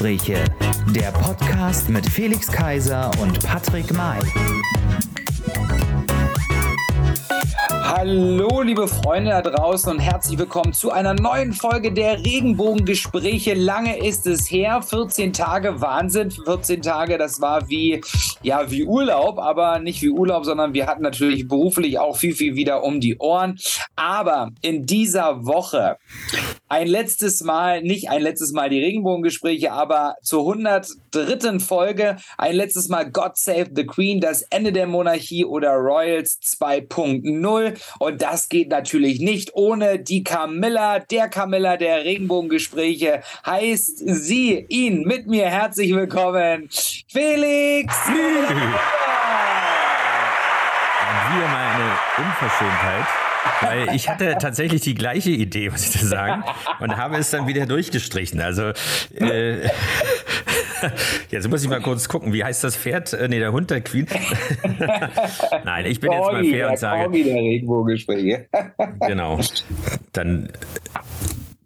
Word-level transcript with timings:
Regenbogengespräche, 0.00 0.44
der 0.94 1.12
Podcast 1.12 1.90
mit 1.90 2.06
Felix 2.06 2.50
Kaiser 2.50 3.10
und 3.20 3.38
Patrick 3.44 3.92
May. 3.92 4.18
Hallo, 7.82 8.62
liebe 8.62 8.88
Freunde 8.88 9.30
da 9.30 9.42
draußen 9.42 9.92
und 9.92 9.98
herzlich 9.98 10.38
willkommen 10.38 10.72
zu 10.72 10.90
einer 10.90 11.12
neuen 11.12 11.52
Folge 11.52 11.92
der 11.92 12.24
Regenbogengespräche. 12.24 13.52
Lange 13.52 13.98
ist 13.98 14.26
es 14.26 14.50
her, 14.50 14.80
14 14.80 15.34
Tage 15.34 15.82
Wahnsinn, 15.82 16.30
14 16.30 16.80
Tage, 16.80 17.18
das 17.18 17.42
war 17.42 17.68
wie 17.68 18.00
ja 18.42 18.70
wie 18.70 18.84
Urlaub, 18.84 19.38
aber 19.38 19.80
nicht 19.80 20.00
wie 20.00 20.08
Urlaub, 20.08 20.46
sondern 20.46 20.72
wir 20.72 20.86
hatten 20.86 21.02
natürlich 21.02 21.46
beruflich 21.46 21.98
auch 21.98 22.16
viel 22.16 22.34
viel 22.34 22.56
wieder 22.56 22.84
um 22.84 23.00
die 23.00 23.18
Ohren. 23.18 23.58
Aber 23.96 24.50
in 24.62 24.86
dieser 24.86 25.44
Woche 25.44 25.98
ein 26.70 26.86
letztes 26.86 27.42
Mal, 27.42 27.82
nicht 27.82 28.08
ein 28.08 28.22
letztes 28.22 28.52
Mal 28.52 28.70
die 28.70 28.82
Regenbogengespräche, 28.82 29.72
aber 29.72 30.14
zur 30.22 30.42
103. 30.48 31.58
Folge 31.58 32.16
ein 32.38 32.54
letztes 32.54 32.88
Mal 32.88 33.10
God 33.10 33.36
Save 33.36 33.66
the 33.74 33.84
Queen, 33.84 34.20
das 34.20 34.42
Ende 34.42 34.72
der 34.72 34.86
Monarchie 34.86 35.44
oder 35.44 35.72
Royals 35.72 36.38
2.0. 36.40 37.76
Und 37.98 38.22
das 38.22 38.48
geht 38.48 38.68
natürlich 38.70 39.18
nicht 39.18 39.50
ohne 39.54 39.98
die 39.98 40.22
Camilla, 40.22 41.00
der 41.00 41.28
Camilla 41.28 41.76
der 41.76 42.04
Regenbogengespräche. 42.04 43.22
Heißt 43.44 44.02
sie, 44.06 44.64
ihn 44.68 45.02
mit 45.02 45.26
mir 45.26 45.46
herzlich 45.46 45.92
willkommen, 45.92 46.68
Felix! 47.08 47.92
Wieder 51.30 51.48
mal 51.48 51.66
eine 51.74 51.98
Unverschämtheit. 52.16 53.29
Weil 53.60 53.94
ich 53.94 54.08
hatte 54.08 54.36
tatsächlich 54.40 54.82
die 54.82 54.94
gleiche 54.94 55.30
Idee, 55.30 55.70
muss 55.70 55.84
ich 55.84 56.00
dir 56.00 56.06
sagen, 56.06 56.44
und 56.80 56.96
habe 56.96 57.16
es 57.16 57.30
dann 57.30 57.46
wieder 57.46 57.66
durchgestrichen. 57.66 58.40
Also 58.40 58.72
äh, 59.14 59.62
jetzt 61.30 61.48
muss 61.48 61.62
ich 61.62 61.68
mal 61.68 61.80
kurz 61.80 62.08
gucken, 62.08 62.32
wie 62.32 62.44
heißt 62.44 62.64
das 62.64 62.76
Pferd? 62.76 63.12
Äh, 63.12 63.28
nee, 63.28 63.38
der 63.38 63.52
Hund 63.52 63.70
der 63.70 63.80
Queen. 63.80 64.06
Nein, 65.64 65.86
ich 65.86 66.00
bin 66.00 66.12
jetzt 66.12 66.32
mal 66.32 66.44
fair 66.44 66.70
und 66.70 66.78
sage. 66.78 67.02
Der 67.02 67.08
genau. 69.06 69.40
Dann 70.12 70.48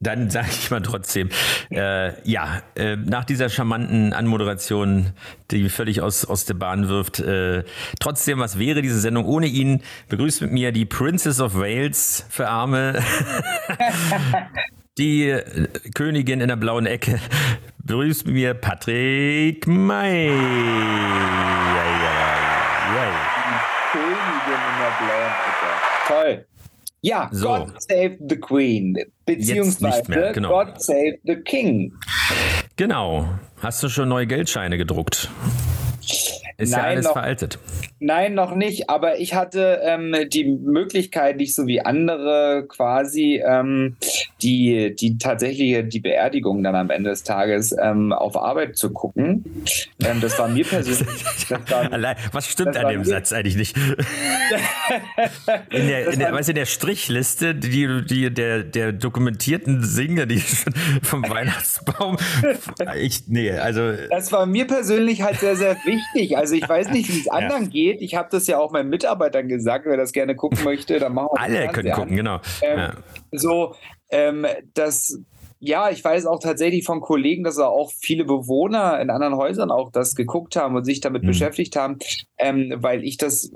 dann 0.06 0.30
sage 0.34 0.48
ich 0.50 0.70
mal 0.70 0.82
trotzdem, 0.82 1.28
äh, 1.70 2.12
ja, 2.28 2.62
äh, 2.76 2.96
nach 2.96 3.24
dieser 3.24 3.48
charmanten 3.48 4.12
Anmoderation, 4.12 5.12
die 5.50 5.68
völlig 5.68 6.00
aus, 6.00 6.24
aus 6.24 6.44
der 6.44 6.54
Bahn 6.54 6.88
wirft, 6.88 7.20
äh, 7.20 7.64
trotzdem, 8.00 8.38
was 8.38 8.58
wäre 8.58 8.82
diese 8.82 9.00
Sendung 9.00 9.24
ohne 9.24 9.46
ihn? 9.46 9.82
Begrüßt 10.08 10.42
mit 10.42 10.52
mir 10.52 10.72
die 10.72 10.84
Princess 10.84 11.40
of 11.40 11.54
Wales 11.54 12.26
für 12.28 12.48
Arme, 12.48 13.02
die 14.98 15.28
äh, 15.28 15.68
Königin 15.94 16.40
in 16.40 16.48
der 16.48 16.56
blauen 16.56 16.86
Ecke. 16.86 17.18
Begrüßt 17.78 18.26
mit 18.26 18.34
mir 18.34 18.54
Patrick 18.54 19.66
May. 19.66 20.28
Ja, 20.28 20.34
ja, 21.84 22.12
ja. 22.94 23.12
Königin 23.92 24.60
in 24.70 24.78
der 24.80 24.92
blauen 24.98 25.32
Ecke. 25.48 25.68
Toll. 26.08 26.46
Ja, 27.04 27.28
so. 27.32 27.48
God 27.48 27.82
Save 27.82 28.16
the 28.30 28.36
Queen, 28.36 28.96
beziehungsweise 29.26 30.10
mehr, 30.10 30.32
genau. 30.32 30.48
God 30.48 30.80
Save 30.80 31.18
the 31.26 31.36
King. 31.36 31.92
Genau. 32.76 33.28
Hast 33.60 33.82
du 33.82 33.90
schon 33.90 34.08
neue 34.08 34.26
Geldscheine 34.26 34.78
gedruckt? 34.78 35.28
Ist 36.56 36.70
Nein, 36.70 36.80
ja 36.80 36.86
alles 36.86 37.04
noch, 37.06 37.12
veraltet. 37.12 37.58
Nein, 37.98 38.34
noch 38.34 38.54
nicht, 38.54 38.90
aber 38.90 39.18
ich 39.18 39.34
hatte 39.34 39.80
ähm, 39.82 40.14
die 40.28 40.44
Möglichkeit, 40.44 41.36
nicht 41.36 41.54
so 41.54 41.66
wie 41.66 41.80
andere 41.80 42.66
quasi 42.68 43.42
ähm, 43.44 43.96
die, 44.42 44.94
die 44.94 45.18
tatsächliche 45.18 45.84
die 45.84 46.00
Beerdigung 46.00 46.62
dann 46.62 46.76
am 46.76 46.90
Ende 46.90 47.10
des 47.10 47.24
Tages 47.24 47.74
ähm, 47.80 48.12
auf 48.12 48.36
Arbeit 48.36 48.76
zu 48.76 48.92
gucken. 48.92 49.44
Ähm, 50.04 50.20
das 50.20 50.38
war 50.38 50.48
mir 50.48 50.64
persönlich. 50.64 51.04
War, 51.68 51.92
Allein, 51.92 52.16
was 52.32 52.48
stimmt 52.48 52.76
an 52.76 52.88
dem 52.88 53.00
mir, 53.00 53.06
Satz 53.06 53.32
eigentlich 53.32 53.56
nicht? 53.56 53.76
in, 55.70 55.88
der, 55.88 56.12
in, 56.12 56.18
der, 56.18 56.32
weißt, 56.32 56.48
in 56.48 56.54
der 56.54 56.64
Strichliste 56.66 57.54
die, 57.54 58.04
die, 58.06 58.32
der, 58.32 58.64
der 58.64 58.92
dokumentierten 58.92 59.82
Singer, 59.82 60.26
die 60.26 60.42
vom 61.02 61.28
Weihnachtsbaum. 61.28 62.16
Ich, 62.96 63.28
nee, 63.28 63.50
also. 63.50 63.92
Das 64.10 64.30
war 64.32 64.46
mir 64.46 64.66
persönlich 64.66 65.22
halt 65.22 65.40
sehr, 65.40 65.56
sehr 65.56 65.76
wichtig. 65.84 66.36
Also 66.44 66.56
ich 66.56 66.68
weiß 66.68 66.90
nicht, 66.90 67.08
wie 67.08 67.20
es 67.20 67.28
anderen 67.30 67.64
ja. 67.64 67.70
geht. 67.70 68.02
Ich 68.02 68.14
habe 68.14 68.28
das 68.30 68.46
ja 68.46 68.58
auch 68.58 68.70
meinen 68.70 68.90
Mitarbeitern 68.90 69.48
gesagt, 69.48 69.86
wer 69.86 69.96
das 69.96 70.12
gerne 70.12 70.36
gucken 70.36 70.62
möchte, 70.62 70.98
dann 70.98 71.14
machen 71.14 71.30
wir 71.32 71.40
Alle 71.40 71.68
können 71.68 71.90
gucken, 71.90 72.10
an. 72.10 72.16
genau. 72.16 72.40
Ähm, 72.60 72.78
ja. 72.78 72.92
So, 73.32 73.74
ähm, 74.10 74.46
das 74.74 75.18
ja, 75.58 75.88
ich 75.88 76.04
weiß 76.04 76.26
auch 76.26 76.40
tatsächlich 76.40 76.84
von 76.84 77.00
Kollegen, 77.00 77.42
dass 77.42 77.58
auch 77.58 77.90
viele 77.98 78.26
Bewohner 78.26 79.00
in 79.00 79.08
anderen 79.08 79.34
Häusern 79.36 79.70
auch 79.70 79.90
das 79.90 80.14
geguckt 80.14 80.56
haben 80.56 80.76
und 80.76 80.84
sich 80.84 81.00
damit 81.00 81.22
mhm. 81.22 81.28
beschäftigt 81.28 81.74
haben, 81.76 81.96
ähm, 82.36 82.74
weil 82.76 83.02
ich 83.02 83.16
das 83.16 83.50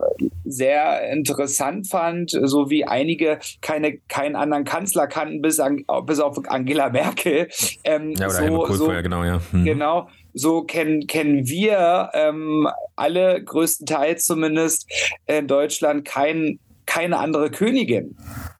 sehr 0.46 1.12
interessant 1.12 1.86
fand, 1.86 2.30
so 2.30 2.70
wie 2.70 2.86
einige 2.86 3.40
keine, 3.60 3.98
keinen 4.08 4.36
anderen 4.36 4.64
Kanzler 4.64 5.06
kannten, 5.06 5.42
bis, 5.42 5.60
an, 5.60 5.84
bis 6.06 6.20
auf 6.20 6.38
Angela 6.48 6.88
Merkel. 6.88 7.48
Ähm, 7.84 8.14
ja, 8.16 8.24
oder 8.24 8.30
so, 8.30 8.40
Helmut 8.40 8.66
Kohl 8.68 8.76
so, 8.76 8.84
vorher, 8.86 9.02
genau, 9.02 9.24
ja. 9.24 9.42
Mhm. 9.52 9.64
Genau 9.64 10.08
so 10.38 10.62
kennen, 10.62 11.06
kennen 11.06 11.48
wir 11.48 12.10
ähm, 12.14 12.68
alle 12.96 13.42
größtenteils 13.42 14.24
zumindest 14.24 14.90
in 15.26 15.46
Deutschland 15.46 16.04
kein, 16.04 16.58
keine 16.86 17.18
andere 17.18 17.50
Königin 17.50 18.16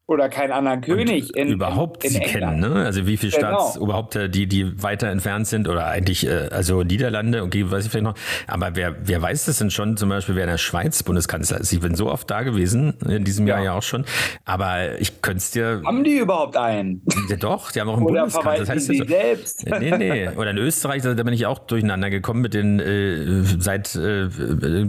oder 0.09 0.31
keinen 0.31 0.53
anderen 0.53 0.81
König 0.81 1.37
in 1.37 1.49
überhaupt 1.49 2.03
in, 2.03 2.09
in 2.09 2.17
sie 2.17 2.23
England. 2.23 2.63
kennen, 2.63 2.73
ne? 2.75 2.85
Also 2.85 3.07
wie 3.07 3.19
viele 3.19 3.31
genau. 3.31 3.61
Staatsoberhaupter, 3.61 4.29
die 4.29 4.47
die 4.47 4.83
weiter 4.83 5.09
entfernt 5.09 5.47
sind 5.47 5.69
oder 5.69 5.87
eigentlich 5.87 6.27
äh, 6.27 6.49
also 6.51 6.83
Niederlande, 6.83 7.43
okay, 7.43 7.71
weiß 7.71 7.85
ich 7.85 7.91
vielleicht 7.91 8.05
noch. 8.05 8.15
Aber 8.47 8.75
wer 8.75 8.97
wer 9.07 9.21
weiß 9.21 9.45
das 9.45 9.59
denn 9.59 9.71
schon? 9.71 9.99
Zum 9.99 10.09
Beispiel 10.09 10.35
wer 10.35 10.45
in 10.45 10.51
der 10.51 10.57
Schweiz 10.59 11.03
Bundeskanzler 11.03 11.61
ist. 11.61 11.73
Ich 11.75 11.81
bin 11.81 11.95
so 11.95 12.11
oft 12.11 12.31
da 12.31 12.43
gewesen 12.43 12.95
in 13.07 13.25
diesem 13.25 13.47
ja. 13.47 13.57
Jahr 13.57 13.65
ja 13.65 13.73
auch 13.75 13.83
schon. 13.83 14.07
Aber 14.47 14.99
ich 14.99 15.21
könnte 15.21 15.39
es 15.39 15.51
dir. 15.51 15.83
Haben 15.85 16.03
die 16.03 16.17
überhaupt 16.17 16.57
einen? 16.57 17.03
Ja, 17.29 17.37
doch, 17.37 17.71
die 17.71 17.81
haben 17.83 17.91
auch 17.91 17.99
einen 17.99 18.07
oder 18.07 18.23
Bundeskanzler. 18.23 18.61
Das 18.61 18.69
heißt 18.71 18.87
sie 18.87 18.97
so, 18.97 19.05
selbst. 19.05 19.67
Nee, 19.67 19.99
nee. 19.99 20.29
Oder 20.31 20.53
in 20.53 20.59
Österreich, 20.59 21.03
da 21.03 21.13
bin 21.13 21.35
ich 21.35 21.45
auch 21.45 21.59
durcheinander 21.59 22.09
gekommen 22.09 22.41
mit 22.41 22.55
den 22.55 22.81
äh, 22.81 23.43
seit 23.59 23.95
äh, 23.95 24.29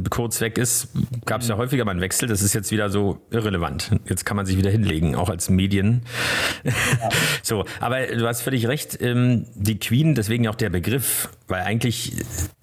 kurz 0.10 0.40
weg 0.40 0.58
ist, 0.58 0.94
gab 1.26 1.42
es 1.42 1.50
ja 1.50 1.58
häufiger 1.58 1.84
mal 1.84 1.92
einen 1.92 2.02
Wechsel. 2.02 2.30
Das 2.30 2.42
ist 2.42 2.54
jetzt 2.54 2.72
wieder 2.72 2.90
so 2.90 3.18
irrelevant. 3.32 3.92
Jetzt 4.08 4.26
kann 4.26 4.38
man 4.38 4.46
sich 4.46 4.58
wieder 4.58 4.70
hinlegen 4.70 5.09
kriegen, 5.10 5.16
auch 5.16 5.30
als 5.30 5.50
Medien. 5.50 6.02
Ja. 6.64 6.74
so, 7.44 7.66
aber 7.80 8.08
du 8.08 8.28
hast 8.28 8.42
völlig 8.42 8.68
recht, 8.68 8.98
ähm, 9.02 9.46
die 9.56 9.80
Queen, 9.80 10.16
deswegen 10.16 10.48
auch 10.48 10.56
der 10.56 10.70
Begriff, 10.70 11.30
weil 11.48 11.62
eigentlich, 11.62 12.14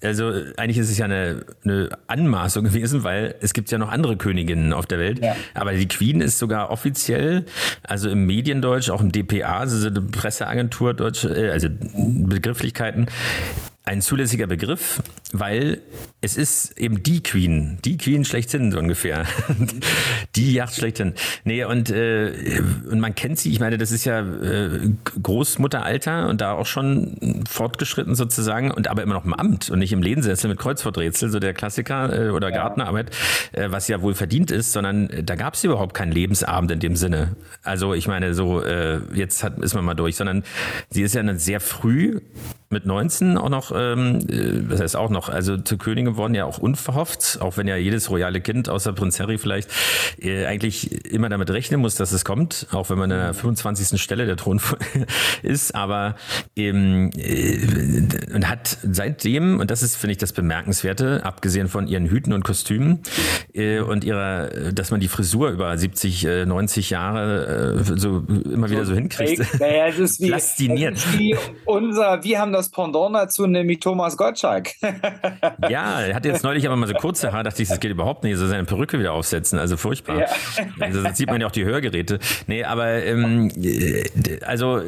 also 0.01 0.31
eigentlich 0.57 0.77
ist 0.77 0.89
es 0.89 0.97
ja 0.97 1.05
eine, 1.05 1.45
eine 1.63 1.89
Anmaßung 2.07 2.63
gewesen, 2.65 3.03
weil 3.03 3.35
es 3.41 3.53
gibt 3.53 3.71
ja 3.71 3.77
noch 3.77 3.91
andere 3.91 4.17
Königinnen 4.17 4.73
auf 4.73 4.85
der 4.85 4.99
Welt, 4.99 5.23
ja. 5.23 5.35
aber 5.53 5.73
die 5.73 5.87
Queen 5.87 6.21
ist 6.21 6.39
sogar 6.39 6.69
offiziell, 6.69 7.45
also 7.83 8.09
im 8.09 8.25
Mediendeutsch, 8.25 8.89
auch 8.89 9.01
im 9.01 9.11
DPA, 9.11 9.59
also 9.59 9.89
die 9.89 10.01
Presseagentur 10.01 10.93
Deutsch, 10.93 11.25
äh, 11.25 11.49
also 11.49 11.67
Begrifflichkeiten, 11.69 13.07
ein 13.87 14.01
zulässiger 14.01 14.47
Begriff, 14.47 15.01
weil 15.31 15.81
es 16.19 16.35
ist 16.35 16.77
eben 16.77 17.03
die 17.03 17.23
Queen, 17.23 17.79
die 17.85 17.97
Queen 17.97 18.25
schlechthin 18.25 18.71
so 18.71 18.79
ungefähr. 18.79 19.25
die 20.35 20.53
Yacht 20.53 20.75
schlechthin. 20.75 21.13
Nee, 21.45 21.63
und, 21.63 21.89
äh, 21.89 22.33
und 22.91 22.99
man 22.99 23.15
kennt 23.15 23.39
sie, 23.39 23.49
ich 23.51 23.61
meine, 23.61 23.77
das 23.77 23.91
ist 23.91 24.03
ja 24.03 24.19
äh, 24.19 24.91
Großmutteralter 25.23 26.27
und 26.27 26.41
da 26.41 26.51
auch 26.51 26.65
schon 26.65 27.45
fortgeschritten 27.49 28.15
sozusagen 28.15 28.71
und 28.71 28.89
aber 28.89 29.03
immer 29.03 29.13
noch 29.13 29.23
im 29.23 29.33
Amt 29.33 29.69
und 29.69 29.79
nicht 29.79 29.93
im 29.93 30.01
Lehnsessel 30.01 30.49
mit 30.49 30.59
Kreuzworträtsel, 30.59 31.29
so 31.29 31.39
der 31.39 31.53
Klassiker 31.53 32.27
äh, 32.27 32.29
oder 32.31 32.49
ja. 32.49 32.57
Gartnerarbeit, 32.57 33.11
äh, 33.53 33.71
was 33.71 33.87
ja 33.87 34.01
wohl 34.01 34.15
verdient 34.15 34.51
ist, 34.51 34.73
sondern 34.73 35.09
da 35.23 35.35
gab 35.35 35.53
es 35.53 35.63
überhaupt 35.63 35.93
keinen 35.93 36.11
Lebensabend 36.11 36.71
in 36.71 36.81
dem 36.81 36.97
Sinne. 36.97 37.37
Also 37.63 37.93
ich 37.93 38.07
meine, 38.09 38.33
so 38.33 38.61
äh, 38.61 38.99
jetzt 39.13 39.43
hat, 39.43 39.59
ist 39.59 39.75
man 39.75 39.85
mal 39.85 39.93
durch, 39.93 40.17
sondern 40.17 40.43
sie 40.89 41.03
ist 41.03 41.15
ja 41.15 41.23
sehr 41.35 41.61
früh 41.61 42.19
mit 42.69 42.85
19 42.85 43.37
auch 43.37 43.49
noch, 43.49 43.71
ähm, 43.77 44.19
äh, 44.29 44.69
das 44.69 44.81
heißt 44.81 44.95
auch 44.95 45.09
noch, 45.09 45.29
also 45.29 45.57
zur 45.57 45.77
Königin 45.77 46.05
geworden, 46.05 46.35
ja 46.35 46.45
auch 46.45 46.57
unverhofft, 46.57 47.39
auch 47.41 47.57
wenn 47.57 47.67
ja 47.67 47.75
jedes 47.77 48.09
royale 48.09 48.41
Kind, 48.41 48.69
außer 48.69 48.93
Prinz 48.93 49.19
Harry 49.19 49.37
vielleicht, 49.37 49.69
äh, 50.19 50.45
eigentlich 50.45 51.05
immer 51.05 51.29
damit 51.29 51.49
rechnen 51.49 51.79
muss, 51.79 51.95
dass 51.95 52.11
es 52.11 52.25
kommt, 52.25 52.67
auch 52.71 52.89
wenn 52.89 52.97
man 52.97 53.11
an 53.11 53.19
der 53.19 53.33
25. 53.33 54.01
Stelle 54.01 54.25
der 54.25 54.37
Thron 54.37 54.61
ist, 55.43 55.75
aber 55.75 56.15
ähm, 56.55 57.11
äh, 57.15 58.33
und 58.33 58.49
hat 58.49 58.77
seitdem, 58.83 59.59
und 59.59 59.71
das 59.71 59.83
ist, 59.83 59.95
finde 59.95 60.13
ich, 60.13 60.17
das 60.17 60.33
Bemerkenswerte, 60.33 61.25
abgesehen 61.25 61.67
von 61.67 61.87
ihren 61.87 62.07
Hüten 62.07 62.33
und 62.33 62.43
Kostümen 62.43 63.01
äh, 63.53 63.79
und 63.79 64.03
ihrer, 64.03 64.47
dass 64.73 64.91
man 64.91 64.99
die 64.99 65.07
Frisur 65.07 65.49
über 65.49 65.77
70, 65.77 66.25
äh, 66.25 66.45
90 66.45 66.89
Jahre 66.89 67.77
äh, 67.77 67.83
so 67.97 68.23
immer 68.27 68.69
wieder 68.69 68.85
so 68.85 68.93
hinkriegt. 68.93 69.59
Naja, 69.59 69.87
es 69.87 69.99
ist 69.99 70.19
wie, 70.21 70.31
wie 71.17 71.35
unser, 71.65 72.23
wir 72.23 72.39
haben 72.39 72.53
das 72.53 72.69
Pendant 72.69 73.15
dazu, 73.15 73.43
eine 73.43 73.63
nämlich 73.67 73.79
Thomas 73.81 74.17
Gottschalk. 74.17 74.71
ja, 75.69 76.01
er 76.01 76.15
hat 76.15 76.25
jetzt 76.25 76.43
neulich 76.43 76.65
aber 76.65 76.75
mal 76.75 76.87
so 76.87 76.93
kurze 76.93 77.31
Haare, 77.31 77.43
dachte 77.43 77.61
ich, 77.61 77.69
das 77.69 77.79
geht 77.79 77.91
überhaupt 77.91 78.23
nicht, 78.23 78.37
so 78.37 78.47
seine 78.47 78.63
Perücke 78.63 78.99
wieder 78.99 79.13
aufsetzen, 79.13 79.59
also 79.59 79.77
furchtbar. 79.77 80.21
Ja. 80.21 80.27
Also, 80.79 81.03
das 81.03 81.17
sieht 81.17 81.29
man 81.29 81.41
ja 81.41 81.47
auch 81.47 81.51
die 81.51 81.65
Hörgeräte. 81.65 82.19
Nee, 82.47 82.63
aber 82.63 83.03
ähm, 83.03 83.51
also, 84.45 84.81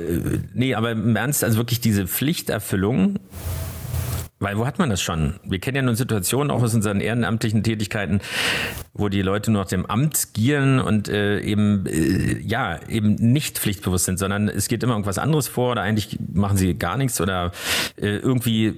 nee, 0.54 0.74
aber 0.74 0.92
im 0.92 1.16
Ernst, 1.16 1.44
also 1.44 1.58
wirklich 1.58 1.82
diese 1.82 2.08
Pflichterfüllung 2.08 3.20
weil 4.40 4.58
wo 4.58 4.66
hat 4.66 4.80
man 4.80 4.90
das 4.90 5.02
schon? 5.02 5.40
Wir 5.44 5.60
kennen 5.60 5.76
ja 5.76 5.82
nun 5.82 5.96
Situationen 5.96 6.50
auch 6.50 6.64
aus 6.64 6.74
unseren 6.74 7.02
ehrenamtlichen 7.02 7.62
Tätigkeiten, 7.62 8.22
wo 8.94 9.10
die 9.10 9.22
Leute 9.22 9.52
nur 9.52 9.64
nach 9.64 9.70
dem 9.70 9.86
Amt 9.86 10.34
gieren 10.34 10.80
und 10.80 11.10
äh, 11.10 11.42
eben 11.42 11.86
äh, 11.86 12.40
ja 12.40 12.80
eben 12.88 13.16
nicht 13.16 13.60
pflichtbewusst 13.60 14.06
sind, 14.06 14.18
sondern 14.18 14.48
es 14.48 14.68
geht 14.68 14.82
immer 14.84 14.94
irgendwas 14.94 15.18
anderes 15.18 15.48
vor 15.48 15.72
oder 15.72 15.82
eigentlich 15.82 16.18
machen 16.34 16.58
sie 16.58 16.74
gar 16.74 16.98
nichts 16.98 17.20
oder 17.20 17.52
äh, 17.98 18.18
irgendwie 18.18 18.76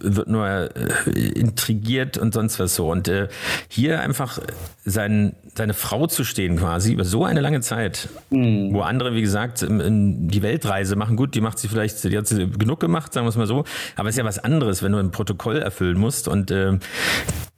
wird 0.00 0.28
nur 0.28 0.46
äh, 0.46 1.10
intrigiert 1.10 2.16
und 2.16 2.32
sonst 2.32 2.60
was 2.60 2.74
so. 2.76 2.90
Und 2.90 3.08
äh, 3.08 3.28
hier 3.68 4.00
einfach 4.00 4.38
sein, 4.84 5.34
seine 5.60 5.74
Frau 5.74 6.06
zu 6.06 6.24
stehen 6.24 6.56
quasi 6.56 6.94
über 6.94 7.04
so 7.04 7.22
eine 7.22 7.42
lange 7.42 7.60
Zeit, 7.60 8.08
mhm. 8.30 8.72
wo 8.72 8.80
andere, 8.80 9.14
wie 9.14 9.20
gesagt, 9.20 9.60
die 9.68 10.42
Weltreise 10.42 10.96
machen. 10.96 11.16
Gut, 11.16 11.34
die 11.34 11.42
macht 11.42 11.58
sie 11.58 11.68
vielleicht, 11.68 12.02
die 12.02 12.16
hat 12.16 12.26
sie 12.26 12.48
genug 12.48 12.80
gemacht, 12.80 13.12
sagen 13.12 13.26
wir 13.26 13.28
es 13.28 13.36
mal 13.36 13.46
so, 13.46 13.64
aber 13.94 14.08
es 14.08 14.14
ist 14.14 14.18
ja 14.18 14.24
was 14.24 14.38
anderes, 14.38 14.82
wenn 14.82 14.92
du 14.92 14.98
ein 14.98 15.10
Protokoll 15.10 15.58
erfüllen 15.58 15.98
musst. 15.98 16.28
Und 16.28 16.50
äh, 16.50 16.78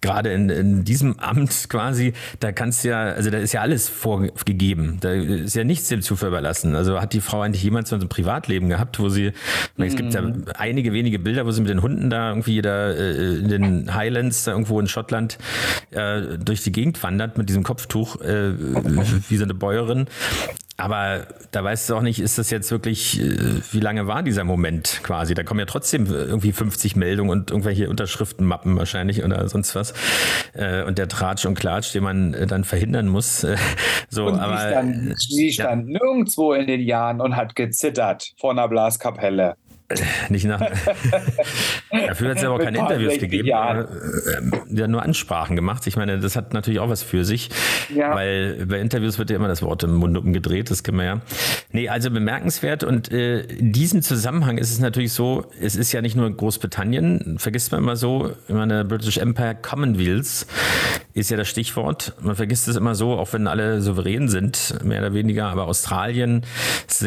gerade 0.03 0.33
in, 0.33 0.51
in 0.51 0.85
diesem 0.85 1.19
Amt 1.19 1.69
quasi, 1.71 2.13
da 2.41 2.53
kannst 2.53 2.85
du 2.85 2.89
ja, 2.89 3.05
also 3.05 3.31
da 3.31 3.39
ist 3.39 3.53
ja 3.53 3.63
alles 3.63 3.89
vorgegeben. 3.89 4.99
Da 5.01 5.13
ist 5.13 5.55
ja 5.55 5.65
nichts 5.65 5.89
dem 5.89 6.03
Zufall 6.03 6.29
überlassen. 6.29 6.75
Also 6.75 7.01
hat 7.01 7.15
die 7.15 7.21
Frau 7.21 7.41
eigentlich 7.41 7.63
jemals 7.63 7.89
so 7.89 7.97
ein 7.97 8.09
Privatleben 8.09 8.69
gehabt, 8.69 8.99
wo 8.99 9.09
sie, 9.09 9.33
mhm. 9.77 9.85
es 9.85 9.97
gibt 9.97 10.13
ja 10.13 10.21
mhm. 10.21 10.45
einige 10.55 10.93
wenige 10.93 11.19
Bilder, 11.19 11.47
wo 11.47 11.51
sie 11.53 11.63
mit 11.63 11.71
den 11.71 11.81
Hunden 11.81 12.11
da 12.11 12.29
irgendwie 12.29 12.61
da 12.61 12.91
äh, 12.91 13.37
in 13.37 13.49
den 13.49 13.95
Highlands, 13.95 14.45
da 14.45 14.51
irgendwo 14.51 14.79
in 14.81 14.89
Schottland, 14.89 15.39
äh, 15.93 16.39
durch 16.39 16.63
die 16.63 16.73
Gegend 16.73 17.03
wandert 17.03 17.39
mit 17.39 17.49
diesem 17.49 17.63
Kopftuch, 17.63 18.21
äh, 18.21 18.53
wie 19.29 19.37
so 19.37 19.45
eine 19.45 19.55
Bäuerin. 19.55 20.07
Aber 20.83 21.29
da 21.53 21.63
weißt 21.63 21.89
du 21.89 21.95
auch 21.95 22.03
nicht, 22.03 22.19
ist 22.19 22.39
das 22.39 22.51
jetzt 22.51 22.73
wirklich, 22.73 23.21
äh, 23.21 23.61
wie 23.71 23.79
lange 23.79 24.09
war 24.09 24.25
dieser 24.25 24.43
Moment 24.43 24.99
quasi? 25.05 25.33
Da 25.33 25.45
kommen 25.45 25.61
ja 25.61 25.67
trotzdem 25.67 26.07
irgendwie 26.07 26.51
50 26.51 26.97
Meldungen 26.97 27.31
und 27.31 27.53
irgendwelche 27.53 27.89
Unterschriftenmappen 27.89 28.77
wahrscheinlich 28.77 29.23
oder 29.23 29.49
sonst 29.49 29.77
was. 29.77 29.95
Äh, 30.55 30.83
und 30.83 30.99
der 30.99 31.07
Tratsch 31.07 31.47
und 31.47 31.55
Klatsch, 31.55 31.95
den 31.95 32.03
man 32.03 32.35
äh, 32.35 32.49
dann 32.49 32.65
verhindern 32.65 33.07
muss. 33.07 33.47
So, 34.09 34.27
und 34.27 34.39
aber, 34.41 34.59
sie 34.59 34.69
stand, 34.69 35.21
sie 35.21 35.53
stand 35.53 35.89
ja. 35.89 35.99
nirgendwo 35.99 36.53
in 36.53 36.67
den 36.67 36.81
Jahren 36.81 37.23
und 37.23 37.35
hat 37.35 37.55
gezittert 37.55 38.33
vor 38.39 38.51
einer 38.51 38.69
Blaskapelle. 38.69 39.55
Nicht 40.29 40.45
nach. 40.45 40.61
Dafür 41.91 42.31
hat 42.31 42.39
es 42.39 42.45
aber 42.45 42.55
auch 42.55 42.61
keine 42.61 42.79
Interviews 42.79 43.19
gegeben. 43.19 43.49
Ja. 43.49 43.87
ja, 44.69 44.89
nur 44.89 45.03
Ansprachen 45.03 45.57
gemacht. 45.57 45.87
Ich 45.87 45.97
meine, 45.97 46.19
das 46.19 46.37
hat 46.37 46.55
natürlich 46.55 46.81
auch 46.81 46.89
was 46.89 47.03
für 47.03 47.25
sich, 47.25 47.51
ja. 47.95 48.15
weil 48.15 48.67
bei 48.67 48.79
Interviews 48.81 49.19
wird 49.19 49.31
ja 49.31 49.37
immer 49.37 49.49
das 49.49 49.63
Wort 49.63 49.83
im 49.85 49.95
Mund 49.95 50.17
umgedreht, 50.17 50.71
das 50.71 50.83
kennen 50.83 50.99
wir 50.99 51.05
ja. 51.05 51.21
Nee, 51.73 51.89
also 51.89 52.11
bemerkenswert 52.11 52.85
und 52.85 53.13
äh, 53.13 53.41
in 53.41 53.73
diesem 53.73 54.03
Zusammenhang 54.03 54.59
ist 54.59 54.71
es 54.71 54.79
natürlich 54.79 55.13
so, 55.13 55.47
es 55.61 55.77
ist 55.77 55.93
ja 55.93 56.03
nicht 56.03 56.17
nur 56.17 56.31
Großbritannien, 56.35 57.39
vergisst 57.39 57.73
man 57.73 57.83
immer 57.83 57.97
so, 57.97 58.33
ich 58.49 58.55
meine, 58.55 58.85
British 58.85 59.19
Empire 59.19 59.57
Commonwealths 59.61 60.47
ist 61.15 61.31
ja 61.31 61.37
das 61.37 61.49
Stichwort. 61.49 62.15
Man 62.21 62.37
vergisst 62.37 62.69
es 62.69 62.77
immer 62.77 62.95
so, 62.95 63.13
auch 63.13 63.33
wenn 63.33 63.47
alle 63.47 63.83
souverän 63.83 64.29
sind, 64.29 64.83
mehr 64.83 65.01
oder 65.01 65.15
weniger, 65.15 65.47
aber 65.47 65.67
Australien, 65.67 66.43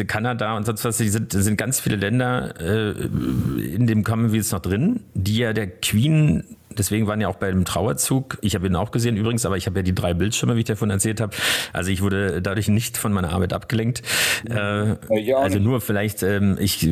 Kanada 0.06 0.56
und 0.56 0.64
sonst 0.64 0.84
was, 0.84 0.98
die 0.98 1.08
sind, 1.08 1.32
sind 1.32 1.56
ganz 1.56 1.80
viele 1.80 1.96
Länder, 1.96 2.60
äh, 2.60 2.75
in 2.76 3.86
dem 3.86 4.04
Commonwealth 4.04 4.52
noch 4.52 4.60
drin, 4.60 5.00
die 5.14 5.38
ja 5.38 5.52
der 5.52 5.66
Queen 5.66 6.44
deswegen 6.78 7.06
waren 7.06 7.20
ja 7.20 7.28
auch 7.28 7.36
bei 7.36 7.50
dem 7.50 7.64
Trauerzug, 7.64 8.38
ich 8.40 8.54
habe 8.54 8.66
ihn 8.66 8.76
auch 8.76 8.90
gesehen 8.90 9.16
übrigens, 9.16 9.46
aber 9.46 9.56
ich 9.56 9.66
habe 9.66 9.78
ja 9.78 9.82
die 9.82 9.94
drei 9.94 10.14
Bildschirme, 10.14 10.56
wie 10.56 10.60
ich 10.60 10.66
davon 10.66 10.90
erzählt 10.90 11.20
habe. 11.20 11.34
Also 11.72 11.90
ich 11.90 12.02
wurde 12.02 12.42
dadurch 12.42 12.68
nicht 12.68 12.96
von 12.96 13.12
meiner 13.12 13.32
Arbeit 13.32 13.52
abgelenkt. 13.52 14.02
Äh, 14.48 14.96
also 15.34 15.58
nur 15.58 15.80
vielleicht, 15.80 16.22
ähm, 16.22 16.56
ich, 16.58 16.86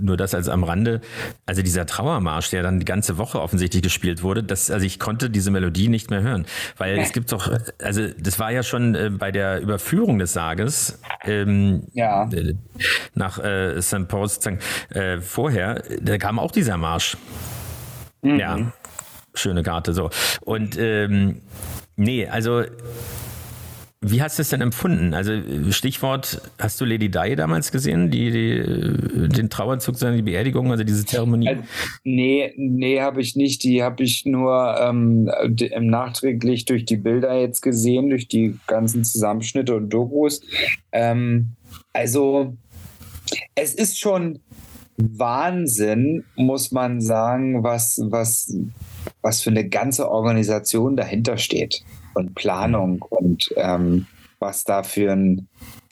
nur 0.00 0.16
das 0.16 0.34
als 0.34 0.48
am 0.48 0.64
Rande. 0.64 1.00
Also 1.46 1.62
dieser 1.62 1.86
Trauermarsch, 1.86 2.50
der 2.50 2.62
dann 2.62 2.78
die 2.78 2.84
ganze 2.84 3.18
Woche 3.18 3.40
offensichtlich 3.40 3.82
gespielt 3.82 4.22
wurde, 4.22 4.42
das, 4.42 4.70
also 4.70 4.84
ich 4.86 4.98
konnte 4.98 5.30
diese 5.30 5.50
Melodie 5.50 5.88
nicht 5.88 6.10
mehr 6.10 6.22
hören. 6.22 6.46
Weil 6.76 6.98
es 6.98 7.12
gibt 7.12 7.32
doch, 7.32 7.50
also 7.82 8.08
das 8.18 8.38
war 8.38 8.52
ja 8.52 8.62
schon 8.62 8.94
äh, 8.94 9.10
bei 9.10 9.30
der 9.30 9.60
Überführung 9.60 10.18
des 10.18 10.32
Sarges 10.32 10.98
ähm, 11.24 11.84
ja. 11.92 12.28
Äh, 12.30 12.54
nach 13.14 13.38
äh, 13.38 13.80
St. 13.80 14.08
Paul 14.08 14.28
sozusagen 14.28 14.58
äh, 14.90 15.18
vorher, 15.20 15.82
da 16.00 16.18
kam 16.18 16.38
auch 16.38 16.50
dieser 16.50 16.76
Marsch. 16.76 17.16
Mhm. 18.22 18.38
Ja, 18.38 18.72
schöne 19.38 19.62
Karte 19.62 19.92
so. 19.92 20.10
Und 20.42 20.76
ähm, 20.78 21.40
nee, 21.96 22.26
also 22.26 22.62
wie 24.00 24.22
hast 24.22 24.38
du 24.38 24.42
es 24.42 24.50
denn 24.50 24.60
empfunden? 24.60 25.12
Also 25.12 25.32
Stichwort, 25.70 26.40
hast 26.60 26.80
du 26.80 26.84
Lady 26.84 27.10
Di 27.10 27.34
damals 27.34 27.72
gesehen, 27.72 28.12
die, 28.12 28.30
die 28.30 29.28
den 29.28 29.50
Trauerzug, 29.50 29.96
die 29.98 30.22
Beerdigung, 30.22 30.70
also 30.70 30.84
diese 30.84 31.04
Zeremonie? 31.04 31.48
Also, 31.48 31.62
nee, 32.04 32.52
nee, 32.56 33.00
habe 33.00 33.20
ich 33.20 33.34
nicht. 33.34 33.64
Die 33.64 33.82
habe 33.82 34.04
ich 34.04 34.24
nur 34.24 34.76
ähm, 34.80 35.28
nachträglich 35.80 36.64
durch 36.64 36.84
die 36.84 36.96
Bilder 36.96 37.40
jetzt 37.40 37.60
gesehen, 37.60 38.10
durch 38.10 38.28
die 38.28 38.56
ganzen 38.68 39.02
Zusammenschnitte 39.02 39.74
und 39.74 39.90
Dokus. 39.90 40.42
Ähm, 40.92 41.56
also 41.92 42.56
es 43.56 43.74
ist 43.74 43.98
schon 43.98 44.38
Wahnsinn, 44.96 46.24
muss 46.36 46.70
man 46.70 47.00
sagen, 47.00 47.64
was, 47.64 48.00
was, 48.04 48.54
was 49.22 49.42
für 49.42 49.50
eine 49.50 49.68
ganze 49.68 50.10
Organisation 50.10 50.96
dahinter 50.96 51.38
steht 51.38 51.82
und 52.14 52.34
Planung 52.34 53.02
und 53.02 53.52
ähm, 53.56 54.06
was 54.38 54.64
da 54.64 54.82
für 54.82 55.12
ein 55.12 55.48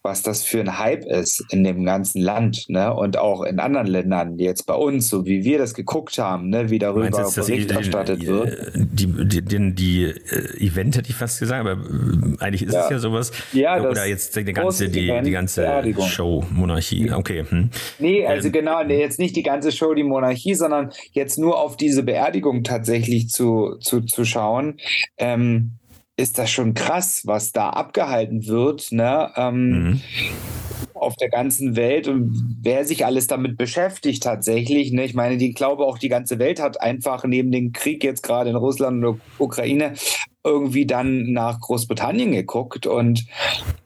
was 0.06 0.22
das 0.22 0.44
für 0.44 0.60
ein 0.60 0.78
Hype 0.78 1.04
ist 1.04 1.44
in 1.50 1.64
dem 1.64 1.84
ganzen 1.84 2.22
Land 2.22 2.66
ne? 2.68 2.94
und 2.94 3.18
auch 3.18 3.42
in 3.42 3.58
anderen 3.58 3.88
Ländern, 3.88 4.38
jetzt 4.38 4.64
bei 4.64 4.74
uns, 4.74 5.08
so 5.08 5.26
wie 5.26 5.42
wir 5.42 5.58
das 5.58 5.74
geguckt 5.74 6.16
haben, 6.18 6.48
ne? 6.48 6.70
wie 6.70 6.78
darüber 6.78 7.06
jetzt, 7.06 7.34
Bericht 7.34 7.72
erstattet 7.72 8.22
die, 8.22 8.26
wird. 8.28 8.72
Die, 8.74 9.06
die, 9.06 9.42
die, 9.42 9.74
die 9.74 10.04
äh, 10.04 10.64
Event 10.64 10.96
hätte 10.96 11.10
ich 11.10 11.16
fast 11.16 11.40
gesagt, 11.40 11.66
aber 11.66 11.72
äh, 11.72 12.36
eigentlich 12.38 12.62
ist 12.62 12.74
ja. 12.74 12.84
es 12.84 12.90
ja 12.90 12.98
sowas. 13.00 13.32
Ja, 13.52 13.82
Oder 13.82 14.06
jetzt 14.06 14.36
die 14.36 14.44
ganze, 14.44 14.88
die, 14.88 15.12
die 15.24 15.30
ganze 15.32 15.66
Show, 16.06 16.44
Monarchie. 16.52 17.10
Okay. 17.10 17.44
Hm. 17.48 17.70
Nee, 17.98 18.24
also 18.24 18.46
ähm, 18.46 18.52
genau, 18.52 18.82
jetzt 18.82 19.18
nicht 19.18 19.34
die 19.34 19.42
ganze 19.42 19.72
Show, 19.72 19.92
die 19.92 20.04
Monarchie, 20.04 20.54
sondern 20.54 20.92
jetzt 21.10 21.36
nur 21.36 21.58
auf 21.58 21.76
diese 21.76 22.04
Beerdigung 22.04 22.62
tatsächlich 22.62 23.28
zu, 23.30 23.76
zu, 23.80 24.02
zu 24.02 24.24
schauen. 24.24 24.78
Ähm, 25.18 25.72
ist 26.16 26.38
das 26.38 26.50
schon 26.50 26.74
krass, 26.74 27.22
was 27.24 27.52
da 27.52 27.70
abgehalten 27.70 28.46
wird, 28.46 28.90
ne? 28.92 29.30
Ähm, 29.36 29.68
mhm. 29.68 30.00
Auf 30.94 31.14
der 31.16 31.28
ganzen 31.28 31.76
Welt 31.76 32.08
und 32.08 32.58
wer 32.62 32.86
sich 32.86 33.04
alles 33.04 33.26
damit 33.26 33.58
beschäftigt 33.58 34.22
tatsächlich. 34.22 34.92
Ne? 34.92 35.04
Ich 35.04 35.14
meine, 35.14 35.42
ich 35.42 35.54
glaube 35.54 35.84
auch 35.84 35.98
die 35.98 36.08
ganze 36.08 36.38
Welt 36.38 36.60
hat 36.60 36.80
einfach 36.80 37.24
neben 37.24 37.52
dem 37.52 37.72
Krieg 37.72 38.02
jetzt 38.02 38.22
gerade 38.22 38.48
in 38.48 38.56
Russland 38.56 39.04
und 39.04 39.20
Ukraine 39.38 39.92
irgendwie 40.46 40.86
dann 40.86 41.32
nach 41.32 41.60
Großbritannien 41.60 42.32
geguckt 42.32 42.86
und, 42.86 43.26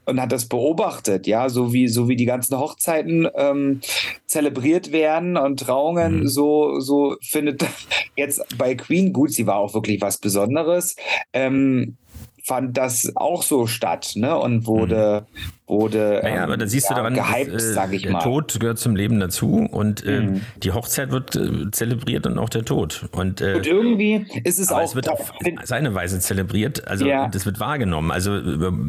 und 0.04 0.20
hat 0.20 0.30
das 0.30 0.46
beobachtet, 0.46 1.26
ja, 1.26 1.48
so 1.48 1.72
wie, 1.72 1.88
so 1.88 2.08
wie 2.08 2.16
die 2.16 2.26
ganzen 2.26 2.58
Hochzeiten 2.58 3.26
ähm, 3.34 3.80
zelebriert 4.26 4.92
werden 4.92 5.36
und 5.36 5.60
Trauungen, 5.60 6.20
mhm. 6.20 6.28
so, 6.28 6.78
so 6.80 7.16
findet 7.22 7.64
jetzt 8.16 8.58
bei 8.58 8.74
Queen, 8.74 9.12
gut, 9.12 9.32
sie 9.32 9.46
war 9.46 9.56
auch 9.56 9.74
wirklich 9.74 10.00
was 10.00 10.18
Besonderes, 10.18 10.96
ähm, 11.32 11.96
fand 12.44 12.76
das 12.76 13.12
auch 13.16 13.42
so 13.42 13.66
statt 13.66 14.12
ne? 14.14 14.36
und 14.36 14.66
wurde, 14.66 15.26
mhm. 15.32 15.72
wurde 15.72 16.20
naja, 16.22 16.44
aber 16.44 16.56
da 16.56 16.66
siehst 16.66 16.88
ja, 16.90 16.96
du 16.96 17.02
daran, 17.02 17.14
gehypt, 17.14 17.54
dass, 17.54 17.64
äh, 17.64 17.72
sag 17.72 17.92
ich 17.92 18.02
der 18.02 18.12
mal. 18.12 18.22
Tod 18.22 18.58
gehört 18.60 18.78
zum 18.78 18.96
Leben 18.96 19.20
dazu 19.20 19.68
und 19.70 20.04
äh, 20.04 20.20
mhm. 20.20 20.40
die 20.62 20.72
Hochzeit 20.72 21.10
wird 21.10 21.36
äh, 21.36 21.70
zelebriert 21.70 22.26
und 22.26 22.38
auch 22.38 22.48
der 22.48 22.64
Tod. 22.64 23.08
Und, 23.12 23.40
äh, 23.40 23.54
und 23.54 23.66
irgendwie 23.66 24.26
ist 24.44 24.58
es 24.58 24.70
auch. 24.70 24.82
Es 24.82 24.94
wird 24.94 25.08
auf 25.08 25.32
seine 25.64 25.94
Weise 25.94 26.18
zelebriert, 26.20 26.86
also 26.88 27.06
ja. 27.06 27.28
das 27.28 27.46
wird 27.46 27.60
wahrgenommen. 27.60 28.10
Also 28.10 28.40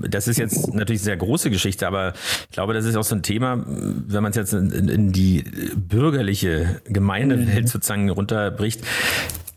das 0.08 0.27
ist 0.27 0.38
jetzt 0.38 0.74
natürlich 0.74 1.01
eine 1.01 1.05
sehr 1.05 1.17
große 1.17 1.50
Geschichte, 1.50 1.88
aber 1.88 2.13
ich 2.50 2.51
glaube, 2.51 2.74
das 2.74 2.86
ist 2.86 2.96
auch 2.96 3.03
so 3.03 3.15
ein 3.15 3.24
Thema, 3.24 3.63
wenn 3.65 4.24
man 4.24 4.31
es 4.31 4.38
jetzt 4.38 4.53
in, 4.53 4.72
in, 4.72 5.12
die 5.12 5.43
bürgerliche 5.75 6.81
Gemeindewelt 6.86 7.63
mhm. 7.63 7.67
sozusagen 7.67 8.10
runterbricht, 8.10 8.81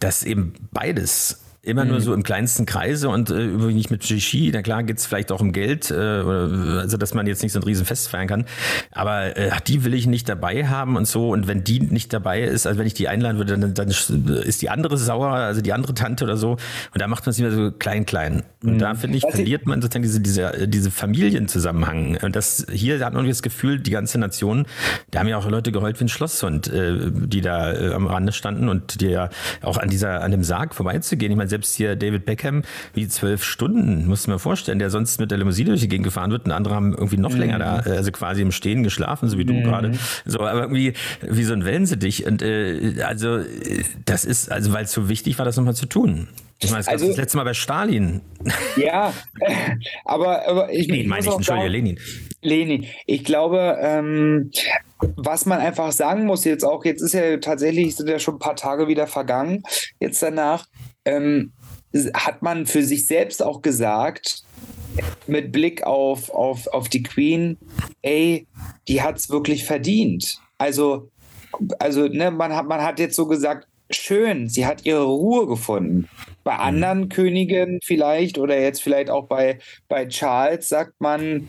dass 0.01 0.25
eben 0.25 0.55
beides 0.73 1.44
immer 1.64 1.85
nur 1.85 2.00
so 2.00 2.12
im 2.12 2.23
kleinsten 2.23 2.66
Kreise 2.66 3.09
und 3.09 3.30
äh, 3.30 3.44
übrigens 3.44 3.85
nicht 3.85 3.90
mit 3.90 4.04
Shishi. 4.04 4.50
Na 4.52 4.62
klar 4.62 4.83
geht 4.83 4.99
es 4.99 5.06
vielleicht 5.06 5.30
auch 5.30 5.40
um 5.40 5.52
Geld, 5.52 5.90
äh, 5.90 5.94
oder, 5.94 6.80
also 6.80 6.97
dass 6.97 7.14
man 7.14 7.26
jetzt 7.26 7.42
nicht 7.42 7.52
so 7.52 7.61
ein 7.61 7.62
Riesenfest 7.62 8.09
feiern 8.09 8.28
kann. 8.28 8.44
Aber 8.90 9.37
äh, 9.37 9.50
die 9.66 9.85
will 9.85 9.94
ich 9.94 10.06
nicht 10.06 10.28
dabei 10.28 10.66
haben 10.66 10.97
und 10.97 11.06
so. 11.06 11.30
Und 11.30 11.47
wenn 11.47 11.64
die 11.64 11.80
nicht 11.80 12.12
dabei 12.12 12.42
ist, 12.42 12.66
also 12.66 12.78
wenn 12.78 12.87
ich 12.87 12.94
die 12.94 13.09
einladen 13.09 13.38
würde, 13.38 13.59
dann, 13.59 13.75
dann 13.75 13.88
ist 13.88 14.62
die 14.62 14.71
andere 14.71 14.97
sauer, 14.97 15.28
also 15.28 15.61
die 15.61 15.73
andere 15.73 15.94
Tante 15.94 16.25
oder 16.25 16.37
so. 16.37 16.52
Und 16.52 17.00
da 17.00 17.06
macht 17.09 17.26
man 17.26 17.30
es 17.30 17.38
immer 17.38 17.50
so 17.50 17.71
klein, 17.73 18.06
klein. 18.06 18.42
Und 18.62 18.75
mhm. 18.75 18.78
da 18.78 18.94
finde 18.94 19.18
ich, 19.18 19.25
verliert 19.28 19.66
man 19.66 19.83
sozusagen 19.83 20.02
diese, 20.02 20.21
diese, 20.21 20.68
diese 20.68 20.90
Familienzusammenhang. 20.90 22.18
Und 22.23 22.37
das 22.37 22.66
hier 22.73 23.04
hat 23.04 23.14
man 23.14 23.26
das 23.26 23.42
Gefühl, 23.42 23.80
die 23.80 23.90
ganze 23.90 24.18
Nation, 24.18 24.66
da 25.11 25.21
haben 25.21 25.28
ja 25.28 25.37
auch 25.37 25.49
Leute 25.49 25.73
geheult 25.73 26.00
wie 26.00 26.04
ein 26.04 26.09
Schlosshund, 26.09 26.68
äh, 26.68 27.11
die 27.11 27.40
da 27.40 27.73
äh, 27.73 27.92
am 27.92 28.06
Rande 28.06 28.33
standen 28.33 28.68
und 28.68 29.00
die 29.00 29.09
ja 29.09 29.28
auch 29.62 29.76
an 29.76 29.88
dieser, 29.88 30.23
an 30.23 30.30
dem 30.30 30.44
Sarg 30.44 30.75
vorbeizugehen. 30.75 31.33
Ich 31.33 31.37
meine, 31.37 31.50
selbst 31.54 31.76
hier 31.76 31.94
David 31.94 32.25
Beckham, 32.25 32.62
wie 32.94 33.06
zwölf 33.06 33.44
Stunden, 33.44 34.06
muss 34.06 34.26
man 34.26 34.40
vorstellen, 34.40 34.80
der 34.80 34.90
sonst 34.90 35.20
mit 35.20 35.30
der 35.30 35.38
Limousine 35.38 35.68
durch 35.70 35.82
die 35.82 35.88
Gegend 35.88 36.04
gefahren 36.04 36.32
wird 36.32 36.46
und 36.46 36.50
andere 36.50 36.75
haben 36.75 36.92
irgendwie 36.92 37.16
noch 37.16 37.32
mhm. 37.32 37.38
länger 37.38 37.58
da, 37.61 37.87
äh, 37.87 37.90
also 37.90 38.11
quasi 38.11 38.42
im 38.42 38.50
Stehen 38.50 38.82
geschlafen, 38.82 39.28
so 39.28 39.38
wie 39.38 39.44
du 39.44 39.52
mhm. 39.52 39.62
gerade. 39.62 39.92
So, 40.25 40.40
aber 40.40 40.62
irgendwie 40.62 40.94
wie 41.23 41.44
so 41.44 41.52
ein 41.52 41.64
Wellensittich. 41.64 42.26
Und 42.26 42.42
äh, 42.42 43.02
also 43.06 43.38
das 44.04 44.25
ist, 44.25 44.50
also 44.50 44.73
weil 44.73 44.84
es 44.84 44.92
so 44.92 45.08
wichtig 45.08 45.38
war, 45.38 45.44
das 45.44 45.56
nochmal 45.56 45.76
zu 45.76 45.87
tun. 45.87 46.26
Ich 46.61 46.70
meine, 46.70 46.80
das 46.80 46.88
also, 46.88 47.06
das 47.06 47.16
letzte 47.16 47.37
Mal 47.37 47.44
bei 47.44 47.54
Stalin. 47.54 48.20
Ja, 48.76 49.12
aber, 50.04 50.49
aber 50.49 50.73
ich 50.73 50.88
Lenin, 50.88 51.08
meine 51.08 51.25
ich, 51.25 51.32
Entschuldige, 51.32 51.68
Lenin. 51.68 52.00
Lenin. 52.42 52.87
Ich 53.06 53.23
glaube, 53.23 53.78
ähm, 53.80 54.50
was 55.16 55.46
man 55.46 55.61
einfach 55.61 55.92
sagen 55.92 56.25
muss, 56.26 56.44
jetzt 56.44 56.64
auch, 56.64 56.84
jetzt 56.84 57.02
ist 57.02 57.14
ja 57.14 57.37
tatsächlich, 57.37 57.94
sind 57.94 58.08
ja 58.08 58.18
schon 58.18 58.37
ein 58.37 58.40
paar 58.40 58.56
Tage 58.56 58.88
wieder 58.88 59.06
vergangen, 59.06 59.62
jetzt 60.00 60.23
danach, 60.23 60.66
ähm, 61.04 61.52
hat 62.14 62.42
man 62.42 62.66
für 62.66 62.82
sich 62.82 63.06
selbst 63.06 63.42
auch 63.42 63.62
gesagt, 63.62 64.42
mit 65.26 65.52
Blick 65.52 65.82
auf, 65.82 66.30
auf, 66.30 66.66
auf 66.68 66.88
die 66.88 67.02
Queen, 67.02 67.56
ey, 68.02 68.46
die 68.88 69.02
hat 69.02 69.18
es 69.18 69.30
wirklich 69.30 69.64
verdient. 69.64 70.38
Also, 70.58 71.11
also 71.78 72.06
ne, 72.06 72.30
man, 72.30 72.54
hat, 72.54 72.66
man 72.66 72.82
hat 72.82 72.99
jetzt 72.99 73.16
so 73.16 73.26
gesagt, 73.26 73.66
schön, 73.90 74.49
sie 74.49 74.66
hat 74.66 74.84
ihre 74.84 75.04
Ruhe 75.04 75.46
gefunden. 75.46 76.08
Bei 76.42 76.54
mhm. 76.54 76.61
anderen. 76.61 77.08
Königen 77.08 77.80
vielleicht 77.82 78.38
oder 78.38 78.58
jetzt 78.61 78.82
vielleicht 78.82 79.11
auch 79.11 79.26
bei, 79.26 79.58
bei 79.88 80.06
Charles 80.06 80.68
sagt 80.68 81.00
man, 81.00 81.49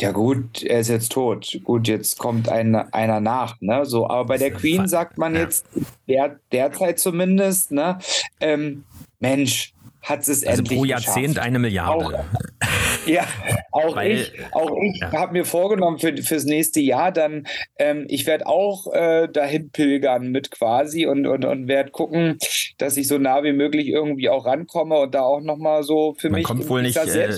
ja 0.00 0.12
gut, 0.12 0.62
er 0.62 0.80
ist 0.80 0.88
jetzt 0.88 1.12
tot. 1.12 1.58
Gut, 1.64 1.88
jetzt 1.88 2.18
kommt 2.18 2.48
ein, 2.48 2.74
einer 2.74 3.20
nach. 3.20 3.60
Ne? 3.60 3.84
So, 3.86 4.08
aber 4.08 4.24
bei 4.26 4.38
der 4.38 4.52
Queen 4.52 4.88
sagt 4.88 5.18
man 5.18 5.34
jetzt, 5.34 5.66
der, 6.08 6.38
derzeit 6.52 6.98
zumindest, 6.98 7.72
ne? 7.72 7.98
Ähm, 8.40 8.84
Mensch, 9.24 9.73
hat 10.04 10.20
es 10.20 10.46
also 10.46 10.60
endlich 10.60 10.78
pro 10.78 10.84
Jahrzehnt 10.84 11.28
geschafft. 11.28 11.46
eine 11.46 11.58
Milliarde. 11.58 12.04
Auch, 12.04 12.24
ja, 13.06 13.24
auch 13.72 13.96
Weil, 13.96 14.12
ich, 14.12 14.32
auch 14.52 14.70
ich 14.82 15.00
ja. 15.00 15.12
habe 15.12 15.32
mir 15.32 15.44
vorgenommen 15.44 15.98
für, 15.98 16.16
fürs 16.18 16.44
nächste 16.44 16.80
Jahr 16.80 17.10
dann, 17.10 17.46
ähm, 17.78 18.04
ich 18.08 18.26
werde 18.26 18.46
auch 18.46 18.92
äh, 18.92 19.28
dahin 19.28 19.70
pilgern 19.70 20.30
mit 20.30 20.50
quasi 20.50 21.06
und, 21.06 21.26
und, 21.26 21.44
und 21.44 21.68
werde 21.68 21.90
gucken, 21.90 22.38
dass 22.78 22.96
ich 22.96 23.08
so 23.08 23.18
nah 23.18 23.42
wie 23.42 23.52
möglich 23.52 23.88
irgendwie 23.88 24.28
auch 24.28 24.46
rankomme 24.46 24.98
und 24.98 25.14
da 25.14 25.22
auch 25.22 25.40
nochmal 25.40 25.82
so 25.82 26.14
für 26.18 26.28
man 26.28 26.40
mich. 26.40 26.48
Man 26.48 26.58
kommt 26.58 26.68
wohl 26.68 26.82
nicht 26.82 26.96
äh, 26.96 27.30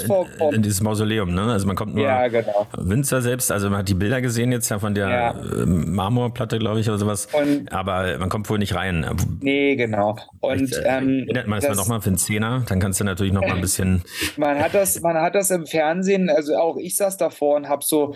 in 0.52 0.62
dieses 0.62 0.80
Mausoleum, 0.80 1.35
ne? 1.35 1.52
Also 1.52 1.66
man 1.66 1.76
kommt 1.76 1.94
nur 1.94 2.04
ja, 2.04 2.28
genau. 2.28 2.66
Winzer 2.76 3.23
selbst, 3.23 3.50
also 3.52 3.70
man 3.70 3.80
hat 3.80 3.88
die 3.88 3.94
Bilder 3.94 4.20
gesehen 4.20 4.52
jetzt 4.52 4.68
ja 4.68 4.78
von 4.78 4.94
der 4.94 5.08
ja. 5.08 5.30
Äh, 5.30 5.66
Marmorplatte, 5.66 6.58
glaube 6.58 6.80
ich, 6.80 6.88
oder 6.88 6.99
sowas. 6.99 7.28
Und, 7.32 7.73
aber 7.73 8.18
man 8.18 8.28
kommt 8.28 8.49
wohl 8.50 8.58
nicht 8.58 8.75
rein. 8.75 9.06
Nee, 9.40 9.76
genau. 9.76 10.16
Und 10.40 10.68
Vielleicht, 10.68 10.75
äh, 10.75 10.99
ähm, 10.99 11.25
erinnert 11.26 11.46
man 11.46 11.61
das, 11.61 11.68
das 11.68 11.76
nochmal 11.76 12.00
für 12.00 12.08
einen 12.08 12.18
Zehner, 12.18 12.56
dann 12.67 12.81
kannst 12.81 13.01
du 13.01 13.05
natürlich 13.05 13.33
noch 13.33 13.43
mal 13.43 13.55
ein 13.55 13.61
bisschen. 13.61 14.03
Man 14.37 14.59
hat 14.59 14.75
das, 14.75 15.01
man 15.01 15.17
hat 15.17 15.35
das 15.35 15.51
im 15.51 15.67
Fernsehen, 15.67 16.31
also 16.31 16.57
auch 16.57 16.77
ich 16.77 16.97
saß 16.97 17.17
davor 17.17 17.57
und 17.57 17.69
habe 17.69 17.85
so 17.85 18.15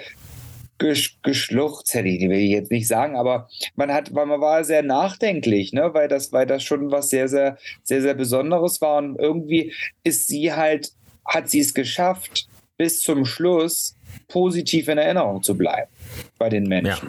geschluchzt, 0.79 1.93
hätte 1.95 2.09
ich, 2.09 2.23
will 2.23 2.39
ich 2.39 2.51
jetzt 2.51 2.71
nicht 2.71 2.89
sagen, 2.89 3.15
aber 3.17 3.49
man 3.77 3.93
hat, 3.93 4.15
weil 4.15 4.25
man 4.25 4.41
war 4.41 4.65
sehr 4.65 4.83
nachdenklich, 4.83 5.75
ne, 5.75 5.93
weil 5.93 6.09
das, 6.09 6.33
weil 6.33 6.47
das 6.47 6.63
schon 6.63 6.91
was 6.91 7.11
sehr, 7.11 7.29
sehr, 7.29 7.59
sehr, 7.83 8.01
sehr 8.01 8.15
Besonderes 8.15 8.81
war 8.81 8.97
und 8.97 9.19
irgendwie 9.19 9.75
ist 10.05 10.29
sie 10.29 10.55
halt, 10.55 10.93
hat 11.27 11.51
sie 11.51 11.61
es 11.61 11.75
geschafft, 11.75 12.49
bis 12.79 13.01
zum 13.01 13.27
Schluss 13.27 13.95
positiv 14.29 14.89
in 14.89 14.97
Erinnerung 14.97 15.43
zu 15.43 15.55
bleiben 15.55 15.91
bei 16.39 16.49
den 16.49 16.65
Menschen. 16.65 17.09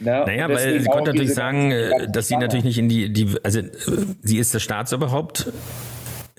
Ja. 0.00 0.20
Ne? 0.20 0.24
Naja, 0.26 0.48
weil 0.48 0.80
sie 0.80 0.88
konnte 0.88 1.12
natürlich 1.12 1.34
sagen, 1.34 1.70
äh, 1.70 2.10
dass 2.10 2.28
sie 2.28 2.36
natürlich 2.36 2.64
nicht 2.64 2.78
in 2.78 2.88
die, 2.88 3.12
die, 3.12 3.34
also 3.42 3.60
sie 4.22 4.38
ist 4.38 4.54
das 4.54 4.62
Staatsoberhaupt 4.62 5.52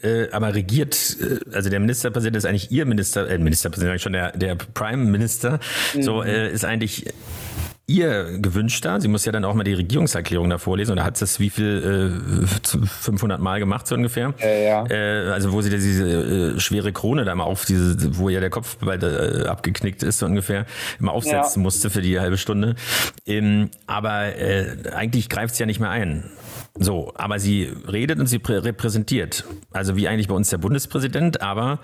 äh, 0.01 0.29
aber 0.31 0.53
regiert, 0.53 1.17
äh, 1.21 1.55
also 1.55 1.69
der 1.69 1.79
Ministerpräsident 1.79 2.37
ist 2.37 2.45
eigentlich 2.45 2.71
ihr 2.71 2.85
Minister, 2.85 3.29
äh, 3.29 3.37
Ministerpräsident, 3.37 4.01
schon 4.01 4.13
der, 4.13 4.31
der 4.31 4.55
Prime 4.55 5.05
Minister, 5.05 5.59
mhm. 5.93 6.01
so 6.01 6.23
äh, 6.23 6.51
ist 6.51 6.65
eigentlich 6.65 7.05
ihr 7.87 8.39
gewünschter. 8.39 8.99
Sie 8.99 9.07
muss 9.07 9.25
ja 9.25 9.31
dann 9.31 9.45
auch 9.45 9.53
mal 9.53 9.63
die 9.63 9.73
Regierungserklärung 9.73 10.49
da 10.49 10.57
vorlesen 10.57 10.91
und 10.91 10.97
da 10.97 11.03
hat 11.03 11.17
sie 11.17 11.21
das 11.21 11.39
wie 11.39 11.49
viel, 11.51 12.41
äh, 12.43 12.47
500 13.01 13.39
Mal 13.39 13.59
gemacht 13.59 13.85
so 13.85 13.95
ungefähr. 13.95 14.33
Ja, 14.39 14.47
ja. 14.47 14.85
Äh, 14.87 15.29
also 15.29 15.51
wo 15.51 15.61
sie 15.61 15.69
diese 15.69 16.55
äh, 16.55 16.59
schwere 16.59 16.91
Krone 16.91 17.25
da 17.25 17.35
mal 17.35 17.43
auf, 17.43 17.65
diese, 17.65 18.17
wo 18.17 18.29
ja 18.29 18.39
der 18.39 18.49
Kopf 18.49 18.77
bald 18.77 19.03
äh, 19.03 19.45
abgeknickt 19.47 20.01
ist 20.01 20.19
so 20.19 20.25
ungefähr, 20.25 20.65
immer 20.99 21.11
aufsetzen 21.11 21.61
ja. 21.61 21.63
musste 21.63 21.89
für 21.89 22.01
die 22.01 22.19
halbe 22.19 22.37
Stunde. 22.37 22.75
Ähm, 23.27 23.69
aber 23.85 24.35
äh, 24.35 24.77
eigentlich 24.93 25.29
greift 25.29 25.55
sie 25.55 25.63
ja 25.63 25.67
nicht 25.67 25.79
mehr 25.79 25.91
ein. 25.91 26.23
So, 26.77 27.13
aber 27.15 27.39
sie 27.39 27.71
redet 27.91 28.19
und 28.19 28.27
sie 28.27 28.41
repräsentiert. 28.43 29.45
Also 29.71 29.95
wie 29.95 30.07
eigentlich 30.07 30.27
bei 30.27 30.35
uns 30.35 30.49
der 30.49 30.57
Bundespräsident, 30.57 31.41
aber 31.41 31.79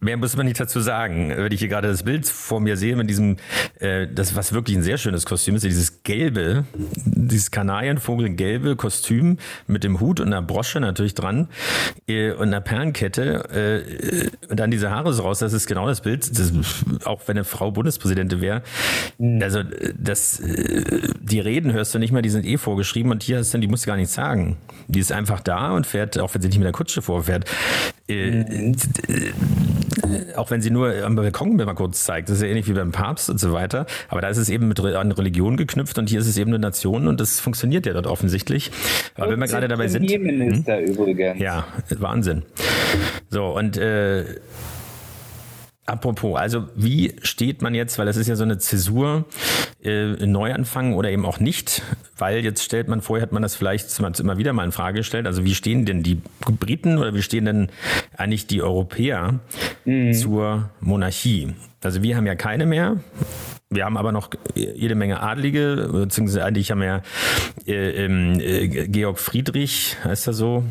Mehr 0.00 0.16
muss 0.16 0.34
man 0.34 0.46
nicht 0.46 0.58
dazu 0.58 0.80
sagen. 0.80 1.28
Wenn 1.28 1.52
ich 1.52 1.60
hier 1.60 1.68
gerade 1.68 1.88
das 1.88 2.04
Bild 2.04 2.26
vor 2.26 2.58
mir 2.60 2.78
sehe 2.78 2.96
mit 2.96 3.10
diesem, 3.10 3.36
äh, 3.80 4.06
das 4.08 4.34
was 4.34 4.54
wirklich 4.54 4.76
ein 4.76 4.82
sehr 4.82 4.96
schönes 4.96 5.26
Kostüm 5.26 5.56
ist, 5.56 5.64
dieses 5.64 6.02
gelbe, 6.02 6.64
dieses 7.04 7.50
Kanarienvogelgelbe 7.50 8.76
Kostüm 8.76 9.36
mit 9.66 9.84
dem 9.84 10.00
Hut 10.00 10.20
und 10.20 10.28
einer 10.28 10.40
Brosche 10.40 10.80
natürlich 10.80 11.14
dran 11.14 11.48
äh, 12.08 12.32
und 12.32 12.48
einer 12.48 12.62
Perlenkette 12.62 14.30
äh, 14.40 14.50
und 14.50 14.58
dann 14.58 14.70
diese 14.70 14.90
Haare 14.90 15.12
so 15.12 15.22
raus. 15.22 15.40
Das 15.40 15.52
ist 15.52 15.66
genau 15.66 15.86
das 15.86 16.00
Bild. 16.00 16.30
Das, 16.38 16.50
auch 17.04 17.20
wenn 17.26 17.36
eine 17.36 17.44
Frau 17.44 17.70
Bundespräsidentin 17.70 18.40
wäre. 18.40 18.62
Mhm. 19.18 19.42
Also 19.42 19.62
das, 19.98 20.40
äh, 20.40 21.12
die 21.20 21.40
Reden 21.40 21.72
hörst 21.74 21.94
du 21.94 21.98
nicht 21.98 22.12
mehr, 22.12 22.22
die 22.22 22.30
sind 22.30 22.46
eh 22.46 22.56
vorgeschrieben 22.56 23.12
und 23.12 23.22
hier 23.22 23.36
hast 23.36 23.52
du, 23.52 23.58
die 23.58 23.68
musst 23.68 23.84
du 23.84 23.88
gar 23.88 23.96
nichts 23.96 24.14
sagen. 24.14 24.56
Die 24.88 24.98
ist 24.98 25.12
einfach 25.12 25.40
da 25.40 25.72
und 25.72 25.86
fährt, 25.86 26.18
auch 26.18 26.34
wenn 26.34 26.40
sie 26.40 26.48
nicht 26.48 26.58
mit 26.58 26.64
der 26.64 26.72
Kutsche 26.72 27.02
vorfährt. 27.02 27.44
Äh, 28.10 28.30
mhm 28.30 28.74
auch 30.36 30.50
wenn 30.50 30.60
sie 30.60 30.70
nur 30.70 31.04
am 31.04 31.16
Balkon 31.16 31.56
mal 31.56 31.74
kurz 31.74 32.04
zeigt, 32.04 32.28
das 32.28 32.36
ist 32.36 32.42
ja 32.42 32.48
ähnlich 32.48 32.68
wie 32.68 32.72
beim 32.72 32.92
Papst 32.92 33.30
und 33.30 33.38
so 33.38 33.52
weiter, 33.52 33.86
aber 34.08 34.20
da 34.20 34.28
ist 34.28 34.38
es 34.38 34.48
eben 34.48 34.68
mit 34.68 34.80
an 34.80 35.12
Religion 35.12 35.56
geknüpft 35.56 35.98
und 35.98 36.08
hier 36.08 36.20
ist 36.20 36.26
es 36.26 36.36
eben 36.38 36.50
eine 36.50 36.58
Nation 36.58 37.08
und 37.08 37.20
das 37.20 37.40
funktioniert 37.40 37.86
ja 37.86 37.92
dort 37.92 38.06
offensichtlich. 38.06 38.70
Aber 39.16 39.30
wenn 39.30 39.40
wir 39.40 39.46
gerade 39.46 39.68
dabei 39.68 39.88
sind. 39.88 40.06
Premierminister 40.06 40.78
hm? 40.78 40.84
übrigens. 40.86 41.40
Ja, 41.40 41.66
Wahnsinn. 41.98 42.42
So, 43.30 43.46
und 43.46 43.76
äh, 43.76 44.24
Apropos, 45.90 46.38
also 46.38 46.68
wie 46.76 47.14
steht 47.22 47.62
man 47.62 47.74
jetzt, 47.74 47.98
weil 47.98 48.06
das 48.06 48.16
ist 48.16 48.28
ja 48.28 48.36
so 48.36 48.44
eine 48.44 48.58
Zäsur, 48.58 49.24
äh, 49.82 50.24
Neuanfang 50.24 50.94
oder 50.94 51.10
eben 51.10 51.26
auch 51.26 51.40
nicht, 51.40 51.82
weil 52.16 52.44
jetzt 52.44 52.62
stellt 52.62 52.86
man, 52.86 53.00
vorher 53.00 53.24
hat 53.24 53.32
man 53.32 53.42
das 53.42 53.56
vielleicht 53.56 53.98
immer 54.20 54.38
wieder 54.38 54.52
mal 54.52 54.64
in 54.64 54.70
Frage 54.70 54.98
gestellt, 54.98 55.26
also 55.26 55.44
wie 55.44 55.54
stehen 55.54 55.86
denn 55.86 56.04
die 56.04 56.22
Briten 56.46 56.96
oder 56.98 57.12
wie 57.14 57.22
stehen 57.22 57.44
denn 57.44 57.70
eigentlich 58.16 58.46
die 58.46 58.62
Europäer 58.62 59.40
mhm. 59.84 60.14
zur 60.14 60.70
Monarchie? 60.80 61.54
Also 61.82 62.04
wir 62.04 62.16
haben 62.16 62.26
ja 62.26 62.36
keine 62.36 62.66
mehr. 62.66 62.98
Wir 63.68 63.84
haben 63.84 63.96
aber 63.96 64.12
noch 64.12 64.30
jede 64.54 64.94
Menge 64.94 65.20
Adlige, 65.20 65.88
beziehungsweise 65.90 66.44
eigentlich 66.44 66.70
haben 66.70 66.82
wir 66.82 67.02
äh, 67.66 68.04
äh, 68.04 68.86
Georg 68.88 69.18
Friedrich, 69.18 69.96
heißt 70.04 70.28
er 70.28 70.34
so, 70.34 70.62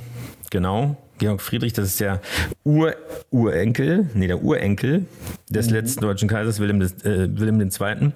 genau, 0.50 0.96
Georg 1.20 1.42
Friedrich, 1.42 1.74
das 1.74 1.88
ist 1.88 2.00
der 2.00 2.22
Ur 2.64 2.96
Urenkel, 3.30 4.10
nee, 4.16 4.28
der 4.28 4.42
Urenkel 4.42 5.06
des 5.50 5.68
mhm. 5.68 5.76
letzten 5.76 6.02
deutschen 6.02 6.28
Kaisers 6.28 6.60
Wilhelm, 6.60 6.80
des, 6.80 7.04
äh, 7.04 7.30
Wilhelm 7.40 7.62
II. 7.62 8.12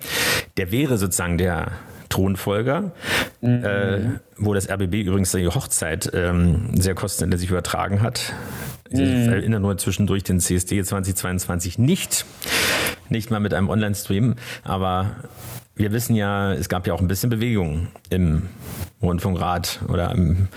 Der 0.58 0.72
wäre 0.72 0.98
sozusagen 0.98 1.38
der 1.38 1.72
Thronfolger, 2.10 2.92
mhm. 3.42 3.64
äh, 3.64 4.00
wo 4.38 4.54
das 4.54 4.70
RBB 4.70 5.02
übrigens 5.02 5.32
die 5.32 5.48
Hochzeit 5.48 6.12
ähm, 6.14 6.70
sehr 6.80 6.96
kostenintensiv 6.96 7.50
übertragen 7.52 8.02
hat. 8.02 8.34
Ich 8.90 9.00
mhm. 9.00 9.34
erinnere 9.34 9.60
nur 9.60 9.78
zwischendurch 9.78 10.24
den 10.24 10.40
CSD 10.40 10.84
2022 10.84 11.80
nicht, 11.80 12.26
nicht 13.10 13.32
mal 13.32 13.40
mit 13.40 13.54
einem 13.54 13.70
Online-Stream, 13.70 14.36
aber 14.64 15.16
wir 15.76 15.92
wissen 15.92 16.16
ja, 16.16 16.54
es 16.54 16.70
gab 16.70 16.86
ja 16.86 16.94
auch 16.94 17.02
ein 17.02 17.08
bisschen 17.08 17.32
Bewegung 17.32 17.88
im 18.12 18.44
Rundfunkrat 19.02 19.80
oder 19.88 20.12
im, 20.12 20.48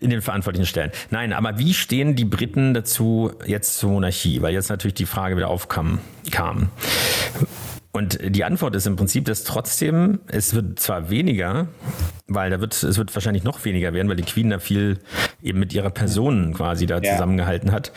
in 0.00 0.10
den 0.10 0.22
verantwortlichen 0.22 0.66
Stellen. 0.66 0.90
Nein, 1.10 1.32
aber 1.32 1.58
wie 1.58 1.74
stehen 1.74 2.16
die 2.16 2.24
Briten 2.24 2.74
dazu 2.74 3.32
jetzt 3.46 3.78
zur 3.78 3.90
Monarchie? 3.90 4.42
Weil 4.42 4.52
jetzt 4.52 4.68
natürlich 4.68 4.94
die 4.94 5.06
Frage 5.06 5.36
wieder 5.36 5.48
aufkam. 5.48 6.00
Kam. 6.30 6.70
Und 7.96 8.18
die 8.22 8.44
Antwort 8.44 8.76
ist 8.76 8.86
im 8.86 8.96
Prinzip, 8.96 9.24
dass 9.24 9.42
trotzdem, 9.44 10.20
es 10.26 10.52
wird 10.52 10.78
zwar 10.78 11.08
weniger, 11.08 11.68
weil 12.26 12.50
da 12.50 12.60
wird, 12.60 12.74
es 12.82 12.98
wird 12.98 13.14
wahrscheinlich 13.14 13.42
noch 13.42 13.64
weniger 13.64 13.94
werden, 13.94 14.06
weil 14.10 14.16
die 14.16 14.22
Queen 14.22 14.50
da 14.50 14.58
viel 14.58 14.98
eben 15.42 15.58
mit 15.58 15.72
ihrer 15.72 15.88
Person 15.88 16.52
quasi 16.52 16.84
da 16.84 17.00
ja. 17.00 17.12
zusammengehalten 17.12 17.72
hat 17.72 17.92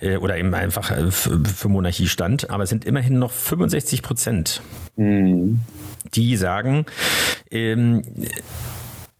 äh, 0.00 0.16
oder 0.16 0.38
eben 0.38 0.52
einfach 0.54 0.90
äh, 0.90 1.12
für 1.12 1.68
Monarchie 1.68 2.08
stand, 2.08 2.50
aber 2.50 2.64
es 2.64 2.70
sind 2.70 2.84
immerhin 2.84 3.20
noch 3.20 3.30
65 3.30 4.02
Prozent, 4.02 4.60
mhm. 4.96 5.60
die 6.14 6.36
sagen, 6.36 6.86
ähm, 7.52 8.02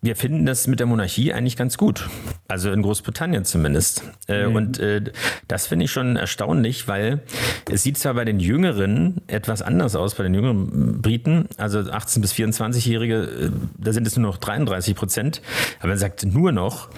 wir 0.05 0.17
finden 0.17 0.45
das 0.45 0.67
mit 0.67 0.81
der 0.81 0.87
Monarchie 0.87 1.33
eigentlich 1.33 1.57
ganz 1.57 1.79
gut. 1.79 2.11
Also 2.47 2.71
in 2.71 2.83
Großbritannien 2.83 3.47
zumindest. 3.47 4.05
Äh, 4.29 4.47
mhm. 4.47 4.57
Und 4.57 4.79
äh, 4.79 5.03
das 5.49 5.67
finde 5.67 5.87
ich 5.87 5.93
schon 5.93 6.17
erstaunlich, 6.17 6.87
weil 6.87 7.23
es 7.71 7.83
sieht 7.83 7.97
zwar 7.97 8.13
bei 8.13 8.27
den 8.27 8.39
Jüngeren 8.39 9.23
etwas 9.29 9.63
anders 9.63 9.97
aus, 9.97 10.15
bei 10.15 10.25
den 10.25 10.35
jüngeren 10.35 11.01
Briten, 11.01 11.49
also 11.57 11.79
18- 11.79 12.21
bis 12.21 12.35
24-Jährige, 12.35 13.15
äh, 13.15 13.51
da 13.79 13.95
sind 13.95 14.07
es 14.07 14.17
nur 14.19 14.31
noch 14.31 14.37
33 14.37 14.95
Prozent. 14.95 15.41
Aber 15.79 15.89
man 15.89 15.99
sagt 15.99 16.27
nur 16.27 16.53
noch, 16.53 16.91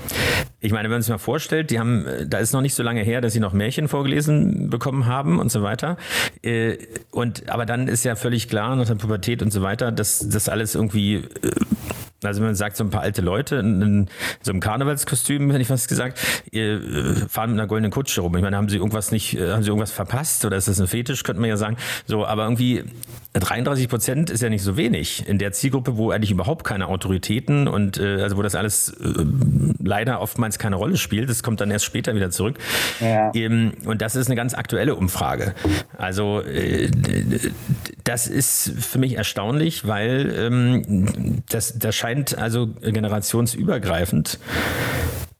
ich 0.59 0.73
meine, 0.73 0.85
wenn 0.85 0.97
man 0.97 1.03
sich 1.03 1.11
mal 1.11 1.19
vorstellt, 1.19 1.71
die 1.71 1.79
haben, 1.79 2.07
da 2.27 2.39
ist 2.39 2.53
noch 2.53 2.61
nicht 2.61 2.75
so 2.75 2.83
lange 2.83 3.03
her, 3.03 3.21
dass 3.21 3.33
sie 3.33 3.41
noch 3.41 3.53
Märchen 3.53 3.87
vorgelesen 3.87 4.69
bekommen 4.69 5.07
haben 5.07 5.39
und 5.39 5.53
so 5.53 5.63
weiter. 5.63 5.97
Und 7.13 7.49
aber 7.49 7.67
dann 7.67 7.87
ist 7.87 8.05
ja 8.05 8.17
völlig 8.17 8.49
klar 8.49 8.75
nach 8.75 8.87
der 8.87 8.97
Pubertät 8.97 9.43
und 9.43 9.53
so 9.53 9.63
weiter, 9.63 9.93
dass 9.93 10.29
das 10.29 10.49
alles 10.49 10.75
irgendwie 10.75 11.23
also 12.23 12.42
man 12.42 12.54
sagt 12.54 12.76
so 12.76 12.85
ein 12.85 12.90
paar 12.90 13.02
alte 13.02 13.23
Leute 13.23 13.56
in, 13.56 13.82
in 13.82 14.06
so 14.42 14.50
einem 14.50 14.61
Karnevalskostüm, 14.61 15.50
hätte 15.50 15.62
ich 15.62 15.68
fast 15.68 15.88
gesagt, 15.88 16.18
äh, 16.52 16.78
fahren 17.28 17.50
mit 17.50 17.61
einer 17.61 17.68
goldenen 17.68 17.90
Kutsche 17.90 18.20
rum. 18.20 18.35
Ich 18.37 18.42
meine, 18.42 18.56
haben 18.56 18.68
sie 18.68 18.76
irgendwas 18.76 19.11
nicht, 19.11 19.38
äh, 19.38 19.52
haben 19.52 19.62
sie 19.62 19.68
irgendwas 19.68 19.92
verpasst 19.92 20.44
oder 20.44 20.56
ist 20.56 20.68
das 20.68 20.80
ein 20.80 20.87
Fetisch, 20.87 21.23
könnte 21.25 21.40
man 21.40 21.50
ja 21.50 21.56
sagen. 21.56 21.76
So, 22.06 22.26
aber 22.26 22.44
irgendwie 22.44 22.85
33 23.35 23.88
Prozent 23.88 24.30
ist 24.30 24.42
ja 24.42 24.49
nicht 24.49 24.62
so 24.62 24.76
wenig 24.76 25.28
in 25.28 25.38
der 25.38 25.52
Zielgruppe, 25.52 25.96
wo 25.96 26.11
eigentlich 26.11 26.30
überhaupt 26.30 26.64
keine 26.64 26.88
Autoritäten 26.88 27.68
und 27.68 27.99
äh, 27.99 28.23
also 28.23 28.37
wo 28.37 28.42
das 28.42 28.54
alles 28.54 28.88
äh, 28.88 29.25
leider 29.82 30.20
oftmals 30.20 30.58
keine 30.58 30.76
Rolle 30.76 30.96
spielt. 30.96 31.28
Das 31.28 31.42
kommt 31.42 31.61
dann 31.61 31.70
erst 31.70 31.85
später 31.85 32.14
wieder 32.14 32.30
zurück. 32.30 32.58
Ja. 33.00 33.30
Ähm, 33.35 33.73
und 33.85 34.00
das 34.00 34.16
ist 34.16 34.26
eine 34.26 34.37
ganz 34.37 34.54
aktuelle 34.54 34.94
Umfrage. 34.94 35.54
Also 35.99 36.42
das 38.04 38.26
ist 38.26 38.73
für 38.78 38.99
mich 38.99 39.16
erstaunlich, 39.16 39.87
weil 39.87 40.32
ähm, 40.38 41.42
das, 41.49 41.78
das 41.78 41.96
scheint 42.07 42.39
also 42.39 42.69
generationsübergreifend 42.69 44.39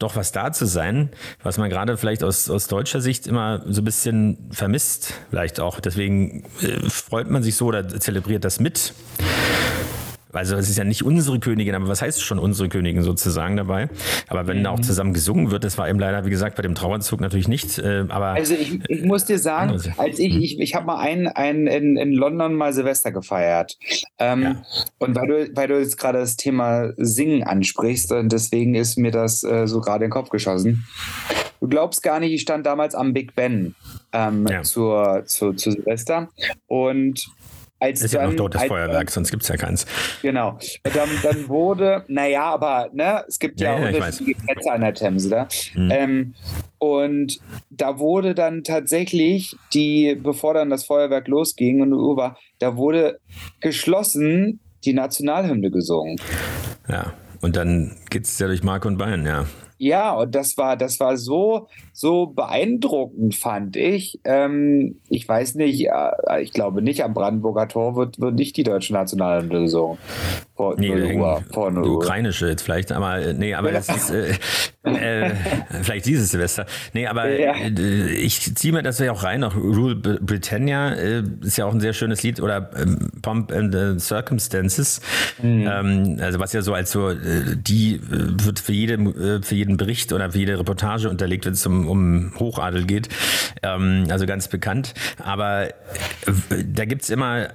doch 0.01 0.15
was 0.17 0.31
da 0.33 0.53
zu 0.53 0.67
sein, 0.67 1.11
was 1.43 1.57
man 1.57 1.71
gerade 1.71 1.97
vielleicht 1.97 2.23
aus, 2.23 2.51
aus 2.51 2.67
deutscher 2.67 3.01
Sicht 3.01 3.27
immer 3.27 3.63
so 3.67 3.81
ein 3.81 3.85
bisschen 3.85 4.51
vermisst, 4.51 5.15
vielleicht 5.31 5.59
auch. 5.59 5.81
Deswegen 5.81 6.45
äh, 6.61 6.91
freut 6.91 7.31
man 7.31 7.43
sich 7.43 7.57
so 7.57 7.67
oder 7.67 7.89
zelebriert 7.89 8.45
das 8.45 8.61
mit. 8.61 8.93
Also 10.37 10.57
es 10.57 10.69
ist 10.69 10.77
ja 10.77 10.85
nicht 10.85 11.03
unsere 11.03 11.39
Königin, 11.39 11.75
aber 11.75 11.89
was 11.89 12.03
heißt 12.03 12.23
schon 12.23 12.39
unsere 12.39 12.69
Königin 12.69 13.03
sozusagen 13.03 13.57
dabei? 13.57 13.89
Aber 14.29 14.47
wenn 14.47 14.59
mhm. 14.59 14.65
da 14.65 14.71
auch 14.71 14.81
zusammen 14.81 15.13
gesungen 15.13 15.51
wird, 15.51 15.65
das 15.65 15.79
war 15.79 15.89
eben 15.89 15.99
leider, 15.99 16.25
wie 16.25 16.31
gesagt, 16.31 16.57
bei 16.57 16.63
dem 16.63 16.75
Trauerzug 16.75 17.21
natürlich 17.21 17.49
nicht. 17.49 17.79
Äh, 17.79 18.05
aber 18.09 18.27
also 18.29 18.55
ich, 18.55 18.79
ich 18.89 19.03
muss 19.05 19.25
dir 19.25 19.39
sagen, 19.39 19.81
als 19.97 20.19
ich, 20.19 20.35
mhm. 20.35 20.43
ich, 20.43 20.61
ich 20.61 20.75
habe 20.75 20.87
mal 20.87 20.99
einen, 20.99 21.29
einen 21.29 21.67
in, 21.67 21.97
in 21.97 22.13
London 22.13 22.55
mal 22.55 22.73
Silvester 22.73 23.13
gefeiert. 23.13 23.77
Ähm, 24.19 24.43
ja. 24.43 24.63
Und 24.99 25.15
weil 25.17 25.27
du, 25.27 25.57
weil 25.57 25.69
du 25.69 25.79
jetzt 25.79 25.99
gerade 25.99 26.19
das 26.19 26.37
Thema 26.37 26.93
Singen 26.97 27.43
ansprichst, 27.43 28.13
und 28.13 28.33
deswegen 28.33 28.75
ist 28.75 28.99
mir 28.99 29.11
das 29.11 29.45
äh, 29.45 29.67
so 29.67 29.81
gerade 29.81 30.05
in 30.05 30.09
den 30.09 30.15
Kopf 30.15 30.31
geschossen. 30.31 30.87
Du 31.61 31.69
glaubst 31.69 32.03
gar 32.03 32.21
nicht, 32.21 32.33
ich 32.33 32.43
stand 32.43 32.67
damals 32.67 32.95
am 32.95 33.13
Big 33.13 33.35
Ben 33.35 33.75
ähm, 34.13 34.47
ja. 34.47 34.63
zur, 34.63 35.23
zu, 35.27 35.55
zu 35.55 35.71
Silvester 35.71 36.29
und 36.67 37.27
als 37.79 38.03
ist 38.03 38.15
dann, 38.15 38.23
ja 38.23 38.29
noch 38.29 38.37
dort 38.37 38.55
das 38.55 38.63
als, 38.63 38.69
Feuerwerk, 38.69 39.11
sonst 39.11 39.31
gibt 39.31 39.43
es 39.43 39.49
ja 39.49 39.57
keins. 39.57 39.87
Genau. 40.23 40.59
Dann, 40.83 41.09
dann 41.23 41.49
wurde, 41.49 42.05
naja, 42.09 42.45
aber 42.45 42.89
ne, 42.93 43.25
es 43.29 43.39
gibt 43.39 43.61
ja, 43.61 43.79
ja, 43.79 43.91
ja 43.91 43.97
unterschiedliche 43.97 44.41
Plätze 44.41 44.73
an 44.73 44.81
der 44.81 44.95
Themse 44.95 45.29
da. 45.29 45.49
Mhm. 45.75 45.91
Ähm, 45.93 46.35
und 46.79 47.39
da 47.71 47.99
wurde 47.99 48.35
dann 48.35 48.65
tatsächlich 48.65 49.57
die, 49.75 50.15
bevor 50.15 50.55
dann 50.55 50.71
das 50.71 50.85
Feuerwerk 50.85 51.29
losging 51.29 51.83
und 51.83 51.93
Uhr 51.93 52.17
war, 52.17 52.39
da 52.59 52.77
wurde 52.77 53.21
geschlossen 53.61 54.61
die 54.85 54.93
Nationalhymne 54.93 55.71
gesungen. 55.71 56.17
Ja, 56.89 57.13
und 57.41 57.57
dann 57.57 57.97
geht 58.11 58.25
es 58.25 58.39
ja 58.39 58.47
durch 58.47 58.63
Mark 58.63 58.85
und 58.85 58.99
Bein, 58.99 59.27
ja. 59.27 59.47
Ja, 59.79 60.15
und 60.15 60.35
das 60.35 60.57
war, 60.57 60.77
das 60.77 60.99
war 61.01 61.17
so, 61.17 61.69
so 61.93 62.27
beeindruckend, 62.27 63.35
fand 63.35 63.77
ich. 63.77 64.19
Ähm, 64.25 65.01
ich 65.09 65.29
weiß 65.29 65.57
nicht, 65.57 65.89
äh, 65.89 66.43
ich 66.43 66.53
glaube 66.53 66.81
nicht, 66.81 67.05
am 67.05 67.13
Brandenburger 67.13 67.69
Tor 67.69 67.95
wird, 67.95 68.19
wird 68.19 68.37
nicht 68.37 68.57
die 68.57 68.63
deutsche 68.63 68.95
Nationalhymne 68.95 69.61
gesungen. 69.61 69.99
Vor 70.57 70.75
nee, 70.79 70.89
0 70.89 71.21
Uhr, 71.21 71.43
vor 71.53 71.71
0 71.71 71.83
die 71.83 71.91
ukrainische 71.91 72.49
jetzt 72.49 72.63
vielleicht, 72.63 72.91
aber 72.91 73.19
äh, 73.19 73.35
nee, 73.35 73.53
aber 73.53 73.73
das 73.73 73.91
ist 73.91 74.11
äh, 74.11 74.33
äh, 74.85 75.35
vielleicht 75.83 76.07
dieses 76.07 76.31
Silvester. 76.31 76.65
Nee, 76.95 77.07
aber 77.07 77.29
ja. 77.29 77.53
äh, 77.53 78.13
ich 78.13 78.55
ziehe 78.55 78.73
mir 78.73 78.83
das 78.83 78.99
ja 78.99 79.13
auch 79.13 79.23
rein, 79.23 79.45
auch 79.45 79.55
Rule 79.55 79.97
Britannia 79.97 80.95
äh, 80.95 81.23
ist 81.43 81.59
ja 81.59 81.67
auch 81.67 81.75
ein 81.75 81.81
sehr 81.81 81.93
schönes 81.93 82.23
Lied 82.23 82.41
oder 82.41 82.71
ähm, 82.75 83.11
Pomp 83.21 83.53
and 83.53 83.75
the 83.75 83.99
Circumstances. 83.99 85.03
Mhm. 85.43 85.69
Ähm, 85.71 86.17
also 86.23 86.39
was 86.39 86.55
ja 86.55 86.63
so 86.63 86.73
als 86.73 86.91
so, 86.91 87.11
äh, 87.11 87.17
die 87.55 88.01
wird 88.03 88.59
für 88.59 88.73
jede, 88.73 89.43
für 89.43 89.55
jeden 89.55 89.77
Bericht 89.77 90.15
oder 90.15 90.31
für 90.31 90.39
jede 90.39 90.59
Reportage 90.59 91.11
unterlegt, 91.11 91.45
wenn 91.45 91.53
es 91.53 91.67
um, 91.67 91.87
um 91.87 92.33
Hochadel 92.39 92.87
geht. 92.87 93.11
Ähm, 93.63 94.07
also 94.09 94.25
ganz 94.25 94.49
bekannt. 94.49 94.95
Aber 95.23 95.69
da 96.67 96.87
gibt 96.87 97.03
es 97.03 97.11
immer 97.11 97.49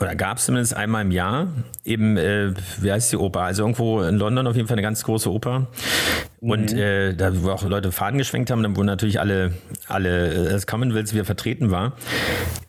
oder 0.00 0.14
gab 0.14 0.38
es 0.38 0.46
zumindest 0.46 0.74
einmal 0.74 1.02
im 1.02 1.10
Jahr 1.10 1.48
eben, 1.84 2.16
äh, 2.16 2.52
wie 2.80 2.92
heißt 2.92 3.12
die 3.12 3.16
Oper? 3.16 3.42
Also 3.42 3.62
irgendwo 3.62 4.02
in 4.02 4.16
London 4.16 4.46
auf 4.46 4.56
jeden 4.56 4.68
Fall 4.68 4.76
eine 4.76 4.82
ganz 4.82 5.02
große 5.02 5.30
Oper. 5.30 5.68
Und 6.40 6.72
mhm. 6.72 6.78
äh, 6.78 7.14
da 7.14 7.42
wo 7.42 7.50
auch 7.50 7.62
Leute 7.64 7.92
Faden 7.92 8.18
geschwenkt 8.18 8.50
haben, 8.50 8.76
wo 8.76 8.82
natürlich 8.82 9.20
alle, 9.20 9.52
alle 9.88 10.46
äh, 10.46 10.50
das 10.50 10.66
Commonwealth 10.66 11.12
wieder 11.12 11.24
vertreten 11.24 11.70
war. 11.70 11.94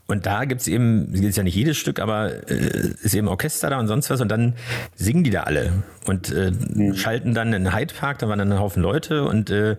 Und 0.10 0.26
da 0.26 0.46
gibt 0.46 0.62
es 0.62 0.68
eben, 0.68 1.14
ist 1.14 1.38
ja 1.38 1.44
nicht 1.44 1.56
jedes 1.56 1.78
Stück, 1.78 2.00
aber 2.00 2.50
äh, 2.50 2.94
ist 3.04 3.14
eben 3.14 3.28
Orchester 3.28 3.70
da 3.70 3.80
und 3.80 3.88
sonst 3.88 4.10
was 4.10 4.22
und 4.22 4.30
dann 4.30 4.54
singen 4.96 5.24
die 5.24 5.30
da 5.30 5.44
alle 5.44 5.72
und 6.08 6.32
äh, 6.32 6.52
mhm. 6.52 6.96
schalten 6.96 7.34
dann 7.36 7.54
in 7.54 7.66
den 7.66 7.76
Hyde 7.76 7.94
Park, 7.94 8.20
da 8.20 8.28
waren 8.28 8.40
dann 8.40 8.52
ein 8.52 8.60
Haufen 8.60 8.82
Leute 8.82 9.24
und 9.24 9.52
äh, 9.52 9.76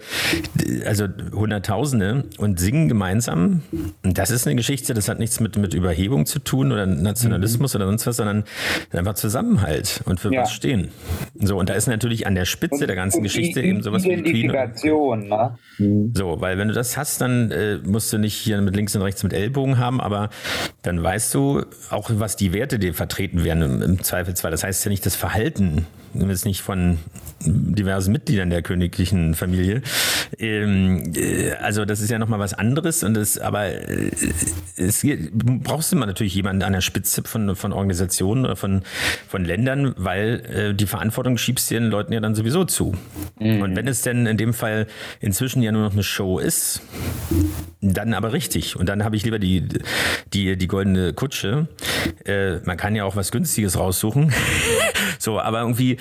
also 0.87 1.07
Hunderttausende 1.33 2.25
und 2.39 2.61
singen 2.61 2.89
gemeinsam. 2.89 3.63
Und 4.05 4.19
das 4.19 4.31
ist 4.31 4.47
eine 4.47 4.55
Geschichte, 4.55 4.95
das 4.95 5.09
hat 5.09 5.19
nichts 5.19 5.41
mit, 5.41 5.57
mit 5.57 5.75
Überhebung 5.75 6.27
zu 6.27 6.39
tun 6.39 6.71
oder 6.71 6.87
Nationalismus 6.87 7.75
mhm. 7.75 7.79
oder 7.79 7.87
sonst 7.87 8.07
was, 8.07 8.17
sondern 8.17 8.45
einfach 8.93 9.15
Zusammenhalt 9.15 10.03
und 10.05 10.21
für 10.21 10.33
ja. 10.33 10.43
was 10.43 10.53
stehen. 10.53 10.91
So, 11.35 11.59
und 11.59 11.69
da 11.69 11.75
ist 11.75 11.89
natürlich 11.89 12.27
an 12.27 12.37
der 12.37 12.45
Spitze 12.45 12.83
und, 12.83 12.87
der 12.87 12.97
ganzen 12.97 13.23
Geschichte 13.25 13.61
eben 13.61 13.83
sowas 13.83 14.05
wie 14.05 14.23
Queen. 14.23 14.53
Ne? 14.53 15.59
Mhm. 15.79 16.13
So, 16.15 16.41
weil 16.41 16.59
wenn 16.59 16.69
du 16.69 16.75
das 16.75 16.97
hast, 16.97 17.21
dann 17.21 17.51
äh, 17.51 17.79
musst 17.85 18.13
du 18.13 18.19
nicht 18.19 18.35
hier 18.35 18.61
mit 18.61 18.77
links 18.77 18.95
und 18.95 19.03
rechts 19.03 19.25
mit 19.25 19.33
Ellbogen 19.33 19.79
haben, 19.79 20.01
aber 20.01 20.20
dann 20.83 21.03
weißt 21.03 21.35
du 21.35 21.65
auch, 21.91 22.11
was 22.13 22.37
die 22.37 22.53
Werte 22.53 22.79
dir 22.79 22.93
vertreten 22.93 23.45
werden 23.45 23.63
im, 23.63 23.83
im 23.83 24.03
Zweifelsfall. 24.03 24.51
Das 24.51 24.65
heißt 24.65 24.85
ja 24.85 24.91
nicht 24.91 25.07
das 25.07 25.17
Verhalten, 25.17 25.87
jetzt 26.15 26.45
nicht 26.45 26.63
von 26.63 26.99
diversen 27.43 28.13
Mitgliedern 28.13 28.51
der 28.51 28.63
königlichen 28.63 29.35
Familie. 29.35 29.83
Ähm, 30.39 31.13
äh, 31.15 31.53
also 31.53 31.85
das 31.85 32.01
ist 32.01 32.11
ja 32.11 32.19
nochmal 32.19 32.39
was 32.39 32.55
anderes 32.55 33.03
und 33.03 33.15
das, 33.15 33.39
aber 33.39 33.67
äh, 33.67 34.11
es 34.77 35.07
brauchst 35.33 35.93
du 35.93 35.97
immer 35.97 36.07
natürlich 36.07 36.35
jemanden 36.35 36.63
an 36.63 36.73
der 36.73 36.81
Spitze 36.81 37.23
von, 37.25 37.57
von 37.57 37.73
Organisationen 37.73 38.45
oder 38.45 38.57
von, 38.57 38.83
von 39.29 39.45
Ländern, 39.45 39.95
weil 39.97 40.71
äh, 40.71 40.75
die 40.75 40.87
Verantwortung 40.87 41.39
schiebst 41.39 41.71
du 41.71 41.75
den 41.75 41.85
Leuten 41.85 42.13
ja 42.13 42.21
dann 42.21 42.35
sowieso 42.35 42.65
zu. 42.65 42.95
Mhm. 43.39 43.63
Und 43.63 43.77
wenn 43.77 43.89
es 43.89 44.03
denn 44.03 44.27
in 44.27 44.37
dem 44.37 44.53
Fall 44.53 44.87
inzwischen 45.21 45.63
ja 45.63 45.73
nur 45.73 45.83
noch 45.83 45.93
eine 45.93 46.03
Show 46.03 46.39
ist, 46.39 46.83
dann 47.81 48.13
aber 48.13 48.33
richtig. 48.33 48.77
Und 48.77 48.89
dann 48.89 49.05
habe 49.05 49.17
ich 49.17 49.25
lieber 49.25 49.39
die, 49.39 49.67
die, 50.33 50.57
die 50.57 50.67
goldene 50.67 51.15
Kutsche. 51.15 51.69
Äh, 52.25 52.59
man 52.65 52.77
kann 52.77 52.95
ja 52.95 53.05
auch 53.05 53.17
was 53.17 53.31
Günstiges 53.31 53.79
raussuchen. 53.79 54.33
so, 55.19 55.41
aber 55.41 55.61
irgendwie, 55.61 55.97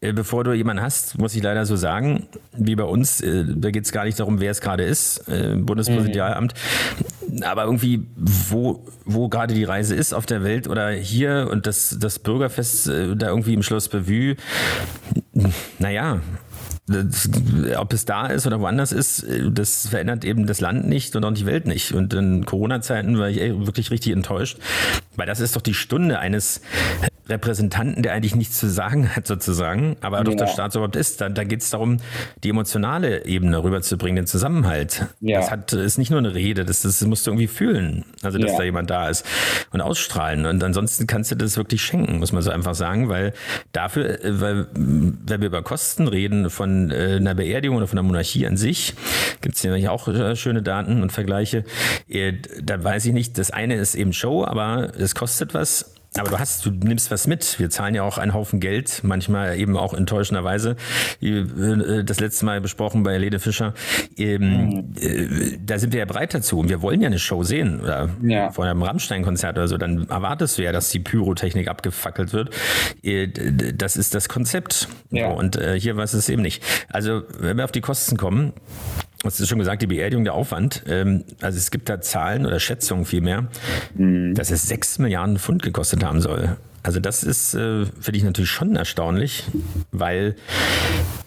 bevor 0.00 0.44
du 0.44 0.52
jemanden 0.52 0.82
hast, 0.82 1.18
muss 1.18 1.34
ich 1.34 1.42
leider 1.42 1.66
so 1.66 1.76
sagen, 1.76 2.26
wie 2.52 2.74
bei 2.74 2.84
uns, 2.84 3.20
äh, 3.20 3.44
da 3.46 3.70
geht 3.70 3.84
es 3.84 3.92
gar 3.92 4.04
nicht 4.04 4.18
darum, 4.20 4.40
wer 4.40 4.50
es 4.50 4.60
gerade 4.60 4.84
ist, 4.84 5.28
äh, 5.28 5.56
Bundespräsidialamt, 5.56 6.54
mhm. 7.28 7.42
aber 7.42 7.64
irgendwie, 7.64 8.06
wo, 8.16 8.84
wo 9.04 9.28
gerade 9.28 9.54
die 9.54 9.64
Reise 9.64 9.94
ist 9.94 10.12
auf 10.12 10.26
der 10.26 10.44
Welt 10.44 10.68
oder 10.68 10.90
hier 10.90 11.48
und 11.50 11.66
das, 11.66 11.96
das 11.98 12.18
Bürgerfest 12.18 12.88
äh, 12.88 13.16
da 13.16 13.28
irgendwie 13.28 13.54
im 13.54 13.62
Schloss 13.62 13.88
Bellevue, 13.88 14.36
naja, 15.78 16.20
das, 16.86 17.30
ob 17.78 17.92
es 17.92 18.04
da 18.04 18.26
ist 18.26 18.46
oder 18.46 18.60
woanders 18.60 18.92
ist, 18.92 19.26
das 19.50 19.88
verändert 19.88 20.24
eben 20.24 20.46
das 20.46 20.60
Land 20.60 20.86
nicht 20.86 21.16
und 21.16 21.24
auch 21.24 21.32
die 21.32 21.46
Welt 21.46 21.66
nicht. 21.66 21.92
Und 21.92 22.12
in 22.12 22.44
Corona-Zeiten 22.44 23.18
war 23.18 23.28
ich 23.28 23.38
wirklich 23.38 23.90
richtig 23.90 24.12
enttäuscht, 24.12 24.58
weil 25.16 25.26
das 25.26 25.40
ist 25.40 25.56
doch 25.56 25.62
die 25.62 25.74
Stunde 25.74 26.18
eines 26.18 26.60
Repräsentanten, 27.28 28.02
der 28.02 28.12
eigentlich 28.12 28.36
nichts 28.36 28.58
zu 28.58 28.68
sagen 28.68 29.16
hat, 29.16 29.26
sozusagen, 29.26 29.96
aber 30.02 30.18
ja. 30.18 30.24
doch 30.24 30.34
der 30.34 30.46
Staatsoberhaupt 30.46 30.96
ist. 30.96 31.20
Da, 31.20 31.30
da 31.30 31.44
geht 31.44 31.62
es 31.62 31.70
darum, 31.70 31.98
die 32.42 32.50
emotionale 32.50 33.24
Ebene 33.24 33.62
rüberzubringen, 33.62 34.16
den 34.16 34.26
Zusammenhalt. 34.26 35.06
Ja. 35.20 35.40
Das 35.40 35.50
hat, 35.50 35.72
ist 35.72 35.96
nicht 35.96 36.10
nur 36.10 36.18
eine 36.18 36.34
Rede, 36.34 36.64
das, 36.66 36.82
das 36.82 37.00
musst 37.02 37.26
du 37.26 37.30
irgendwie 37.30 37.46
fühlen, 37.46 38.04
also 38.22 38.38
dass 38.38 38.52
ja. 38.52 38.58
da 38.58 38.64
jemand 38.64 38.90
da 38.90 39.08
ist 39.08 39.24
und 39.72 39.80
ausstrahlen. 39.80 40.44
Und 40.44 40.62
ansonsten 40.62 41.06
kannst 41.06 41.30
du 41.30 41.36
das 41.36 41.56
wirklich 41.56 41.82
schenken, 41.82 42.18
muss 42.18 42.32
man 42.32 42.42
so 42.42 42.50
einfach 42.50 42.74
sagen, 42.74 43.08
weil 43.08 43.32
dafür, 43.72 44.22
äh, 44.22 44.40
weil 44.40 44.66
wenn 44.74 45.40
wir 45.40 45.46
über 45.46 45.62
Kosten 45.62 46.08
reden 46.08 46.50
von 46.50 46.73
äh, 46.90 47.16
einer 47.16 47.34
Beerdigung 47.34 47.76
oder 47.76 47.86
von 47.86 47.96
der 47.96 48.02
Monarchie 48.02 48.46
an 48.46 48.56
sich, 48.56 48.94
gibt 49.40 49.56
es 49.56 49.62
ja 49.62 49.90
auch 49.90 50.08
äh, 50.08 50.36
schöne 50.36 50.62
Daten 50.62 51.02
und 51.02 51.12
Vergleiche. 51.12 51.64
Da 52.62 52.82
weiß 52.82 53.06
ich 53.06 53.12
nicht, 53.12 53.38
das 53.38 53.50
eine 53.50 53.76
ist 53.76 53.94
eben 53.94 54.12
Show, 54.12 54.44
aber 54.44 54.92
es 54.98 55.14
kostet 55.14 55.54
was 55.54 55.93
aber 56.18 56.30
du 56.30 56.38
hast, 56.38 56.64
du 56.64 56.70
nimmst 56.70 57.10
was 57.10 57.26
mit. 57.26 57.58
Wir 57.58 57.70
zahlen 57.70 57.94
ja 57.94 58.02
auch 58.02 58.18
einen 58.18 58.34
Haufen 58.34 58.60
Geld, 58.60 59.00
manchmal 59.02 59.58
eben 59.58 59.76
auch 59.76 59.94
enttäuschenderweise. 59.94 60.76
Äh, 61.20 62.04
das 62.04 62.20
letzte 62.20 62.44
Mal 62.44 62.60
besprochen 62.60 63.02
bei 63.02 63.18
Lede 63.18 63.40
Fischer. 63.40 63.74
Mhm. 64.16 64.94
Da 65.66 65.78
sind 65.78 65.92
wir 65.92 66.00
ja 66.00 66.04
bereit 66.04 66.32
dazu. 66.32 66.60
Und 66.60 66.68
wir 66.68 66.82
wollen 66.82 67.00
ja 67.00 67.08
eine 67.08 67.18
Show 67.18 67.42
sehen. 67.42 67.80
Oder 67.80 68.10
ja. 68.22 68.50
vor 68.52 68.64
einem 68.64 68.82
Rammstein-Konzert 68.82 69.56
oder 69.56 69.66
so. 69.66 69.76
Dann 69.76 70.08
erwartest 70.08 70.58
du 70.58 70.62
ja, 70.62 70.70
dass 70.70 70.90
die 70.90 71.00
Pyrotechnik 71.00 71.66
abgefackelt 71.68 72.32
wird. 72.32 72.54
Äh, 73.02 73.28
das 73.74 73.96
ist 73.96 74.14
das 74.14 74.28
Konzept. 74.28 74.88
Ja. 75.10 75.28
Und 75.30 75.58
hier 75.76 75.96
war 75.96 76.04
es 76.04 76.28
eben 76.28 76.42
nicht. 76.42 76.62
Also, 76.88 77.22
wenn 77.38 77.56
wir 77.56 77.64
auf 77.64 77.72
die 77.72 77.80
Kosten 77.80 78.16
kommen, 78.16 78.52
hast 79.24 79.40
du 79.40 79.46
schon 79.46 79.58
gesagt, 79.58 79.82
die 79.82 79.86
Beerdigung, 79.86 80.24
der 80.24 80.34
Aufwand. 80.34 80.84
Ähm, 80.88 81.24
also 81.40 81.58
es 81.58 81.70
gibt 81.70 81.88
da 81.88 82.00
Zahlen 82.00 82.46
oder 82.46 82.60
Schätzungen 82.60 83.04
vielmehr, 83.04 83.48
mhm. 83.94 84.34
dass 84.34 84.50
es 84.50 84.68
sechs 84.68 84.98
Milliarden 84.98 85.38
Pfund 85.38 85.62
gekostet 85.62 86.03
haben 86.04 86.20
soll. 86.20 86.56
Also 86.84 87.00
das 87.00 87.22
ist, 87.22 87.54
äh, 87.54 87.86
finde 87.86 88.18
ich 88.18 88.24
natürlich 88.24 88.50
schon 88.50 88.76
erstaunlich, 88.76 89.44
weil 89.90 90.36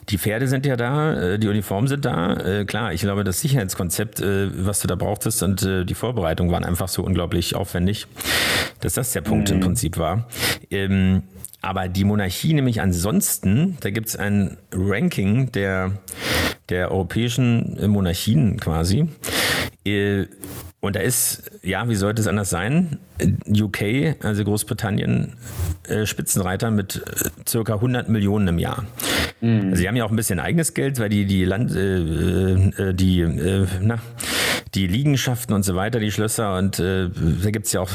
die 0.10 0.20
Pferde 0.20 0.48
sind 0.48 0.68
ja 0.68 0.76
da, 0.76 1.14
äh, 1.14 1.40
die 1.40 1.48
Uniformen 1.48 1.88
sind 1.88 2.06
da. 2.06 2.36
Äh, 2.36 2.66
klar, 2.66 2.94
ich 2.94 3.02
glaube, 3.02 3.24
das 3.24 3.42
Sicherheitskonzept, 3.42 4.20
äh, 4.20 4.50
was 4.66 4.82
du 4.82 4.88
da 4.88 4.94
brauchtest 4.94 5.42
und 5.42 5.64
äh, 5.64 5.84
die 5.84 5.96
Vorbereitung 5.96 6.52
waren 6.52 6.64
einfach 6.64 6.88
so 6.88 7.04
unglaublich 7.04 7.56
aufwendig, 7.56 8.06
dass 8.82 8.94
das 8.94 9.14
der 9.14 9.22
Punkt 9.22 9.50
mhm. 9.50 9.56
im 9.56 9.62
Prinzip 9.62 9.98
war. 9.98 10.28
Ähm, 10.70 11.24
aber 11.64 11.88
die 11.88 12.04
Monarchie 12.04 12.54
nämlich 12.54 12.80
ansonsten, 12.80 13.78
da 13.80 13.90
gibt 13.90 14.10
es 14.10 14.16
ein 14.16 14.58
Ranking 14.72 15.52
der, 15.54 15.94
der 16.70 16.92
europäischen 16.92 17.80
Monarchien 17.90 18.60
quasi. 18.60 19.10
Äh, 19.88 20.28
und 20.80 20.96
da 20.96 21.00
ist, 21.00 21.52
ja, 21.64 21.90
wie 21.90 21.96
sollte 21.96 22.22
es 22.22 22.28
anders 22.28 22.50
sein? 22.50 23.00
UK, 23.50 24.16
also 24.24 24.44
Großbritannien, 24.44 25.34
äh, 25.88 26.06
Spitzenreiter 26.06 26.70
mit 26.70 26.98
äh, 26.98 27.30
circa 27.48 27.76
100 27.76 28.10
Millionen 28.10 28.48
im 28.48 28.60
Jahr. 28.60 28.86
Mhm. 29.42 29.70
Also 29.70 29.76
sie 29.78 29.88
haben 29.88 29.96
ja 29.96 30.06
auch 30.06 30.12
ein 30.12 30.16
bisschen 30.16 30.40
eigenes 30.40 30.74
Geld, 30.76 31.00
weil 31.00 31.10
die, 31.10 31.26
die 31.26 31.46
Land, 31.46 31.76
äh, 31.76 32.94
die, 32.94 33.66
na, 33.82 33.98
die 34.76 34.88
Liegenschaften 34.88 35.56
und 35.56 35.64
so 35.64 35.76
weiter, 35.76 36.00
die 36.00 36.12
Schlösser 36.12 36.58
und 36.58 36.80
äh, 36.80 37.10
da 37.44 37.50
gibt 37.50 37.66
es 37.66 37.74
ja 37.74 37.82
auch 37.82 37.90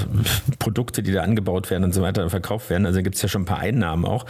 Produkte, 0.59 1.02
die 1.02 1.12
da 1.12 1.22
angebaut 1.22 1.70
werden 1.70 1.85
und 1.85 1.94
so 1.94 2.02
weiter 2.02 2.24
und 2.24 2.31
verkauft 2.31 2.70
werden. 2.70 2.87
Also 2.87 3.02
gibt 3.02 3.14
es 3.14 3.22
ja 3.22 3.28
schon 3.28 3.42
ein 3.42 3.46
paar 3.46 3.61
Einnahmen 3.61 4.05
auch. 4.05 4.26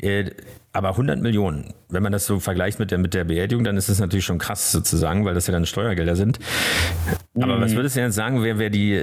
Äh, 0.00 0.30
aber 0.72 0.90
100 0.90 1.20
Millionen, 1.20 1.74
wenn 1.90 2.02
man 2.02 2.12
das 2.12 2.26
so 2.26 2.40
vergleicht 2.40 2.78
mit 2.78 2.90
der, 2.90 2.98
mit 2.98 3.12
der 3.12 3.24
Beerdigung, 3.24 3.64
dann 3.64 3.76
ist 3.76 3.88
das 3.88 3.98
natürlich 3.98 4.24
schon 4.24 4.38
krass 4.38 4.72
sozusagen, 4.72 5.24
weil 5.24 5.34
das 5.34 5.46
ja 5.46 5.52
dann 5.52 5.66
Steuergelder 5.66 6.16
sind. 6.16 6.38
Aber 7.34 7.56
mhm. 7.56 7.60
was 7.60 7.74
würdest 7.74 7.96
du 7.96 8.00
denn 8.00 8.12
sagen, 8.12 8.42
wer, 8.42 8.58
wer, 8.58 8.70
die, 8.70 9.00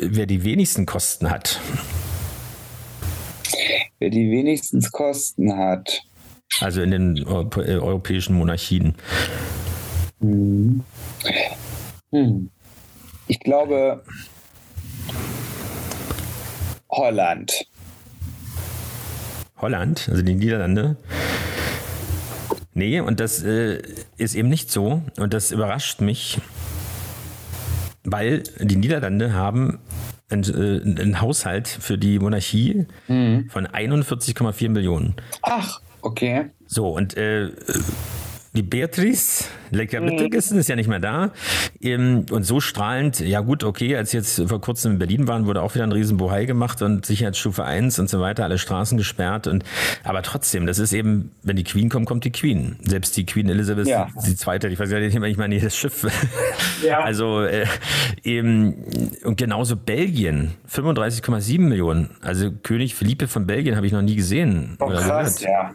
wer 0.00 0.26
die 0.26 0.42
wenigsten 0.42 0.84
Kosten 0.84 1.30
hat? 1.30 1.60
Wer 3.98 4.10
die 4.10 4.30
wenigsten 4.30 4.82
Kosten 4.90 5.56
hat. 5.56 6.02
Also 6.60 6.82
in 6.82 6.90
den 6.90 7.24
europäischen 7.24 8.34
Monarchien. 8.34 8.94
Mhm. 10.20 10.82
Hm. 12.12 12.50
Ich 13.28 13.40
glaube 13.40 14.02
Holland. 16.90 17.66
Holland, 19.58 20.08
also 20.10 20.22
die 20.22 20.34
Niederlande. 20.34 20.96
Nee, 22.74 23.00
und 23.00 23.20
das 23.20 23.42
äh, 23.42 23.80
ist 24.18 24.34
eben 24.34 24.48
nicht 24.48 24.70
so. 24.70 25.02
Und 25.18 25.32
das 25.32 25.50
überrascht 25.50 26.00
mich, 26.02 26.38
weil 28.04 28.42
die 28.60 28.76
Niederlande 28.76 29.32
haben 29.32 29.78
einen, 30.28 30.44
äh, 30.44 31.00
einen 31.00 31.20
Haushalt 31.20 31.68
für 31.68 31.96
die 31.96 32.18
Monarchie 32.18 32.86
mhm. 33.08 33.48
von 33.48 33.66
41,4 33.66 34.68
Millionen. 34.68 35.14
Ach, 35.42 35.80
okay. 36.02 36.50
So, 36.66 36.90
und 36.90 37.16
äh, 37.16 37.50
die 38.52 38.62
Beatrice 38.62 39.46
Lecker 39.70 40.00
mhm. 40.00 40.32
ist 40.32 40.68
ja 40.68 40.76
nicht 40.76 40.88
mehr 40.88 41.00
da. 41.00 41.32
Ähm, 41.80 42.26
und 42.30 42.44
so 42.44 42.60
strahlend, 42.60 43.20
ja 43.20 43.40
gut, 43.40 43.64
okay, 43.64 43.96
als 43.96 44.12
jetzt 44.12 44.42
vor 44.48 44.60
kurzem 44.60 44.92
in 44.92 44.98
Berlin 44.98 45.28
waren, 45.28 45.46
wurde 45.46 45.62
auch 45.62 45.74
wieder 45.74 45.84
ein 45.84 45.92
Riesenbohai 45.92 46.44
gemacht 46.44 46.82
und 46.82 47.06
Sicherheitsstufe 47.06 47.64
1 47.64 47.98
und 47.98 48.08
so 48.08 48.20
weiter, 48.20 48.44
alle 48.44 48.58
Straßen 48.58 48.98
gesperrt. 48.98 49.46
Und 49.46 49.64
aber 50.04 50.22
trotzdem, 50.22 50.66
das 50.66 50.78
ist 50.78 50.92
eben, 50.92 51.32
wenn 51.42 51.56
die 51.56 51.64
Queen 51.64 51.88
kommt, 51.88 52.06
kommt 52.06 52.24
die 52.24 52.32
Queen. 52.32 52.76
Selbst 52.82 53.16
die 53.16 53.26
Queen 53.26 53.48
Elizabeth 53.48 53.86
ja. 53.86 54.08
die 54.26 54.36
zweite, 54.36 54.68
ich 54.68 54.78
weiß 54.78 54.90
ja 54.90 55.00
nicht, 55.00 55.14
ich 55.14 55.36
meine, 55.36 55.58
das 55.60 55.76
Schiff. 55.76 56.06
Ja. 56.84 57.00
Also 57.06 57.42
äh, 57.42 57.66
eben, 58.24 58.74
und 59.24 59.36
genauso 59.36 59.76
Belgien, 59.76 60.52
35,7 60.70 61.60
Millionen. 61.60 62.10
Also 62.20 62.50
König 62.50 62.94
Philippe 62.94 63.28
von 63.28 63.46
Belgien 63.46 63.76
habe 63.76 63.86
ich 63.86 63.92
noch 63.92 64.02
nie 64.02 64.16
gesehen. 64.16 64.76
Oh, 64.80 64.88
krass, 64.88 65.40
ja. 65.40 65.74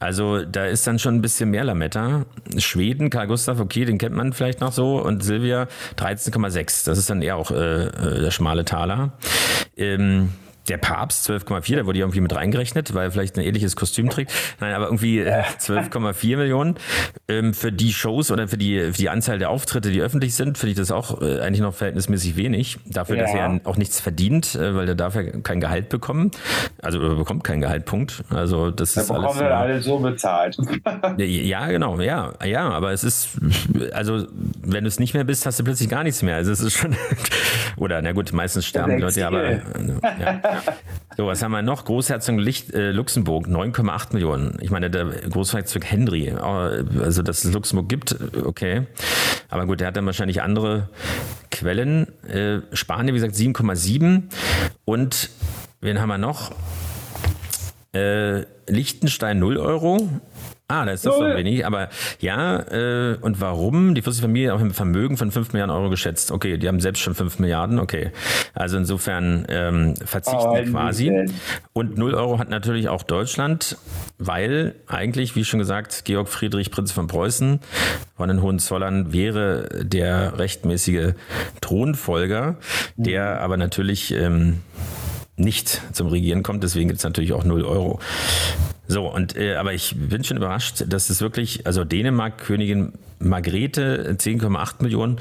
Also 0.00 0.44
da 0.44 0.66
ist 0.66 0.86
dann 0.86 0.98
schon 0.98 1.16
ein 1.16 1.22
bisschen 1.22 1.50
mehr 1.50 1.64
Lametta. 1.64 2.24
Schweden 2.58 3.05
Schweden, 3.06 3.10
Karl 3.10 3.26
Gustav, 3.26 3.60
okay, 3.60 3.84
den 3.84 3.98
kennt 3.98 4.14
man 4.14 4.32
vielleicht 4.32 4.60
noch 4.60 4.72
so. 4.72 5.00
Und 5.00 5.22
Silvia 5.22 5.68
13,6. 5.98 6.86
Das 6.86 6.98
ist 6.98 7.10
dann 7.10 7.22
eher 7.22 7.36
auch 7.36 7.50
äh, 7.50 7.86
äh 7.86 8.20
der 8.20 8.30
schmale 8.30 8.64
Taler. 8.64 9.12
Ähm, 9.76 10.30
der 10.68 10.78
Papst 10.78 11.28
12,4, 11.28 11.76
da 11.76 11.86
wurde 11.86 11.98
irgendwie 11.98 12.20
mit 12.20 12.34
reingerechnet, 12.34 12.94
weil 12.94 13.06
er 13.06 13.10
vielleicht 13.10 13.36
ein 13.36 13.44
ähnliches 13.44 13.76
Kostüm 13.76 14.10
trägt. 14.10 14.32
Nein, 14.60 14.74
aber 14.74 14.86
irgendwie 14.86 15.20
äh, 15.20 15.42
12,4 15.58 16.36
Millionen. 16.36 16.76
Ähm, 17.28 17.54
für 17.54 17.72
die 17.72 17.92
Shows 17.92 18.30
oder 18.30 18.48
für 18.48 18.56
die, 18.56 18.80
für 18.80 18.98
die 18.98 19.08
Anzahl 19.08 19.38
der 19.38 19.50
Auftritte, 19.50 19.90
die 19.90 20.00
öffentlich 20.00 20.34
sind, 20.34 20.58
finde 20.58 20.72
ich 20.72 20.78
das 20.78 20.90
auch 20.90 21.20
äh, 21.22 21.40
eigentlich 21.40 21.60
noch 21.60 21.74
verhältnismäßig 21.74 22.36
wenig. 22.36 22.78
Dafür, 22.86 23.16
ja. 23.16 23.22
dass 23.22 23.34
er 23.34 23.60
auch 23.64 23.76
nichts 23.76 24.00
verdient, 24.00 24.54
äh, 24.54 24.74
weil 24.74 24.88
er 24.88 24.94
darf 24.94 25.14
ja 25.14 25.22
kein 25.22 25.60
Gehalt 25.60 25.88
bekommen. 25.88 26.30
Also 26.82 27.00
er 27.00 27.14
bekommt 27.14 27.44
keinen 27.44 27.60
Gehaltpunkt. 27.60 28.24
Also 28.30 28.70
das 28.70 28.94
da 28.94 29.02
ist 29.02 29.10
alles. 29.10 29.22
bekommen 29.22 29.40
wir 29.40 29.56
alle 29.56 29.80
so 29.80 29.98
bezahlt. 29.98 30.56
ja, 31.18 31.66
genau, 31.68 32.00
ja. 32.00 32.32
Ja, 32.44 32.70
aber 32.70 32.92
es 32.92 33.04
ist, 33.04 33.30
also 33.92 34.26
wenn 34.62 34.84
du 34.84 34.88
es 34.88 34.98
nicht 34.98 35.14
mehr 35.14 35.24
bist, 35.24 35.46
hast 35.46 35.58
du 35.58 35.64
plötzlich 35.64 35.88
gar 35.88 36.02
nichts 36.02 36.22
mehr. 36.22 36.36
Also 36.36 36.52
es 36.52 36.60
ist 36.60 36.74
schon, 36.74 36.96
oder 37.76 38.02
na 38.02 38.12
gut, 38.12 38.32
meistens 38.32 38.66
sterben 38.66 38.96
die 38.96 39.02
Leute, 39.02 39.26
aber 39.26 39.44
äh, 39.44 39.60
ja. 40.20 40.40
So, 41.16 41.26
was 41.26 41.42
haben 41.42 41.52
wir 41.52 41.62
noch? 41.62 41.86
Großherzog 41.86 42.38
äh, 42.74 42.90
Luxemburg, 42.90 43.46
9,8 43.46 44.12
Millionen. 44.12 44.58
Ich 44.60 44.70
meine, 44.70 44.90
der 44.90 45.06
Großherzog 45.06 45.84
Henry, 45.84 46.30
also 46.30 47.22
dass 47.22 47.44
es 47.44 47.52
Luxemburg 47.54 47.88
gibt, 47.88 48.16
okay. 48.44 48.86
Aber 49.48 49.64
gut, 49.66 49.80
der 49.80 49.88
hat 49.88 49.96
dann 49.96 50.04
wahrscheinlich 50.04 50.42
andere 50.42 50.90
Quellen. 51.50 52.08
Äh, 52.28 52.60
Spanien, 52.72 53.14
wie 53.14 53.18
gesagt, 53.18 53.34
7,7. 53.34 54.24
Und 54.84 55.30
wen 55.80 56.00
haben 56.00 56.08
wir 56.08 56.18
noch? 56.18 56.52
Äh, 57.94 58.44
Liechtenstein 58.68 59.38
0 59.38 59.56
Euro. 59.56 60.08
Ah, 60.68 60.84
das 60.84 60.96
ist 60.96 61.06
doch 61.06 61.18
so 61.18 61.24
wenig. 61.24 61.64
Aber 61.64 61.88
ja, 62.18 62.58
äh, 62.58 63.16
und 63.20 63.40
warum? 63.40 63.94
Die 63.94 64.02
Familie 64.02 64.52
auch 64.52 64.60
im 64.60 64.72
Vermögen 64.72 65.16
von 65.16 65.30
5 65.30 65.52
Milliarden 65.52 65.74
Euro 65.74 65.90
geschätzt. 65.90 66.32
Okay, 66.32 66.58
die 66.58 66.66
haben 66.66 66.80
selbst 66.80 67.00
schon 67.02 67.14
5 67.14 67.38
Milliarden. 67.38 67.78
Okay. 67.78 68.10
Also 68.52 68.76
insofern 68.76 69.46
ähm, 69.48 69.94
verzichten 69.94 70.48
oh, 70.48 70.70
quasi. 70.70 71.30
Und 71.72 71.96
0 71.96 72.14
Euro 72.14 72.40
hat 72.40 72.48
natürlich 72.48 72.88
auch 72.88 73.04
Deutschland, 73.04 73.76
weil 74.18 74.74
eigentlich, 74.88 75.36
wie 75.36 75.44
schon 75.44 75.60
gesagt, 75.60 76.04
Georg 76.04 76.28
Friedrich, 76.28 76.72
Prinz 76.72 76.90
von 76.90 77.06
Preußen 77.06 77.60
von 78.16 78.28
den 78.28 78.42
Hohenzollern 78.42 79.12
wäre 79.12 79.68
der 79.84 80.36
rechtmäßige 80.36 81.12
Thronfolger, 81.60 82.56
der 82.96 83.34
mhm. 83.34 83.40
aber 83.40 83.56
natürlich 83.56 84.12
ähm, 84.12 84.62
nicht 85.36 85.82
zum 85.92 86.08
Regieren 86.08 86.42
kommt. 86.42 86.62
Deswegen 86.62 86.88
gibt 86.88 86.98
es 86.98 87.04
natürlich 87.04 87.32
auch 87.32 87.44
0 87.44 87.64
Euro. 87.64 88.00
So, 88.88 89.06
und 89.06 89.36
äh, 89.36 89.56
aber 89.56 89.74
ich 89.74 89.94
bin 89.96 90.24
schon 90.24 90.36
überrascht, 90.36 90.84
dass 90.88 91.10
es 91.10 91.20
wirklich, 91.20 91.66
also 91.66 91.84
Dänemark, 91.84 92.38
Königin 92.38 92.92
Margrethe, 93.18 94.16
10,8 94.18 94.82
Millionen. 94.82 95.18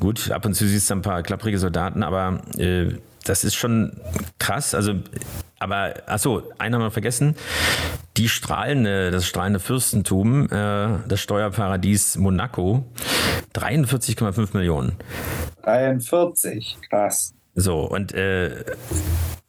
Gut, 0.00 0.30
ab 0.30 0.44
und 0.44 0.54
zu 0.54 0.66
siehst 0.66 0.90
du 0.90 0.94
ein 0.94 1.02
paar 1.02 1.22
klapprige 1.22 1.58
Soldaten, 1.58 2.02
aber 2.02 2.40
äh, 2.58 2.94
das 3.24 3.44
ist 3.44 3.54
schon 3.54 4.00
krass. 4.38 4.74
Also, 4.74 4.94
aber 5.58 5.94
achso, 6.06 6.42
einen 6.58 6.74
haben 6.74 6.82
wir 6.82 6.90
vergessen. 6.90 7.36
Die 8.16 8.28
strahlende, 8.28 9.10
das 9.10 9.26
strahlende 9.26 9.60
Fürstentum, 9.60 10.46
äh, 10.46 10.98
das 11.06 11.20
Steuerparadies 11.20 12.16
Monaco, 12.16 12.84
43,5 13.54 14.56
Millionen. 14.56 14.96
43, 15.62 16.78
krass. 16.88 17.34
So, 17.54 17.80
und 17.80 18.12
äh, 18.14 18.64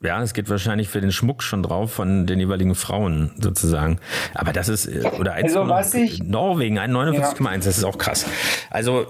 Ja, 0.00 0.22
es 0.22 0.32
geht 0.32 0.48
wahrscheinlich 0.48 0.88
für 0.88 1.00
den 1.00 1.10
Schmuck 1.10 1.42
schon 1.42 1.64
drauf 1.64 1.92
von 1.92 2.24
den 2.24 2.38
jeweiligen 2.38 2.76
Frauen 2.76 3.32
sozusagen. 3.36 3.98
Aber 4.32 4.52
das 4.52 4.68
ist, 4.68 4.86
äh, 4.86 5.02
oder 5.18 5.34
also, 5.34 5.66
was 5.66 5.92
ich, 5.92 6.22
Norwegen, 6.22 6.78
49,1, 6.78 7.44
ja. 7.44 7.56
das 7.56 7.66
ist 7.66 7.84
auch 7.84 7.98
krass. 7.98 8.24
Also, 8.70 9.06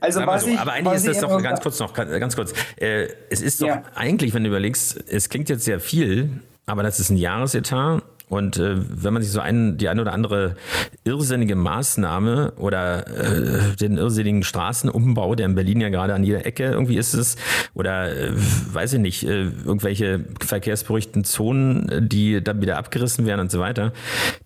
also 0.00 0.24
was 0.26 0.44
so, 0.44 0.50
ich, 0.50 0.58
aber 0.60 0.72
eigentlich 0.72 0.94
ist 0.94 1.08
das 1.08 1.20
doch, 1.20 1.42
ganz 1.42 1.60
kurz 1.60 1.80
noch, 1.80 1.92
ganz 1.92 2.36
kurz, 2.36 2.52
äh, 2.76 3.08
es 3.30 3.42
ist 3.42 3.60
doch 3.60 3.66
ja. 3.66 3.82
eigentlich, 3.96 4.32
wenn 4.32 4.44
du 4.44 4.50
überlegst, 4.50 5.02
es 5.08 5.28
klingt 5.28 5.48
jetzt 5.48 5.64
sehr 5.64 5.80
viel, 5.80 6.30
aber 6.66 6.84
das 6.84 7.00
ist 7.00 7.10
ein 7.10 7.16
Jahresetat 7.16 8.04
und 8.28 8.58
äh, 8.58 8.76
wenn 8.76 9.12
man 9.12 9.22
sich 9.22 9.32
so 9.32 9.40
ein, 9.40 9.78
die 9.78 9.88
eine 9.88 10.02
oder 10.02 10.12
andere 10.12 10.56
irrsinnige 11.04 11.56
Maßnahme 11.56 12.52
oder 12.56 13.06
äh, 13.06 13.76
den 13.76 13.96
irrsinnigen 13.96 14.42
Straßenumbau, 14.42 15.34
der 15.34 15.46
in 15.46 15.54
Berlin 15.54 15.80
ja 15.80 15.88
gerade 15.88 16.14
an 16.14 16.24
jeder 16.24 16.44
Ecke 16.44 16.64
irgendwie 16.64 16.98
ist 16.98 17.14
es, 17.14 17.36
oder 17.74 18.14
äh, 18.14 18.32
weiß 18.34 18.94
ich 18.94 19.00
nicht, 19.00 19.24
äh, 19.24 19.44
irgendwelche 19.64 20.24
verkehrsberuhigten 20.40 21.24
Zonen, 21.24 22.08
die 22.08 22.42
dann 22.42 22.60
wieder 22.60 22.76
abgerissen 22.76 23.26
werden 23.26 23.40
und 23.40 23.50
so 23.50 23.60
weiter, 23.60 23.92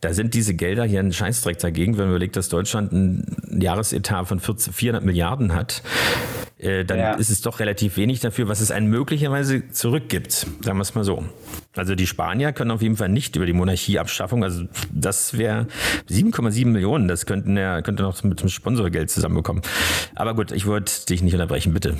da 0.01 0.13
sind 0.13 0.35
diese 0.35 0.55
Gelder 0.55 0.85
hier 0.85 1.01
ein 1.01 1.13
Scheißdreck 1.13 1.59
dagegen, 1.59 1.99
wenn 1.99 2.05
man 2.05 2.11
überlegt, 2.11 2.37
dass 2.37 2.49
Deutschland 2.49 2.93
ein 2.93 3.61
Jahresetat 3.61 4.29
von 4.29 4.41
400 4.41 5.05
Milliarden 5.05 5.55
hat 5.55 5.83
äh, 6.63 6.85
dann 6.85 6.99
ja. 6.99 7.15
ist 7.15 7.31
es 7.31 7.41
doch 7.41 7.61
relativ 7.61 7.97
wenig 7.97 8.21
dafür, 8.21 8.49
was 8.49 8.61
es 8.61 8.71
einen 8.71 8.87
möglicherweise 8.87 9.69
zurückgibt. 9.69 10.47
Sagen 10.61 10.79
wir 10.79 10.83
es 10.83 10.95
mal 10.95 11.05
so. 11.05 11.25
Also 11.75 11.95
die 11.95 12.07
Spanier 12.07 12.53
können 12.53 12.71
auf 12.71 12.83
jeden 12.83 12.97
Fall 12.97 13.09
nicht 13.09 13.35
über 13.35 13.47
die 13.47 13.53
Monarchieabschaffung, 13.53 14.45
also 14.45 14.65
das 14.93 15.39
wäre 15.39 15.67
7,7 16.11 16.67
Millionen, 16.67 17.09
das 17.09 17.25
könnten 17.27 17.57
ja, 17.57 17.81
könnte 17.81 18.03
noch 18.03 18.23
mit 18.25 18.41
dem 18.41 18.49
Sponsorgeld 18.49 19.11
zusammenbekommen. 19.11 19.63
Aber 20.15 20.35
gut, 20.35 20.53
ich 20.53 20.67
wollte 20.67 21.07
dich 21.07 21.23
nicht 21.23 21.33
unterbrechen, 21.33 21.73
bitte. 21.73 21.97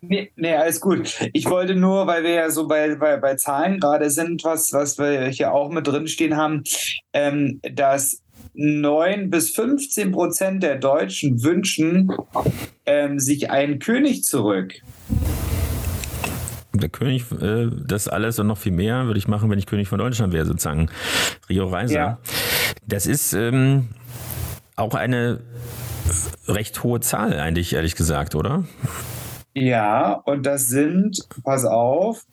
Nee, 0.00 0.32
nee, 0.36 0.54
alles 0.54 0.80
gut. 0.80 1.16
Ich 1.32 1.46
wollte 1.46 1.74
nur, 1.74 2.06
weil 2.06 2.24
wir 2.24 2.30
ja 2.30 2.50
so 2.50 2.66
bei, 2.66 2.94
bei, 2.96 3.16
bei 3.16 3.36
Zahlen 3.36 3.80
gerade 3.80 4.10
sind, 4.10 4.44
was, 4.44 4.72
was 4.72 4.98
wir 4.98 5.28
hier 5.28 5.52
auch 5.52 5.70
mit 5.70 5.86
drinstehen 5.86 6.36
haben, 6.36 6.64
ähm, 7.12 7.60
dass 7.62 8.23
9 8.54 9.30
bis 9.30 9.50
15 9.50 10.12
Prozent 10.12 10.62
der 10.62 10.76
Deutschen 10.76 11.42
wünschen 11.42 12.12
ähm, 12.86 13.18
sich 13.18 13.50
einen 13.50 13.78
König 13.78 14.24
zurück. 14.24 14.74
Der 16.72 16.88
König, 16.88 17.24
äh, 17.40 17.68
das 17.86 18.08
alles 18.08 18.38
und 18.38 18.46
noch 18.46 18.58
viel 18.58 18.72
mehr 18.72 19.06
würde 19.06 19.18
ich 19.18 19.28
machen, 19.28 19.50
wenn 19.50 19.58
ich 19.58 19.66
König 19.66 19.88
von 19.88 19.98
Deutschland 19.98 20.32
wäre, 20.32 20.46
sozusagen. 20.46 20.88
Rio 21.48 21.66
Reiser. 21.66 21.94
Ja. 21.94 22.18
Das 22.86 23.06
ist 23.06 23.32
ähm, 23.32 23.88
auch 24.76 24.94
eine 24.94 25.40
recht 26.48 26.82
hohe 26.82 27.00
Zahl, 27.00 27.38
eigentlich, 27.38 27.72
ehrlich 27.72 27.94
gesagt, 27.94 28.34
oder? 28.34 28.64
Ja, 29.54 30.14
und 30.24 30.46
das 30.46 30.68
sind, 30.68 31.28
pass 31.44 31.64
auf, 31.64 32.24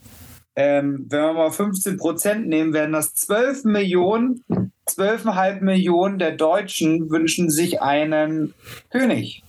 ähm, 0.55 1.05
wenn 1.09 1.21
wir 1.21 1.33
mal 1.33 1.51
15 1.51 1.97
Prozent 1.97 2.47
nehmen, 2.47 2.73
werden 2.73 2.91
das 2.91 3.13
12 3.15 3.63
Millionen 3.65 4.43
12,5 4.97 5.61
Millionen 5.61 6.19
der 6.19 6.31
Deutschen 6.31 7.09
wünschen 7.09 7.49
sich 7.49 7.81
einen 7.81 8.53
König. 8.89 9.43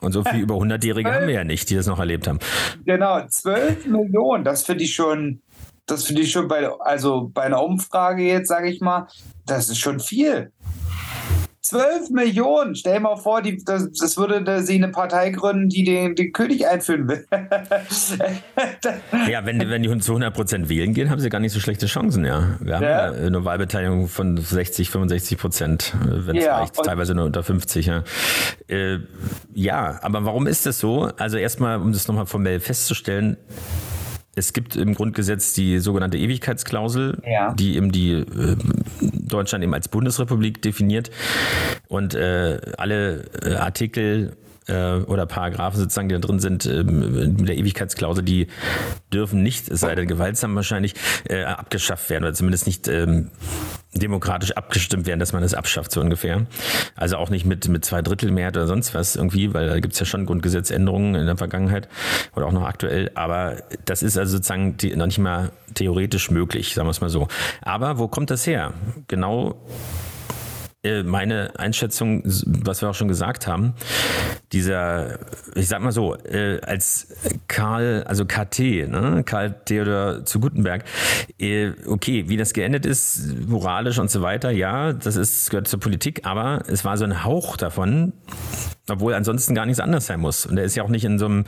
Und 0.00 0.12
so 0.12 0.24
viel 0.24 0.40
über 0.40 0.54
100-Jährige 0.54 1.12
haben 1.12 1.26
wir 1.26 1.34
ja 1.34 1.44
nicht, 1.44 1.68
die 1.68 1.74
das 1.74 1.86
noch 1.86 1.98
erlebt 1.98 2.26
haben. 2.26 2.38
Genau, 2.86 3.20
12 3.26 3.86
Millionen, 3.86 4.42
das 4.42 4.64
finde 4.64 4.84
ich 4.84 4.94
schon, 4.94 5.42
das 5.86 6.04
finde 6.04 6.22
ich 6.22 6.32
schon 6.32 6.48
bei, 6.48 6.66
also 6.80 7.30
bei 7.32 7.42
einer 7.42 7.62
Umfrage 7.62 8.22
jetzt, 8.22 8.48
sage 8.48 8.70
ich 8.70 8.80
mal, 8.80 9.06
das 9.46 9.68
ist 9.68 9.78
schon 9.78 10.00
viel. 10.00 10.50
12 11.70 12.10
Millionen. 12.10 12.74
Stell 12.74 12.94
dir 12.94 13.00
mal 13.00 13.16
vor, 13.16 13.42
die, 13.42 13.62
das, 13.64 13.90
das 13.92 14.16
würde 14.16 14.62
sie 14.62 14.74
eine 14.74 14.88
Partei 14.88 15.30
gründen, 15.30 15.68
die 15.68 15.84
den, 15.84 16.16
den 16.16 16.32
König 16.32 16.66
einführen 16.66 17.06
will. 17.06 17.26
ja, 19.30 19.46
wenn, 19.46 19.60
wenn 19.70 19.82
die 19.82 19.98
zu 19.98 20.12
100 20.12 20.34
Prozent 20.34 20.68
wählen 20.68 20.94
gehen, 20.94 21.10
haben 21.10 21.20
sie 21.20 21.28
gar 21.28 21.38
nicht 21.38 21.52
so 21.52 21.60
schlechte 21.60 21.86
Chancen, 21.86 22.24
ja. 22.24 22.56
Wir 22.60 22.76
haben 22.76 22.82
ja. 22.82 23.12
eine 23.12 23.44
Wahlbeteiligung 23.44 24.08
von 24.08 24.36
60, 24.36 24.90
65 24.90 25.38
Prozent, 25.38 25.94
wenn 26.04 26.36
es 26.36 26.44
ja, 26.44 26.58
reicht, 26.58 26.74
teilweise 26.74 27.14
nur 27.14 27.26
unter 27.26 27.44
50. 27.44 27.86
Ja. 27.86 28.02
Äh, 28.66 28.98
ja, 29.54 30.00
aber 30.02 30.24
warum 30.24 30.48
ist 30.48 30.66
das 30.66 30.80
so? 30.80 31.10
Also 31.18 31.36
erstmal, 31.36 31.80
um 31.80 31.92
das 31.92 32.08
nochmal 32.08 32.26
formell 32.26 32.58
festzustellen, 32.58 33.36
es 34.40 34.54
gibt 34.54 34.74
im 34.74 34.94
Grundgesetz 34.94 35.52
die 35.52 35.78
sogenannte 35.78 36.16
Ewigkeitsklausel, 36.16 37.22
ja. 37.26 37.52
die 37.52 37.76
eben 37.76 37.92
die 37.92 38.12
äh, 38.12 38.56
Deutschland 39.02 39.62
eben 39.62 39.74
als 39.74 39.88
Bundesrepublik 39.88 40.62
definiert 40.62 41.10
und 41.88 42.14
äh, 42.14 42.58
alle 42.78 43.24
äh, 43.42 43.54
Artikel 43.54 44.36
äh, 44.70 45.02
oder 45.06 45.26
Paragraphen 45.26 45.78
sozusagen, 45.78 46.08
die 46.08 46.14
da 46.14 46.20
drin 46.20 46.38
sind, 46.38 46.66
ähm, 46.66 47.36
mit 47.36 47.48
der 47.48 47.56
Ewigkeitsklausel, 47.56 48.22
die 48.24 48.46
dürfen 49.12 49.42
nicht, 49.42 49.68
es 49.68 49.80
sei 49.80 49.94
denn 49.94 50.06
gewaltsam 50.06 50.54
wahrscheinlich, 50.54 50.94
äh, 51.28 51.42
abgeschafft 51.42 52.08
werden 52.10 52.24
oder 52.24 52.34
zumindest 52.34 52.66
nicht 52.66 52.88
ähm, 52.88 53.30
demokratisch 53.94 54.52
abgestimmt 54.52 55.06
werden, 55.06 55.18
dass 55.18 55.32
man 55.32 55.42
es 55.42 55.54
abschafft, 55.54 55.90
so 55.90 56.00
ungefähr. 56.00 56.46
Also 56.94 57.16
auch 57.16 57.30
nicht 57.30 57.44
mit, 57.44 57.66
mit 57.68 57.84
zwei 57.84 58.02
Drittel 58.02 58.30
Mehrheit 58.30 58.56
oder 58.56 58.66
sonst 58.66 58.94
was 58.94 59.16
irgendwie, 59.16 59.52
weil 59.52 59.68
da 59.68 59.80
gibt 59.80 59.94
es 59.94 60.00
ja 60.00 60.06
schon 60.06 60.26
Grundgesetzänderungen 60.26 61.16
in 61.16 61.26
der 61.26 61.36
Vergangenheit 61.36 61.88
oder 62.36 62.46
auch 62.46 62.52
noch 62.52 62.64
aktuell. 62.64 63.10
Aber 63.14 63.56
das 63.84 64.02
ist 64.02 64.16
also 64.16 64.36
sozusagen 64.36 64.76
die, 64.76 64.94
noch 64.94 65.06
nicht 65.06 65.18
mal 65.18 65.50
theoretisch 65.74 66.30
möglich, 66.30 66.74
sagen 66.74 66.86
wir 66.86 66.92
es 66.92 67.00
mal 67.00 67.10
so. 67.10 67.26
Aber 67.62 67.98
wo 67.98 68.06
kommt 68.06 68.30
das 68.30 68.46
her? 68.46 68.72
Genau 69.08 69.50
äh, 69.50 70.19
meine 71.04 71.58
Einschätzung, 71.58 72.22
was 72.24 72.80
wir 72.80 72.88
auch 72.88 72.94
schon 72.94 73.08
gesagt 73.08 73.46
haben, 73.46 73.74
dieser, 74.52 75.18
ich 75.54 75.68
sag 75.68 75.82
mal 75.82 75.92
so, 75.92 76.16
äh, 76.16 76.60
als 76.62 77.14
Karl, 77.48 78.02
also 78.06 78.24
KT, 78.24 78.88
ne, 78.88 79.22
Karl 79.24 79.54
Theodor 79.64 80.24
zu 80.24 80.40
Gutenberg, 80.40 80.84
äh, 81.38 81.72
okay, 81.86 82.28
wie 82.28 82.38
das 82.38 82.54
geendet 82.54 82.86
ist, 82.86 83.46
moralisch 83.46 83.98
und 83.98 84.10
so 84.10 84.22
weiter, 84.22 84.50
ja, 84.50 84.94
das 84.94 85.16
ist, 85.16 85.50
gehört 85.50 85.68
zur 85.68 85.80
Politik, 85.80 86.24
aber 86.24 86.62
es 86.66 86.84
war 86.84 86.96
so 86.96 87.04
ein 87.04 87.24
Hauch 87.24 87.58
davon, 87.58 88.14
obwohl 88.88 89.14
ansonsten 89.14 89.54
gar 89.54 89.66
nichts 89.66 89.80
anders 89.80 90.06
sein 90.06 90.20
muss. 90.20 90.46
Und 90.46 90.56
er 90.56 90.64
ist 90.64 90.76
ja 90.76 90.82
auch 90.82 90.88
nicht 90.88 91.04
in 91.04 91.18
so 91.18 91.26
einem 91.26 91.44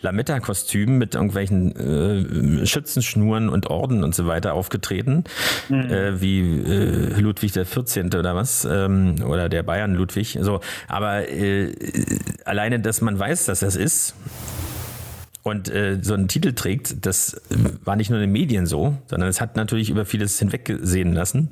Lametta-Kostüm 0.00 0.98
mit 0.98 1.14
irgendwelchen 1.14 2.62
äh, 2.62 2.66
Schützenschnuren 2.66 3.48
und 3.48 3.68
Orden 3.68 4.04
und 4.04 4.14
so 4.14 4.26
weiter 4.26 4.54
aufgetreten, 4.54 5.24
mhm. 5.68 5.90
äh, 5.90 6.20
wie 6.20 6.40
äh, 6.40 7.20
Ludwig 7.20 7.52
der 7.52 7.66
14. 7.66 8.06
oder 8.14 8.34
was, 8.34 8.64
ähm, 8.64 9.16
oder 9.26 9.48
der 9.48 9.62
Bayern 9.62 9.94
Ludwig. 9.94 10.38
So, 10.40 10.60
aber 10.86 11.28
äh, 11.28 11.72
alleine, 12.44 12.80
dass 12.80 13.00
man 13.00 13.18
weiß, 13.18 13.46
dass 13.46 13.60
das 13.60 13.76
ist, 13.76 14.14
und 15.48 15.68
äh, 15.70 15.98
so 16.02 16.14
einen 16.14 16.28
Titel 16.28 16.52
trägt, 16.52 17.06
das 17.06 17.40
war 17.84 17.96
nicht 17.96 18.10
nur 18.10 18.18
in 18.18 18.26
den 18.26 18.32
Medien 18.32 18.66
so, 18.66 18.96
sondern 19.06 19.28
es 19.28 19.40
hat 19.40 19.56
natürlich 19.56 19.90
über 19.90 20.04
vieles 20.04 20.38
hinweggesehen 20.38 21.12
lassen. 21.12 21.48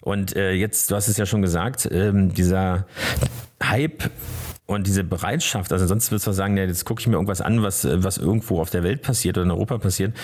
Und 0.00 0.36
äh, 0.36 0.52
jetzt, 0.52 0.90
du 0.90 0.94
hast 0.94 1.08
es 1.08 1.16
ja 1.16 1.24
schon 1.24 1.40
gesagt, 1.42 1.88
ähm, 1.90 2.34
dieser 2.34 2.86
Hype 3.62 4.10
und 4.66 4.86
diese 4.86 5.04
Bereitschaft, 5.04 5.72
also 5.72 5.86
sonst 5.86 6.10
würdest 6.10 6.26
du 6.26 6.32
sagen, 6.32 6.56
ja, 6.56 6.64
jetzt 6.64 6.86
gucke 6.86 7.00
ich 7.00 7.06
mir 7.06 7.14
irgendwas 7.14 7.42
an, 7.42 7.62
was, 7.62 7.86
was 7.90 8.16
irgendwo 8.16 8.60
auf 8.60 8.70
der 8.70 8.82
Welt 8.82 9.02
passiert 9.02 9.36
oder 9.36 9.44
in 9.44 9.50
Europa 9.50 9.78
passiert. 9.78 10.14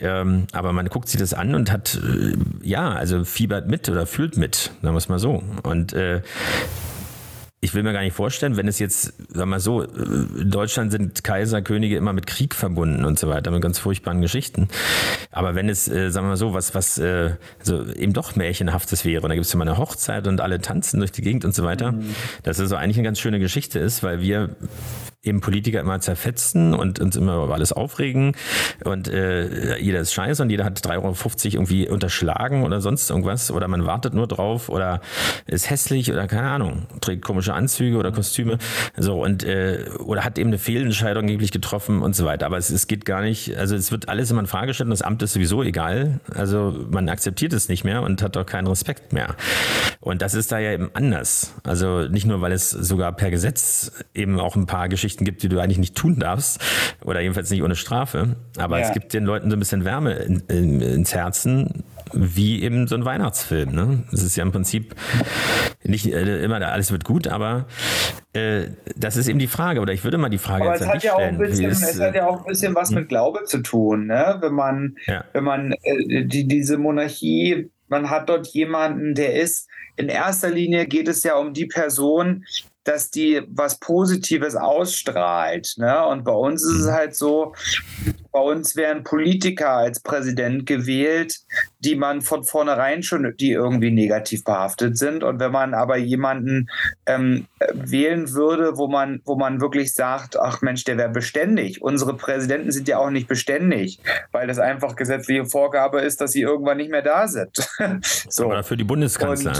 Ähm, 0.00 0.46
aber 0.52 0.72
man 0.72 0.86
guckt 0.88 1.08
sich 1.08 1.18
das 1.18 1.32
an 1.32 1.54
und 1.54 1.72
hat, 1.72 1.98
äh, 2.02 2.34
ja, 2.62 2.90
also 2.90 3.24
fiebert 3.24 3.68
mit 3.68 3.88
oder 3.88 4.06
fühlt 4.06 4.36
mit, 4.36 4.72
sagen 4.82 4.94
wir 4.94 4.98
es 4.98 5.08
mal 5.08 5.18
so. 5.18 5.42
Und 5.62 5.94
äh, 5.94 6.20
ich 7.66 7.74
will 7.74 7.82
mir 7.82 7.92
gar 7.92 8.02
nicht 8.02 8.14
vorstellen, 8.14 8.56
wenn 8.56 8.68
es 8.68 8.78
jetzt, 8.78 9.12
sag 9.28 9.46
mal 9.46 9.58
so, 9.58 9.82
in 9.82 10.52
Deutschland 10.52 10.92
sind 10.92 11.24
Kaiser, 11.24 11.62
Könige 11.62 11.96
immer 11.96 12.12
mit 12.12 12.28
Krieg 12.28 12.54
verbunden 12.54 13.04
und 13.04 13.18
so 13.18 13.28
weiter, 13.28 13.50
mit 13.50 13.60
ganz 13.60 13.80
furchtbaren 13.80 14.20
Geschichten. 14.20 14.68
Aber 15.32 15.56
wenn 15.56 15.68
es, 15.68 15.88
äh, 15.88 16.10
sagen 16.10 16.26
wir 16.26 16.30
mal 16.30 16.36
so, 16.36 16.54
was, 16.54 16.76
was 16.76 16.96
äh, 16.98 17.30
so 17.60 17.84
eben 17.92 18.12
doch 18.12 18.36
Märchenhaftes 18.36 19.04
wäre, 19.04 19.22
und 19.22 19.30
da 19.30 19.34
gibt 19.34 19.46
es 19.46 19.52
immer 19.52 19.64
eine 19.64 19.78
Hochzeit 19.78 20.28
und 20.28 20.40
alle 20.40 20.60
tanzen 20.60 21.00
durch 21.00 21.10
die 21.10 21.22
Gegend 21.22 21.44
und 21.44 21.56
so 21.56 21.64
weiter, 21.64 21.90
mhm. 21.90 22.14
dass 22.44 22.60
es 22.60 22.70
so 22.70 22.76
eigentlich 22.76 22.98
eine 22.98 23.04
ganz 23.06 23.18
schöne 23.18 23.40
Geschichte 23.40 23.80
ist, 23.80 24.04
weil 24.04 24.20
wir 24.20 24.54
eben 25.26 25.40
Politiker 25.40 25.80
immer 25.80 26.00
zerfetzen 26.00 26.74
und 26.74 27.00
uns 27.00 27.16
immer 27.16 27.44
über 27.44 27.54
alles 27.54 27.72
aufregen 27.72 28.36
und 28.84 29.08
äh, 29.08 29.76
jeder 29.78 30.00
ist 30.00 30.12
scheiße 30.12 30.42
und 30.42 30.50
jeder 30.50 30.64
hat 30.64 30.78
3,50 30.78 30.94
Euro 30.96 31.14
irgendwie 31.54 31.88
unterschlagen 31.88 32.64
oder 32.64 32.80
sonst 32.80 33.10
irgendwas 33.10 33.50
oder 33.50 33.68
man 33.68 33.86
wartet 33.86 34.14
nur 34.14 34.28
drauf 34.28 34.68
oder 34.68 35.00
ist 35.46 35.68
hässlich 35.68 36.12
oder 36.12 36.26
keine 36.26 36.48
Ahnung, 36.48 36.86
trägt 37.00 37.24
komische 37.24 37.54
Anzüge 37.56 37.96
oder 37.96 38.12
Kostüme 38.12 38.58
so 38.96 39.22
und 39.22 39.44
äh, 39.44 39.84
oder 39.98 40.24
hat 40.24 40.38
eben 40.38 40.50
eine 40.50 40.58
Fehlentscheidung 40.58 41.26
angeblich 41.26 41.50
getroffen 41.50 42.02
und 42.02 42.14
so 42.14 42.24
weiter. 42.24 42.46
Aber 42.46 42.56
es, 42.56 42.70
es 42.70 42.86
geht 42.86 43.04
gar 43.04 43.20
nicht, 43.20 43.56
also 43.56 43.74
es 43.74 43.90
wird 43.90 44.08
alles 44.08 44.30
immer 44.30 44.40
in 44.40 44.46
Frage 44.46 44.68
gestellt 44.68 44.86
und 44.86 44.92
das 44.92 45.02
Amt 45.02 45.22
ist 45.22 45.32
sowieso 45.32 45.62
egal. 45.62 46.20
Also 46.32 46.86
man 46.90 47.08
akzeptiert 47.08 47.52
es 47.52 47.68
nicht 47.68 47.84
mehr 47.84 48.02
und 48.02 48.22
hat 48.22 48.36
auch 48.36 48.46
keinen 48.46 48.68
Respekt 48.68 49.12
mehr. 49.12 49.34
Und 50.00 50.22
das 50.22 50.34
ist 50.34 50.52
da 50.52 50.58
ja 50.58 50.72
eben 50.72 50.90
anders. 50.94 51.54
Also 51.64 52.02
nicht 52.02 52.26
nur, 52.26 52.40
weil 52.40 52.52
es 52.52 52.70
sogar 52.70 53.12
per 53.12 53.30
Gesetz 53.30 53.92
eben 54.14 54.38
auch 54.38 54.54
ein 54.54 54.66
paar 54.66 54.88
Geschichten 54.88 55.24
gibt, 55.24 55.42
die 55.42 55.48
du 55.48 55.58
eigentlich 55.58 55.78
nicht 55.78 55.96
tun 55.96 56.18
darfst 56.20 56.60
oder 57.04 57.20
jedenfalls 57.20 57.50
nicht 57.50 57.62
ohne 57.62 57.74
Strafe. 57.74 58.36
Aber 58.56 58.78
ja. 58.78 58.86
es 58.86 58.92
gibt 58.92 59.12
den 59.12 59.24
Leuten 59.24 59.50
so 59.50 59.56
ein 59.56 59.58
bisschen 59.58 59.84
Wärme 59.84 60.12
in, 60.14 60.42
in, 60.48 60.80
ins 60.80 61.14
Herzen, 61.14 61.84
wie 62.12 62.62
eben 62.62 62.86
so 62.86 62.94
ein 62.94 63.04
Weihnachtsfilm. 63.04 63.72
Ne? 63.72 64.04
Es 64.12 64.22
ist 64.22 64.36
ja 64.36 64.44
im 64.44 64.52
Prinzip 64.52 64.94
nicht 65.82 66.06
äh, 66.06 66.42
immer 66.42 66.60
alles 66.60 66.92
wird 66.92 67.04
gut, 67.04 67.28
aber 67.28 67.66
äh, 68.32 68.68
das 68.96 69.16
ist 69.16 69.28
eben 69.28 69.38
die 69.38 69.46
Frage. 69.46 69.80
Oder 69.80 69.92
ich 69.92 70.04
würde 70.04 70.18
mal 70.18 70.28
die 70.28 70.38
Frage 70.38 70.64
aber 70.64 70.72
jetzt 70.72 70.82
es 70.82 70.88
hat, 70.88 71.02
ja 71.02 71.12
auch 71.14 71.18
stellen. 71.18 71.34
ein 71.34 71.38
bisschen, 71.38 71.70
ist, 71.70 71.82
es 71.82 72.00
hat 72.00 72.14
ja 72.14 72.26
auch 72.26 72.40
ein 72.40 72.46
bisschen 72.46 72.74
was 72.74 72.90
hm? 72.90 72.96
mit 72.96 73.08
Glaube 73.08 73.44
zu 73.44 73.58
tun, 73.58 74.06
ne? 74.06 74.38
wenn 74.40 74.54
man, 74.54 74.96
Ja. 75.06 75.24
wenn 75.32 75.44
man 75.44 75.72
äh, 75.82 76.24
die, 76.24 76.46
diese 76.46 76.78
Monarchie, 76.78 77.70
man 77.88 78.10
hat 78.10 78.28
dort 78.28 78.46
jemanden, 78.48 79.14
der 79.14 79.34
ist, 79.34 79.68
in 79.96 80.08
erster 80.08 80.50
Linie 80.50 80.86
geht 80.86 81.08
es 81.08 81.22
ja 81.22 81.36
um 81.36 81.54
die 81.54 81.66
Person, 81.66 82.44
dass 82.86 83.10
die 83.10 83.42
was 83.48 83.78
Positives 83.78 84.54
ausstrahlt. 84.56 85.74
Ne? 85.76 86.06
Und 86.06 86.24
bei 86.24 86.32
uns 86.32 86.64
ist 86.64 86.80
es 86.80 86.86
Mhm. 86.86 86.92
halt 86.92 87.16
so, 87.16 87.54
bei 88.32 88.40
uns 88.40 88.76
werden 88.76 89.02
Politiker 89.02 89.70
als 89.70 90.00
Präsident 90.00 90.66
gewählt, 90.66 91.38
die 91.80 91.96
man 91.96 92.20
von 92.20 92.44
vornherein 92.44 93.02
schon, 93.02 93.34
die 93.38 93.50
irgendwie 93.50 93.90
negativ 93.90 94.44
behaftet 94.44 94.98
sind. 94.98 95.24
Und 95.24 95.40
wenn 95.40 95.52
man 95.52 95.74
aber 95.74 95.96
jemanden 95.96 96.68
ähm, 97.06 97.46
äh, 97.58 97.72
wählen 97.74 98.32
würde, 98.32 98.76
wo 98.76 98.88
man, 98.88 99.20
wo 99.24 99.36
man 99.36 99.60
wirklich 99.60 99.94
sagt, 99.94 100.38
ach 100.38 100.60
Mensch, 100.62 100.84
der 100.84 100.98
wäre 100.98 101.08
beständig. 101.08 101.82
Unsere 101.82 102.16
Präsidenten 102.16 102.70
sind 102.70 102.88
ja 102.88 102.98
auch 102.98 103.10
nicht 103.10 103.26
beständig, 103.26 104.00
weil 104.32 104.46
das 104.46 104.58
einfach 104.58 104.96
gesetzliche 104.96 105.46
Vorgabe 105.46 106.00
ist, 106.00 106.20
dass 106.20 106.32
sie 106.32 106.42
irgendwann 106.42 106.76
nicht 106.76 106.90
mehr 106.90 107.02
da 107.02 107.26
sind. 107.26 107.56
so. 108.28 108.44
aber 108.44 108.62
für 108.62 108.76
die 108.76 108.84
Bundeskanzler. 108.84 109.54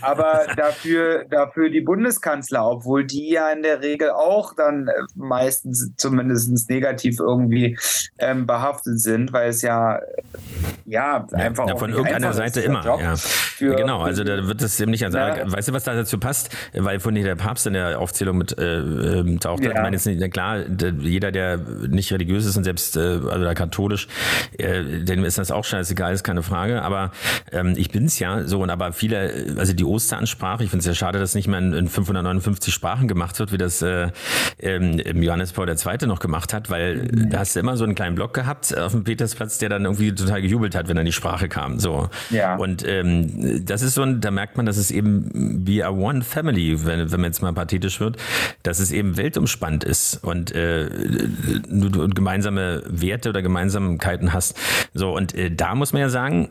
Aber 0.00 0.42
dafür, 0.56 1.24
dafür 1.30 1.70
die 1.70 1.80
Bundeskanzler, 1.80 2.66
obwohl 2.66 3.04
die 3.04 3.30
ja 3.30 3.50
in 3.50 3.62
der 3.62 3.80
Regel 3.80 4.10
auch 4.10 4.54
dann 4.54 4.88
äh, 4.88 4.92
meistens 5.14 5.92
zumindest 5.96 6.68
negativ 6.70 7.18
irgendwie 7.20 7.78
ähm, 8.18 8.46
behaftet 8.46 9.00
sind, 9.00 9.32
weil 9.32 9.50
es 9.50 9.62
ja, 9.62 9.96
äh, 9.96 10.02
ja, 10.86 11.26
einfach 11.32 11.68
ja, 11.68 11.76
von 11.76 11.90
irgendeiner 11.90 12.32
Seite 12.32 12.60
immer. 12.60 12.84
Job 12.84 13.00
Ja. 13.00 13.16
für- 13.16 13.76
genau, 13.76 14.00
also 14.00 14.24
da 14.24 14.46
wird 14.46 14.62
es 14.62 14.80
eben 14.80 14.90
nicht. 14.90 15.04
Also, 15.04 15.18
Ja. 15.18 15.50
Weißt 15.52 15.68
du, 15.68 15.72
was 15.72 15.84
da 15.84 15.94
dazu 15.94 16.18
passt? 16.18 16.50
Weil 16.74 17.00
von 17.00 17.14
der 17.14 17.36
Papst 17.36 17.66
in 17.66 17.74
der 17.74 17.98
Aufzählung 18.00 18.38
mit 18.38 18.56
äh, 18.58 18.78
ähm, 18.78 19.38
taucht. 19.40 19.62
Ja. 19.64 19.70
Ich 19.70 19.76
meine, 19.76 19.96
jetzt 19.96 20.06
nicht, 20.06 20.32
klar, 20.32 20.60
der, 20.60 20.92
jeder, 20.98 21.30
der 21.32 21.58
nicht 21.58 22.12
religiös 22.12 22.46
ist 22.46 22.56
und 22.56 22.64
selbst 22.64 22.96
äh, 22.96 23.00
also 23.00 23.44
da 23.44 23.54
katholisch, 23.54 24.08
äh, 24.58 24.82
dem 25.04 25.24
ist 25.24 25.38
das 25.38 25.50
auch 25.50 25.64
scheißegal, 25.64 26.12
ist 26.14 26.24
keine 26.24 26.42
Frage. 26.42 26.82
Aber 26.82 27.12
ähm, 27.52 27.74
ich 27.76 27.90
bin's 27.90 28.18
ja 28.18 28.44
so 28.44 28.60
und 28.62 28.70
aber 28.70 28.92
viele, 28.92 29.54
also 29.58 29.72
die 29.72 29.84
Osteransprache, 29.90 30.64
ich 30.64 30.70
finde 30.70 30.80
es 30.80 30.86
ja 30.86 30.94
schade, 30.94 31.18
dass 31.18 31.34
nicht 31.34 31.48
mehr 31.48 31.58
in, 31.58 31.72
in 31.72 31.88
559 31.88 32.72
Sprachen 32.72 33.08
gemacht 33.08 33.38
wird, 33.38 33.52
wie 33.52 33.58
das 33.58 33.82
äh, 33.82 34.08
ähm, 34.58 35.00
Johannes 35.22 35.52
Paul 35.52 35.68
II. 35.68 36.06
noch 36.06 36.20
gemacht 36.20 36.52
hat, 36.54 36.70
weil 36.70 37.08
Mhm. 37.10 37.30
da 37.30 37.38
hast 37.40 37.56
du 37.56 37.60
immer 37.60 37.76
so 37.76 37.84
einen 37.84 37.94
kleinen 37.94 38.14
Block 38.14 38.34
gehabt 38.34 38.76
auf 38.76 38.92
dem 38.92 39.04
Petersplatz, 39.04 39.58
der 39.58 39.68
dann 39.68 39.84
irgendwie 39.84 40.14
total 40.14 40.42
gejubelt 40.42 40.74
hat, 40.74 40.88
wenn 40.88 40.96
dann 40.96 41.06
die 41.06 41.12
Sprache 41.12 41.48
kam. 41.48 41.78
So. 41.78 42.08
Ja. 42.30 42.56
Und 42.56 42.86
ähm, 42.86 43.64
das 43.64 43.82
ist 43.82 43.94
so 43.94 44.02
ein, 44.02 44.20
da 44.20 44.30
merkt 44.30 44.56
man, 44.56 44.66
dass 44.66 44.76
es 44.76 44.90
eben 44.90 45.64
wie 45.66 45.82
a 45.82 45.90
one 45.90 46.22
family, 46.22 46.84
wenn, 46.84 47.10
wenn 47.10 47.20
man 47.20 47.30
jetzt 47.30 47.42
mal 47.42 47.52
pathetisch 47.52 48.00
wird, 48.00 48.16
dass 48.62 48.78
es 48.78 48.92
eben 48.92 49.16
weltumspannt 49.16 49.84
ist 49.84 50.22
und 50.22 50.52
äh, 50.54 50.88
du 51.68 52.08
gemeinsame 52.08 52.82
Werte 52.86 53.30
oder 53.30 53.42
Gemeinsamkeiten 53.42 54.32
hast. 54.32 54.56
So, 54.94 55.16
und 55.16 55.34
äh, 55.34 55.50
da 55.50 55.74
muss 55.74 55.92
man 55.92 56.02
ja 56.02 56.08
sagen, 56.08 56.48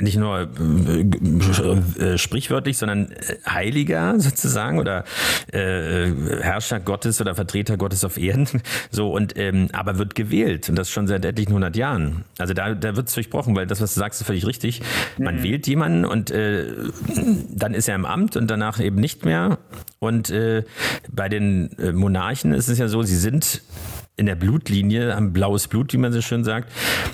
nicht 0.00 0.16
nur 0.16 0.48
äh, 0.60 2.02
äh, 2.02 2.18
sprichwörtlich, 2.18 2.78
sondern 2.78 3.10
äh, 3.10 3.36
Heiliger 3.48 4.18
sozusagen 4.20 4.78
oder 4.78 5.04
äh, 5.52 6.12
Herrscher 6.40 6.78
Gottes 6.78 7.20
oder 7.20 7.34
Vertreter 7.34 7.76
Gottes 7.76 8.04
auf 8.04 8.16
Erden. 8.16 8.48
So 8.90 9.12
und 9.12 9.36
ähm, 9.36 9.68
aber 9.72 9.98
wird 9.98 10.14
gewählt 10.14 10.68
und 10.68 10.76
das 10.76 10.90
schon 10.90 11.06
seit 11.06 11.24
etlichen 11.24 11.52
hundert 11.52 11.76
Jahren. 11.76 12.24
Also 12.38 12.54
da, 12.54 12.74
da 12.74 12.96
wird 12.96 13.08
es 13.08 13.14
durchbrochen, 13.14 13.54
weil 13.56 13.66
das, 13.66 13.80
was 13.80 13.94
du 13.94 14.00
sagst, 14.00 14.20
ist 14.20 14.26
völlig 14.26 14.46
richtig. 14.46 14.82
Man 15.18 15.42
wählt 15.42 15.66
jemanden 15.66 16.04
und 16.04 16.30
dann 16.30 17.74
ist 17.74 17.88
er 17.88 17.94
im 17.94 18.04
Amt 18.04 18.36
und 18.36 18.50
danach 18.50 18.80
eben 18.80 18.96
nicht 18.96 19.24
mehr. 19.24 19.58
Und 19.98 20.32
bei 21.10 21.28
den 21.28 21.70
Monarchen 21.92 22.52
ist 22.52 22.68
es 22.68 22.78
ja 22.78 22.88
so, 22.88 23.02
sie 23.02 23.16
sind 23.16 23.62
in 24.18 24.26
der 24.26 24.34
Blutlinie, 24.34 25.14
haben 25.14 25.32
blaues 25.32 25.68
Blut, 25.68 25.92
wie 25.92 25.96
man 25.96 26.12
so 26.12 26.20
schön 26.20 26.44
sagt. 26.44 26.70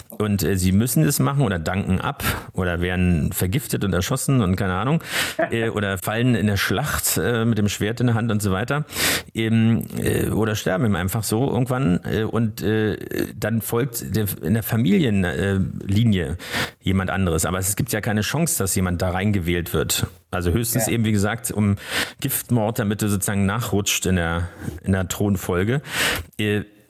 Und 0.09 0.43
äh, 0.43 0.57
sie 0.57 0.73
müssen 0.73 1.05
es 1.05 1.19
machen 1.19 1.43
oder 1.43 1.59
danken 1.59 2.01
ab 2.01 2.25
oder 2.53 2.81
werden 2.81 3.33
vergiftet 3.33 3.85
und 3.85 3.93
erschossen 3.93 4.41
und 4.41 4.57
keine 4.57 4.75
Ahnung. 4.75 5.03
Äh, 5.51 5.69
oder 5.69 5.99
fallen 5.99 6.35
in 6.35 6.47
der 6.47 6.57
Schlacht 6.57 7.19
äh, 7.19 7.45
mit 7.45 7.59
dem 7.59 7.69
Schwert 7.69 8.01
in 8.01 8.07
der 8.07 8.15
Hand 8.15 8.33
und 8.33 8.41
so 8.41 8.51
weiter. 8.51 8.87
Ähm, 9.35 9.85
äh, 9.99 10.31
oder 10.31 10.55
sterben 10.55 10.87
eben 10.87 10.97
einfach 10.97 11.23
so 11.23 11.51
irgendwann. 11.51 12.01
Äh, 12.05 12.23
und 12.23 12.63
äh, 12.63 12.97
dann 13.37 13.61
folgt 13.61 14.17
der, 14.17 14.27
in 14.43 14.55
der 14.55 14.63
Familienlinie 14.63 16.39
jemand 16.81 17.11
anderes. 17.11 17.45
Aber 17.45 17.59
es 17.59 17.77
gibt 17.77 17.93
ja 17.93 18.01
keine 18.01 18.23
Chance, 18.23 18.59
dass 18.59 18.75
jemand 18.75 19.03
da 19.03 19.11
reingewählt 19.11 19.75
wird. 19.75 20.07
Also 20.31 20.51
höchstens 20.53 20.87
Ja. 20.87 20.93
eben, 20.95 21.05
wie 21.05 21.13
gesagt, 21.13 21.51
um 21.51 21.77
Giftmord, 22.21 22.79
damit 22.79 23.03
du 23.03 23.09
sozusagen 23.09 23.45
nachrutscht 23.45 24.07
in 24.07 24.17
der, 24.17 24.49
in 24.83 24.93
der 24.93 25.09
Thronfolge. 25.09 25.83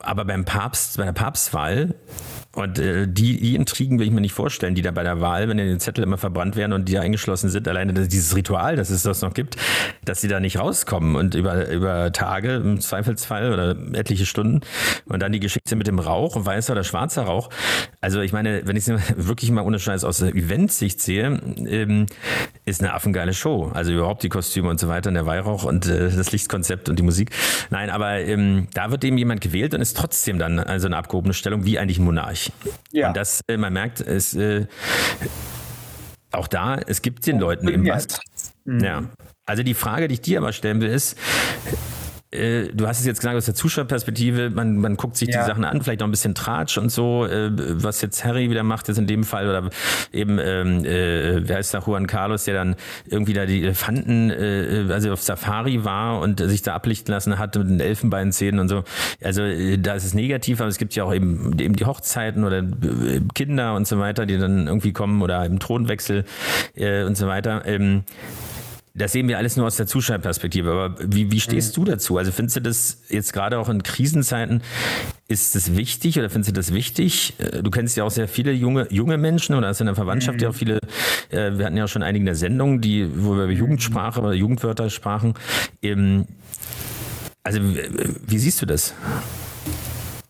Aber 0.05 0.23
beim 0.23 0.45
Papst, 0.45 0.97
bei 0.97 1.05
der 1.05 1.13
Papstwahl, 1.13 1.95
und 2.55 2.79
äh, 2.79 3.05
die, 3.07 3.37
die 3.39 3.55
Intrigen 3.55 3.99
will 3.99 4.07
ich 4.07 4.13
mir 4.13 4.21
nicht 4.21 4.33
vorstellen, 4.33 4.75
die 4.75 4.81
da 4.81 4.91
bei 4.91 5.03
der 5.03 5.19
Wahl, 5.19 5.49
wenn 5.49 5.57
die 5.57 5.77
Zettel 5.77 6.03
immer 6.03 6.17
verbrannt 6.17 6.55
werden 6.55 6.71
und 6.71 6.87
die 6.87 6.93
da 6.93 7.01
eingeschlossen 7.01 7.49
sind, 7.49 7.67
alleine 7.67 7.93
dieses 8.07 8.33
Ritual, 8.35 8.77
dass 8.77 8.89
es 8.89 9.03
das 9.03 9.21
noch 9.21 9.33
gibt, 9.33 9.57
dass 10.05 10.21
sie 10.21 10.29
da 10.29 10.39
nicht 10.39 10.57
rauskommen 10.57 11.17
und 11.17 11.35
über, 11.35 11.69
über 11.69 12.13
Tage 12.13 12.55
im 12.55 12.79
Zweifelsfall 12.79 13.51
oder 13.51 13.75
etliche 13.93 14.25
Stunden 14.25 14.61
und 15.05 15.21
dann 15.21 15.33
die 15.33 15.41
Geschichte 15.41 15.75
mit 15.75 15.87
dem 15.87 15.99
Rauch, 15.99 16.45
weißer 16.45 16.71
oder 16.71 16.85
schwarzer 16.85 17.23
Rauch. 17.23 17.49
Also 17.99 18.21
ich 18.21 18.31
meine, 18.31 18.61
wenn 18.65 18.77
ich 18.77 18.87
es 18.87 19.01
wirklich 19.27 19.51
mal 19.51 19.63
ohne 19.63 19.77
Scheiß 19.77 20.05
aus 20.05 20.19
der 20.19 20.33
Eventsicht 20.33 21.01
sehe, 21.01 21.39
ähm, 21.67 22.05
ist 22.63 22.81
eine 22.81 22.93
affengeile 22.93 23.33
Show. 23.33 23.71
Also 23.73 23.91
überhaupt 23.91 24.23
die 24.23 24.29
Kostüme 24.29 24.69
und 24.69 24.79
so 24.79 24.87
weiter 24.87 25.09
und 25.09 25.15
der 25.15 25.25
Weihrauch 25.25 25.65
und 25.65 25.87
äh, 25.87 26.09
das 26.09 26.31
Lichtkonzept 26.31 26.87
und 26.87 26.97
die 26.97 27.03
Musik. 27.03 27.31
Nein, 27.69 27.89
aber 27.89 28.19
ähm, 28.19 28.67
da 28.73 28.91
wird 28.91 29.03
eben 29.03 29.17
jemand 29.17 29.41
gewählt 29.41 29.73
und 29.73 29.81
ist 29.81 29.97
trotzdem 29.97 30.39
dann 30.39 30.59
also 30.59 30.87
eine 30.87 30.95
abgehobene 30.95 31.33
Stellung 31.33 31.65
wie 31.65 31.77
eigentlich 31.79 31.99
ein 31.99 32.05
Monarch. 32.05 32.44
Ja. 32.91 33.09
Und 33.09 33.17
das, 33.17 33.41
äh, 33.47 33.57
man 33.57 33.73
merkt, 33.73 34.01
es 34.01 34.33
äh, 34.33 34.65
auch 36.31 36.47
da, 36.47 36.75
es 36.75 37.01
gibt 37.01 37.25
den 37.25 37.39
Leuten 37.39 37.67
eben 37.67 37.87
was. 37.87 38.07
Ja. 38.65 39.03
Also 39.45 39.63
die 39.63 39.73
Frage, 39.73 40.07
die 40.07 40.15
ich 40.15 40.21
dir 40.21 40.39
aber 40.39 40.53
stellen 40.53 40.81
will, 40.81 40.89
ist, 40.89 41.17
äh, 42.35 42.69
du 42.73 42.87
hast 42.87 42.99
es 42.99 43.05
jetzt 43.05 43.19
gesagt 43.19 43.35
aus 43.35 43.45
der 43.45 43.55
Zuschauerperspektive, 43.55 44.49
man, 44.49 44.77
man 44.77 44.95
guckt 44.97 45.17
sich 45.17 45.29
Ja. 45.29 45.41
die 45.41 45.47
Sachen 45.47 45.63
an, 45.63 45.81
vielleicht 45.81 46.01
noch 46.01 46.07
ein 46.07 46.11
bisschen 46.11 46.35
Tratsch 46.35 46.77
und 46.77 46.89
so, 46.91 47.25
äh, 47.25 47.49
was 47.53 48.01
jetzt 48.01 48.23
Harry 48.25 48.49
wieder 48.49 48.63
macht, 48.63 48.87
jetzt 48.87 48.97
in 48.97 49.07
dem 49.07 49.23
Fall, 49.23 49.47
oder 49.49 49.69
eben, 50.11 50.37
ähm, 50.39 50.85
äh, 50.85 51.47
wer 51.47 51.59
ist 51.59 51.73
da, 51.73 51.79
Juan 51.79 52.07
Carlos, 52.07 52.45
der 52.45 52.53
dann 52.55 52.75
irgendwie 53.07 53.33
da 53.33 53.45
die 53.45 53.63
Elefanten, 53.63 54.29
äh, 54.29 54.85
also 54.91 55.11
auf 55.13 55.21
Safari 55.21 55.83
war 55.83 56.19
und 56.19 56.39
sich 56.39 56.61
da 56.61 56.73
ablichten 56.75 57.13
lassen 57.13 57.37
hat 57.39 57.55
mit 57.55 57.67
den 57.67 57.79
Elfenbeinzähnen 57.79 58.59
und 58.59 58.67
so. 58.67 58.83
Also 59.23 59.41
äh, 59.43 59.77
da 59.77 59.93
ist 59.95 60.05
es 60.05 60.13
negativ, 60.13 60.59
aber 60.61 60.69
es 60.69 60.77
gibt 60.77 60.95
ja 60.95 61.03
auch 61.03 61.13
eben, 61.13 61.57
eben 61.59 61.75
die 61.75 61.85
Hochzeiten 61.85 62.43
oder 62.43 62.59
äh, 62.59 63.21
Kinder 63.33 63.75
und 63.75 63.87
so 63.87 63.99
weiter, 63.99 64.25
die 64.25 64.37
dann 64.37 64.67
irgendwie 64.67 64.93
kommen 64.93 65.21
oder 65.21 65.45
im 65.45 65.59
Thronwechsel 65.59 66.25
äh, 66.75 67.03
und 67.03 67.15
so 67.17 67.27
weiter. 67.27 67.63
Ähm, 67.65 68.03
das 68.95 69.11
sehen 69.11 69.27
wir 69.27 69.37
alles 69.37 69.57
nur 69.57 69.67
aus 69.67 69.75
der 69.75 69.87
Zuschauerperspektive. 69.87 70.71
Aber 70.71 70.95
wie, 70.99 71.29
wie 71.31 71.41
stehst 71.41 71.75
du 71.75 71.83
dazu? 71.83 72.17
Also 72.17 72.31
findest 72.31 72.55
du 72.55 72.61
das 72.61 73.01
jetzt 73.09 73.33
gerade 73.33 73.59
auch 73.59 73.67
in 73.67 73.83
Krisenzeiten, 73.83 74.61
ist 75.27 75.53
das 75.53 75.75
wichtig 75.75 76.17
oder 76.17 76.29
findest 76.29 76.51
du 76.51 76.53
das 76.53 76.73
wichtig? 76.73 77.33
Äh, 77.37 77.61
Du 77.61 77.71
kennst 77.71 77.97
ja 77.97 78.05
auch 78.05 78.11
sehr 78.11 78.27
viele 78.27 78.53
junge, 78.53 78.87
junge 78.91 79.17
Menschen 79.17 79.55
oder 79.55 79.67
hast 79.67 79.81
in 79.81 79.87
der 79.87 79.95
Verwandtschaft 79.95 80.41
ja 80.41 80.49
auch 80.49 80.55
viele, 80.55 80.79
äh, 81.29 81.57
wir 81.57 81.65
hatten 81.65 81.75
ja 81.75 81.83
auch 81.83 81.89
schon 81.89 82.03
einige 82.03 82.21
in 82.21 82.27
der 82.27 82.35
Sendung, 82.35 82.79
die, 82.79 83.07
wo 83.15 83.35
wir 83.35 83.43
über 83.43 83.53
Jugendsprache 83.53 84.21
oder 84.21 84.33
Jugendwörter 84.33 84.89
sprachen. 84.89 85.33
Ähm, 85.81 86.25
also 87.43 87.59
wie 87.61 88.37
siehst 88.37 88.61
du 88.61 88.65
das? 88.65 88.93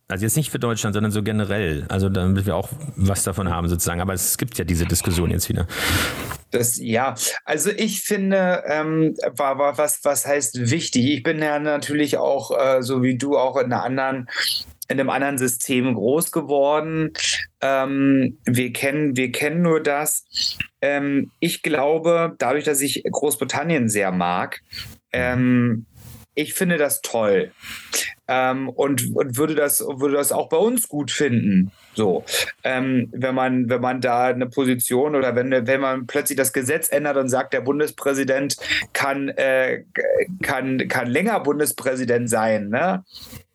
Also 0.08 0.24
jetzt 0.24 0.38
nicht 0.38 0.52
für 0.52 0.60
Deutschland, 0.60 0.94
sondern 0.94 1.12
so 1.12 1.24
generell. 1.24 1.86
Also 1.90 2.10
damit 2.10 2.46
wir 2.46 2.56
auch 2.56 2.70
was 2.96 3.24
davon 3.24 3.50
haben 3.50 3.68
sozusagen. 3.68 4.02
Aber 4.02 4.14
es 4.14 4.38
gibt 4.38 4.58
ja 4.58 4.66
diese 4.66 4.86
Diskussion 4.86 5.32
jetzt 5.32 5.50
wieder. 5.50 5.68
Das, 6.56 6.78
ja, 6.78 7.16
also 7.44 7.70
ich 7.70 8.02
finde, 8.02 8.64
ähm, 8.68 9.16
war, 9.36 9.58
war 9.58 9.78
was, 9.78 10.04
was 10.04 10.26
heißt 10.26 10.72
wichtig? 10.72 11.06
Ich 11.10 11.24
bin 11.24 11.40
ja 11.40 11.60
natürlich 11.60 12.18
auch, 12.18 12.52
äh, 12.58 12.82
so 12.82 13.04
wie 13.04 13.18
du, 13.18 13.38
auch 13.38 13.58
in 13.58 13.66
einer 13.66 13.84
anderen 13.84 14.30
in 14.88 15.00
einem 15.00 15.10
anderen 15.10 15.38
System 15.38 15.96
groß 15.96 16.32
geworden. 16.32 17.12
Ähm, 17.60 18.38
wir, 18.46 18.72
kennen, 18.72 19.18
wir 19.18 19.32
kennen 19.32 19.64
nur 19.64 19.82
das. 19.82 20.26
Ähm, 20.82 21.32
ich 21.40 21.64
glaube, 21.64 22.36
dadurch, 22.38 22.66
dass 22.66 22.82
ich 22.82 23.04
Großbritannien 23.04 23.90
sehr 23.90 24.12
mag, 24.12 24.62
ähm, 25.12 25.88
ich 26.36 26.54
finde 26.54 26.78
das 26.78 27.02
toll. 27.02 27.52
Ähm, 28.28 28.70
und, 28.70 29.16
und 29.16 29.38
würde, 29.38 29.56
das, 29.56 29.82
würde 29.82 30.16
das 30.16 30.32
auch 30.32 30.50
bei 30.50 30.58
uns 30.58 30.88
gut 30.88 31.12
finden. 31.12 31.72
So, 31.94 32.26
ähm, 32.64 33.10
wenn 33.14 33.36
man, 33.36 33.70
wenn 33.70 33.82
man 33.82 34.02
da 34.02 34.26
eine 34.26 34.48
Position 34.48 35.16
oder 35.16 35.36
wenn, 35.36 35.52
wenn 35.52 35.82
man 35.82 36.08
plötzlich 36.08 36.38
das 36.38 36.52
Gesetz 36.52 36.90
ändert 36.92 37.18
und 37.18 37.30
sagt, 37.30 37.54
der 37.54 37.62
Bundespräsident 37.62 38.58
kann, 38.94 39.30
äh, 39.30 39.84
kann, 40.42 40.88
kann 40.88 41.08
länger 41.08 41.40
Bundespräsident 41.40 42.30
sein, 42.30 42.70
ne? 42.70 43.04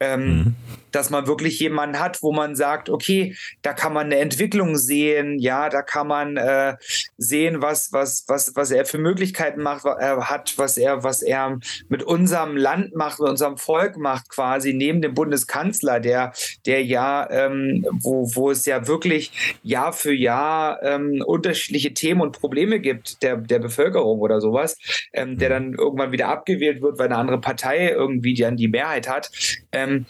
Ähm, 0.03 0.25
mhm. 0.25 0.55
dass 0.93 1.11
man 1.11 1.27
wirklich 1.27 1.61
jemanden 1.61 2.01
hat, 2.01 2.23
wo 2.23 2.33
man 2.33 2.57
sagt, 2.57 2.89
okay, 2.89 3.37
da 3.61 3.75
kann 3.75 3.93
man 3.93 4.07
eine 4.07 4.17
Entwicklung 4.17 4.77
sehen, 4.79 5.39
ja, 5.39 5.69
da 5.69 5.83
kann 5.83 6.07
man 6.07 6.39
äh, 6.39 6.77
sehen, 7.19 7.61
was, 7.61 7.93
was, 7.93 8.25
was, 8.27 8.57
was 8.57 8.71
er 8.71 8.87
für 8.87 8.97
Möglichkeiten 8.97 9.61
macht, 9.63 9.85
äh, 9.85 10.17
hat, 10.23 10.55
was 10.57 10.79
er, 10.79 11.05
was 11.05 11.21
er 11.21 11.59
mit 11.91 12.03
unserem 12.03 12.57
Land 12.57 12.97
macht, 12.97 13.21
mit 13.21 13.29
unserem 13.29 13.59
Volk 13.59 13.99
macht, 13.99 14.31
quasi 14.31 14.60
neben 14.65 15.03
dem 15.03 15.15
Bundeskanzler, 15.15 16.01
der, 16.01 16.33
der 16.67 16.85
ja, 16.85 17.29
ähm, 17.31 17.87
wo, 18.03 18.31
wo 18.35 18.51
es 18.51 18.67
ja 18.67 18.87
wirklich 18.87 19.33
Jahr 19.63 19.93
für 19.93 20.13
Jahr 20.13 20.83
ähm, 20.83 21.23
unterschiedliche 21.25 21.95
Themen 21.95 22.21
und 22.21 22.39
Probleme 22.39 22.81
gibt 22.81 23.23
der, 23.23 23.37
der 23.37 23.59
Bevölkerung 23.59 24.21
oder 24.21 24.41
sowas, 24.41 24.77
ähm, 25.13 25.39
der 25.39 25.49
mhm. 25.49 25.53
dann 25.53 25.75
irgendwann 25.75 26.13
wieder 26.13 26.29
abgewählt 26.29 26.83
wird, 26.83 26.99
weil 26.99 27.07
eine 27.07 27.17
andere 27.17 27.41
Partei 27.41 27.91
irgendwie 27.91 28.35
dann 28.35 28.57
die 28.57 28.69
Mehrheit 28.69 29.09
hat. 29.09 29.31
Ähm, 29.73 30.07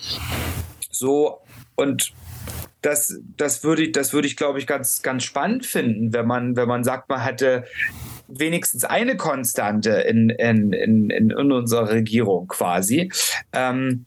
so 0.90 1.40
und 1.76 2.12
das, 2.82 3.20
das 3.36 3.62
würde 3.62 3.82
ich, 3.84 3.92
das 3.92 4.12
würde 4.12 4.26
ich, 4.26 4.36
glaube 4.36 4.58
ich, 4.58 4.66
ganz, 4.66 5.02
ganz 5.02 5.24
spannend 5.24 5.66
finden, 5.66 6.12
wenn 6.12 6.26
man, 6.26 6.56
wenn 6.56 6.68
man 6.68 6.84
sagt, 6.84 7.08
man 7.08 7.22
hätte 7.22 7.64
wenigstens 8.30 8.84
eine 8.84 9.16
Konstante 9.16 9.90
in, 9.90 10.30
in, 10.30 10.72
in, 10.72 11.10
in 11.10 11.32
unserer 11.32 11.90
Regierung 11.90 12.48
quasi. 12.48 13.10
Ähm, 13.52 14.04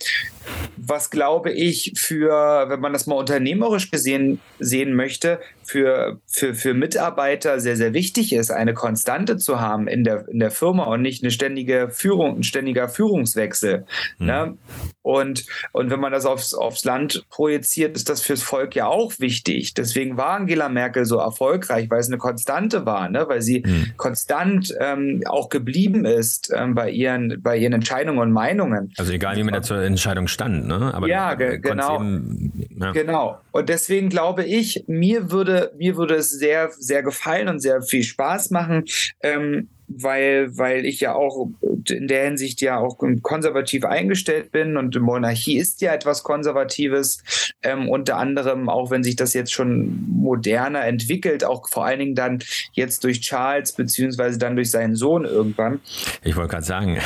was 0.78 1.10
glaube 1.10 1.52
ich 1.52 1.94
für, 1.96 2.66
wenn 2.68 2.80
man 2.80 2.94
das 2.94 3.08
mal 3.08 3.16
unternehmerisch 3.16 3.92
gesehen 3.92 4.40
sehen 4.60 4.94
möchte, 4.94 5.40
für, 5.64 6.20
für, 6.28 6.54
für 6.54 6.74
Mitarbeiter 6.74 7.60
sehr, 7.60 7.78
sehr 7.78 7.94
wichtig 7.94 8.34
ist, 8.34 8.52
eine 8.52 8.74
Konstante 8.74 9.38
zu 9.38 9.62
haben 9.62 9.88
in 9.88 10.04
der, 10.04 10.28
in 10.28 10.40
der 10.40 10.52
Firma 10.52 10.84
und 10.86 11.02
nicht 11.02 11.24
eine 11.24 11.32
ständige 11.32 11.90
Führung, 11.90 12.38
ein 12.38 12.44
ständiger 12.44 12.90
Führungswechsel. 12.90 13.86
Mhm. 14.18 14.26
Ne? 14.26 14.58
Und, 15.04 15.46
und 15.74 15.92
wenn 15.92 16.00
man 16.00 16.12
das 16.12 16.26
aufs, 16.26 16.54
aufs 16.54 16.86
Land 16.86 17.26
projiziert, 17.30 17.96
ist 17.96 18.10
das 18.10 18.22
fürs 18.22 18.42
Volk 18.42 18.74
ja 18.76 18.88
auch 18.88 19.14
wichtig. 19.20 19.74
Deswegen 19.74 20.18
war 20.18 20.30
Angela 20.30 20.70
Merkel 20.70 21.06
so 21.06 21.18
erfolgreich, 21.18 21.90
weil 21.90 22.00
es 22.00 22.08
eine 22.08 22.18
Konstante 22.18 22.86
war, 22.86 23.10
ne? 23.10 23.26
weil 23.28 23.42
sie 23.42 23.64
mhm. 23.66 23.92
konstant 23.98 24.74
ähm, 24.80 25.22
auch 25.28 25.50
geblieben 25.50 26.06
ist 26.06 26.52
ähm, 26.56 26.74
bei, 26.74 26.90
ihren, 26.90 27.42
bei 27.42 27.58
ihren 27.58 27.74
Entscheidungen 27.74 28.20
und 28.20 28.32
Meinungen. 28.32 28.94
Also 28.98 29.12
egal, 29.12 29.36
wie 29.36 29.44
man 29.44 29.54
da 29.54 29.62
zur 29.62 29.84
Entscheidung 29.84 30.28
stand, 30.28 30.68
ne? 30.68 30.94
Aber 30.94 31.08
ja, 31.08 31.34
ge 31.34 31.60
genau. 31.60 31.98
Eben, 31.98 32.68
ja. 32.80 32.92
Genau. 32.92 33.42
Und 33.52 33.68
deswegen 33.68 34.08
glaube 34.08 34.46
ich, 34.46 34.86
mir 34.88 35.32
würde, 35.32 35.74
mir 35.78 35.98
würde 35.98 36.16
es 36.16 36.32
sehr, 36.32 36.72
sehr 36.78 37.04
gefallen 37.04 37.50
und 37.50 37.60
sehr 37.60 37.82
viel 37.82 38.04
Spaß 38.04 38.52
machen, 38.52 38.86
ähm, 39.22 39.68
weil, 39.88 40.58
weil 40.58 40.86
ich 40.86 41.00
ja 41.00 41.14
auch 41.14 41.50
in 41.90 42.08
der 42.08 42.26
Hinsicht 42.26 42.62
ja 42.62 42.78
auch 42.78 42.98
konservativ 43.22 43.86
eingestellt 43.86 44.52
bin 44.52 44.78
und 44.78 45.00
Monarchie 45.00 45.58
ist 45.58 45.82
ja 45.82 45.94
etwas 45.94 46.24
Konservatives, 46.24 47.24
ähm, 47.62 47.90
unter 47.90 48.18
anderem, 48.18 48.70
auch 48.70 48.92
wenn 48.92 49.04
sich 49.04 49.16
das 49.16 49.34
jetzt 49.34 49.52
schon 49.52 50.06
moderner 50.08 50.86
entwickelt, 50.86 51.44
auch 51.44 51.68
vor 51.70 51.86
allen 51.86 52.00
Dingen 52.00 52.16
dann 52.16 52.40
jetzt 52.74 53.04
durch 53.04 53.22
Charles, 53.22 53.74
beziehungsweise 53.74 54.38
dann 54.38 54.56
durch 54.56 54.72
seinen 54.72 54.96
Sohn 54.96 55.26
irgendwann. 55.26 55.82
Ich 56.24 56.36
wollte 56.36 56.52
gerade 56.52 56.66
sagen. 56.66 57.00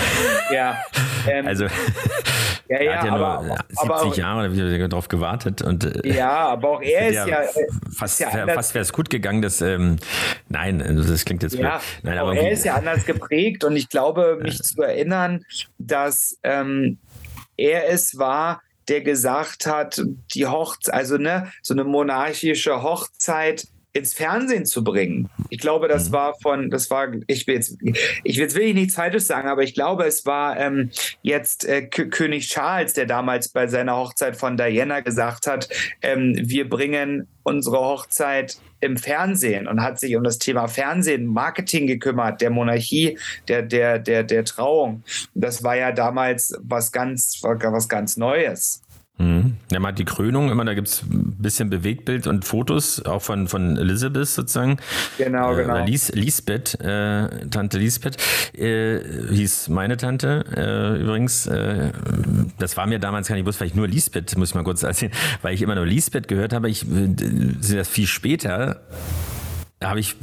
Ja. 0.53 0.77
Ähm, 1.27 1.47
also, 1.47 1.65
ja, 1.65 1.71
ja, 2.69 2.77
er 2.79 2.99
hat 2.99 3.05
ja 3.05 3.13
aber, 3.13 3.43
nur 3.43 3.57
70 3.67 3.89
aber, 3.89 4.15
Jahre 4.15 4.89
darauf 4.89 5.07
gewartet 5.07 5.61
und. 5.61 5.83
Äh, 5.83 6.15
ja, 6.15 6.47
aber 6.47 6.69
auch 6.69 6.81
er 6.81 7.07
ist 7.09 7.15
ja. 7.15 7.27
ja 7.27 7.39
fast 7.95 8.19
ja 8.19 8.29
fast 8.47 8.73
wäre 8.73 8.83
es 8.83 8.93
gut 8.93 9.09
gegangen, 9.09 9.41
dass. 9.41 9.61
Ähm, 9.61 9.97
nein, 10.49 10.81
also 10.81 11.03
das 11.09 11.25
klingt 11.25 11.43
jetzt. 11.43 11.55
Ja, 11.55 11.81
nein, 12.03 12.17
aber 12.17 12.35
er 12.35 12.51
ist 12.51 12.63
ja 12.67 12.75
anders 12.75 13.05
geprägt. 13.05 13.63
Und 13.63 13.75
ich 13.75 13.89
glaube, 13.89 14.39
mich 14.41 14.61
zu 14.61 14.81
erinnern, 14.81 15.45
dass 15.77 16.37
ähm, 16.43 16.99
er 17.57 17.89
es 17.89 18.17
war, 18.17 18.61
der 18.87 19.01
gesagt 19.01 19.65
hat, 19.65 20.01
die 20.33 20.45
Hochzeit, 20.45 20.93
also 20.93 21.17
ne, 21.17 21.51
so 21.61 21.73
eine 21.73 21.83
monarchische 21.83 22.83
Hochzeit 22.83 23.67
ins 23.97 24.13
Fernsehen 24.13 24.65
zu 24.65 24.83
bringen. 24.83 25.29
Ich 25.49 25.59
glaube, 25.59 25.87
das 25.87 26.09
mhm. 26.09 26.13
war 26.13 26.35
von, 26.41 26.69
das 26.69 26.89
war, 26.89 27.09
ich 27.27 27.47
will 27.47 27.55
jetzt, 27.55 27.77
ich 28.23 28.37
will 28.37 28.43
jetzt 28.43 28.55
wirklich 28.55 28.75
nichts 28.75 28.95
Falsches 28.95 29.27
sagen, 29.27 29.47
aber 29.47 29.63
ich 29.63 29.73
glaube, 29.73 30.05
es 30.05 30.25
war 30.25 30.57
ähm, 30.57 30.91
jetzt 31.21 31.65
äh, 31.65 31.83
König 31.83 32.49
Charles, 32.49 32.93
der 32.93 33.05
damals 33.05 33.49
bei 33.49 33.67
seiner 33.67 33.97
Hochzeit 33.97 34.35
von 34.35 34.57
Diana 34.57 35.01
gesagt 35.01 35.47
hat, 35.47 35.69
ähm, 36.01 36.33
wir 36.37 36.69
bringen 36.69 37.27
unsere 37.43 37.79
Hochzeit 37.79 38.57
im 38.79 38.97
Fernsehen 38.97 39.67
und 39.67 39.81
hat 39.81 39.99
sich 39.99 40.15
um 40.15 40.23
das 40.23 40.37
Thema 40.37 40.67
Fernsehen, 40.67 41.25
Marketing 41.25 41.87
gekümmert, 41.87 42.41
der 42.41 42.49
Monarchie, 42.49 43.17
der, 43.47 43.61
der, 43.63 43.99
der, 43.99 44.23
der 44.23 44.45
Trauung. 44.45 45.03
Das 45.33 45.63
war 45.63 45.75
ja 45.75 45.91
damals 45.91 46.55
was 46.61 46.91
ganz, 46.91 47.39
was 47.41 47.89
ganz 47.89 48.17
Neues. 48.17 48.81
Mhm. 49.19 49.57
Ja, 49.71 49.79
man 49.79 49.89
hat 49.89 49.99
die 49.99 50.05
Krönung 50.05 50.51
immer, 50.51 50.63
da 50.63 50.75
gibt 50.75 50.87
es 50.87 51.01
ein 51.01 51.35
bisschen 51.39 51.69
Bewegtbild 51.69 52.27
und 52.27 52.45
Fotos, 52.45 53.03
auch 53.03 53.21
von, 53.21 53.47
von 53.47 53.75
Elizabeth 53.77 54.27
sozusagen. 54.27 54.77
Genau, 55.17 55.53
äh, 55.53 55.63
genau. 55.63 55.85
Lies, 55.85 56.11
Lisbeth, 56.13 56.79
äh, 56.81 57.47
Tante 57.49 57.79
Lisbeth, 57.79 58.17
äh, 58.55 58.99
hieß 59.31 59.69
meine 59.69 59.97
Tante 59.97 60.45
äh, 60.55 61.01
übrigens. 61.01 61.47
Äh, 61.47 61.91
das 62.59 62.77
war 62.77 62.85
mir 62.85 62.99
damals 62.99 63.27
gar 63.27 63.35
nicht 63.35 63.45
bewusst, 63.45 63.59
weil 63.59 63.67
ich 63.67 63.75
nur 63.75 63.87
Lisbeth, 63.87 64.37
muss 64.37 64.49
ich 64.49 64.55
mal 64.55 64.63
kurz 64.63 64.83
erzählen, 64.83 65.11
weil 65.41 65.55
ich 65.55 65.61
immer 65.63 65.75
nur 65.75 65.85
Lisbeth 65.85 66.27
gehört 66.27 66.53
habe. 66.53 66.69
Ich 66.69 66.83
äh, 66.83 67.09
sehe 67.59 67.77
das 67.77 67.87
viel 67.87 68.07
später 68.07 68.81
habe 69.83 69.99
ich 69.99 70.15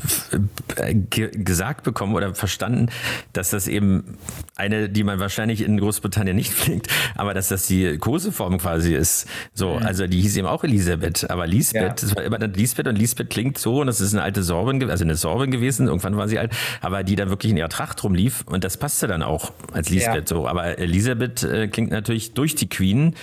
äh, 0.76 0.94
gesagt 0.94 1.84
bekommen 1.84 2.14
oder 2.14 2.34
verstanden, 2.34 2.88
dass 3.32 3.50
das 3.50 3.68
eben 3.68 4.18
eine, 4.56 4.88
die 4.88 5.04
man 5.04 5.20
wahrscheinlich 5.20 5.62
in 5.62 5.78
Großbritannien 5.78 6.34
nicht 6.34 6.52
pflegt, 6.54 6.88
aber 7.14 7.34
dass 7.34 7.48
das 7.48 7.66
die 7.66 7.98
Koseform 7.98 8.58
quasi 8.58 8.94
ist. 8.94 9.28
So, 9.52 9.76
mhm. 9.76 9.86
also 9.86 10.06
die 10.08 10.20
hieß 10.20 10.36
eben 10.36 10.48
auch 10.48 10.64
Elisabeth, 10.64 11.30
aber 11.30 11.46
Lisbeth, 11.46 11.82
ja. 11.82 11.88
das 11.90 12.16
war 12.16 12.24
immer 12.24 12.38
dann 12.38 12.52
Lisbeth 12.52 12.88
und 12.88 12.96
Lisbeth 12.96 13.30
klingt 13.30 13.58
so 13.58 13.80
und 13.80 13.86
das 13.86 14.00
ist 14.00 14.12
eine 14.12 14.22
alte 14.22 14.42
Sorbin, 14.42 14.90
also 14.90 15.04
eine 15.04 15.16
Sorbin 15.16 15.52
gewesen, 15.52 15.86
irgendwann 15.86 16.16
war 16.16 16.26
sie 16.26 16.38
alt, 16.38 16.52
aber 16.80 17.04
die 17.04 17.14
dann 17.14 17.28
wirklich 17.28 17.52
in 17.52 17.56
ihrer 17.56 17.68
Tracht 17.68 18.02
rumlief 18.02 18.42
und 18.46 18.64
das 18.64 18.76
passte 18.76 19.06
dann 19.06 19.22
auch 19.22 19.52
als 19.72 19.88
Lisbeth 19.88 20.30
ja. 20.30 20.36
so. 20.36 20.48
Aber 20.48 20.78
Elisabeth 20.78 21.44
äh, 21.44 21.68
klingt 21.68 21.92
natürlich 21.92 22.34
durch 22.34 22.56
die 22.56 22.68
Queen 22.68 23.14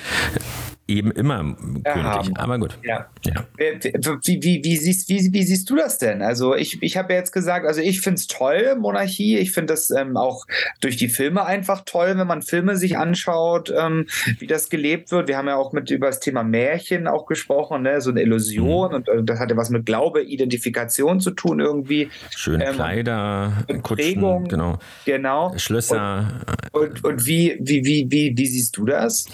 eben 0.98 1.12
immer 1.12 1.56
königlich. 1.84 2.38
Aber 2.38 2.60
gut. 2.60 2.78
Ja. 2.84 3.08
ja. 3.26 3.46
Wie, 3.58 4.42
wie, 4.44 4.64
wie, 4.64 4.78
siehst, 4.78 5.10
wie, 5.10 5.34
wie 5.34 5.44
siehst 5.44 5.70
du 5.70 5.76
das 5.76 5.98
denn? 5.98 6.22
Also 6.22 6.56
ich, 6.56 6.82
ich 6.82 6.98
habe 6.98 7.14
ja 7.14 7.20
jetzt 7.20 7.32
gesagt, 7.32 7.66
also 7.66 7.82
ich 7.82 8.02
finde 8.02 8.16
es 8.20 8.28
toll, 8.28 8.76
Monarchie. 8.80 9.38
Ich 9.38 9.52
finde 9.52 9.74
das 9.74 9.90
ähm, 9.92 10.18
auch 10.18 10.46
durch 10.80 10.98
die 10.98 11.10
Filme 11.10 11.46
einfach 11.46 11.84
toll, 11.86 12.14
wenn 12.18 12.28
man 12.28 12.42
Filme 12.42 12.78
sich 12.78 12.98
anschaut, 12.98 13.74
ähm, 13.76 14.08
wie 14.40 14.48
das 14.48 14.70
gelebt 14.70 15.12
wird. 15.12 15.28
Wir 15.28 15.38
haben 15.38 15.48
ja 15.48 15.56
auch 15.56 15.74
mit 15.74 15.90
über 15.92 16.08
das 16.08 16.20
Thema 16.20 16.44
Märchen 16.44 17.08
auch 17.08 17.26
gesprochen, 17.26 17.84
ne? 17.84 18.02
so 18.02 18.12
eine 18.12 18.22
Illusion 18.22 18.90
mhm. 18.90 18.96
und, 18.96 19.10
und, 19.10 19.30
das 19.30 19.40
hat 19.40 19.50
ja 19.50 19.58
was 19.58 19.70
mit 19.70 19.86
Glaube, 19.86 20.24
Identifikation 20.24 21.20
zu 21.20 21.32
tun 21.32 21.60
irgendwie. 21.60 22.10
Schöne 22.36 22.66
ähm, 22.66 22.76
Kleider, 22.76 23.54
Kutschen, 23.82 24.48
genau. 24.48 24.80
genau. 25.06 25.58
Schlösser. 25.58 26.42
Und, 26.72 26.82
und, 26.82 27.04
und 27.04 27.26
wie, 27.26 27.58
wie, 27.60 27.84
wie, 27.86 28.08
wie, 28.10 28.38
wie 28.38 28.46
siehst 28.46 28.78
du 28.78 28.86
das? 28.86 29.26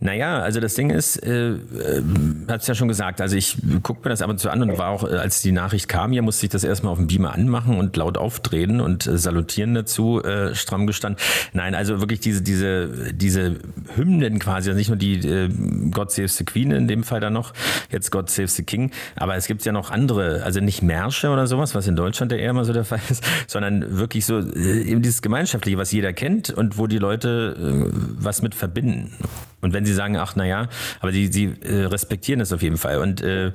Naja, 0.00 0.40
also 0.40 0.60
das 0.60 0.74
Ding 0.74 0.90
ist, 0.90 0.99
äh, 1.16 1.50
äh, 1.50 2.02
hat 2.48 2.62
es 2.62 2.66
ja 2.66 2.74
schon 2.74 2.88
gesagt, 2.88 3.20
also 3.20 3.36
ich 3.36 3.56
gucke 3.82 4.00
mir 4.04 4.10
das 4.10 4.22
ab 4.22 4.30
und 4.30 4.38
zu 4.38 4.50
an 4.50 4.62
und 4.62 4.78
war 4.78 4.88
auch, 4.88 5.04
äh, 5.04 5.16
als 5.16 5.42
die 5.42 5.52
Nachricht 5.52 5.88
kam 5.88 6.12
hier, 6.12 6.22
musste 6.22 6.46
ich 6.46 6.50
das 6.50 6.64
erstmal 6.64 6.92
auf 6.92 6.98
dem 6.98 7.06
Beamer 7.06 7.32
anmachen 7.32 7.78
und 7.78 7.96
laut 7.96 8.18
aufdrehen 8.18 8.80
und 8.80 9.06
äh, 9.06 9.18
salutieren 9.18 9.74
dazu, 9.74 10.22
äh, 10.22 10.54
stramm 10.54 10.86
gestanden. 10.86 11.20
Nein, 11.52 11.74
also 11.74 12.00
wirklich 12.00 12.20
diese, 12.20 12.42
diese, 12.42 13.12
diese 13.12 13.56
Hymnen 13.96 14.38
quasi, 14.38 14.70
also 14.70 14.78
nicht 14.78 14.88
nur 14.88 14.96
die 14.96 15.14
äh, 15.26 15.48
God 15.90 16.10
Save 16.10 16.28
the 16.28 16.44
Queen 16.44 16.70
in 16.70 16.88
dem 16.88 17.04
Fall 17.04 17.20
dann 17.20 17.32
noch, 17.32 17.52
jetzt 17.90 18.10
God 18.10 18.30
Save 18.30 18.48
the 18.48 18.62
King, 18.62 18.90
aber 19.16 19.36
es 19.36 19.46
gibt 19.46 19.64
ja 19.64 19.72
noch 19.72 19.90
andere, 19.90 20.42
also 20.44 20.60
nicht 20.60 20.82
Märsche 20.82 21.30
oder 21.30 21.46
sowas, 21.46 21.74
was 21.74 21.86
in 21.86 21.96
Deutschland 21.96 22.32
ja 22.32 22.38
eher 22.38 22.50
immer 22.50 22.64
so 22.64 22.72
der 22.72 22.84
Fall 22.84 23.00
ist, 23.10 23.24
sondern 23.46 23.98
wirklich 23.98 24.26
so 24.26 24.38
äh, 24.38 24.82
eben 24.82 25.02
dieses 25.02 25.22
Gemeinschaftliche, 25.22 25.78
was 25.78 25.92
jeder 25.92 26.12
kennt 26.12 26.50
und 26.50 26.78
wo 26.78 26.86
die 26.86 26.98
Leute 26.98 27.56
äh, 27.58 27.90
was 28.18 28.42
mit 28.42 28.54
verbinden. 28.54 29.12
Und 29.60 29.74
wenn 29.74 29.84
sie 29.84 29.92
sagen, 29.92 30.16
ach 30.16 30.36
naja, 30.36 30.68
aber 31.00 31.12
sie, 31.12 31.28
sie 31.28 31.54
äh, 31.62 31.84
respektieren 31.84 32.40
es 32.40 32.52
auf 32.52 32.62
jeden 32.62 32.76
Fall. 32.76 32.98
Und 32.98 33.22
äh, 33.22 33.52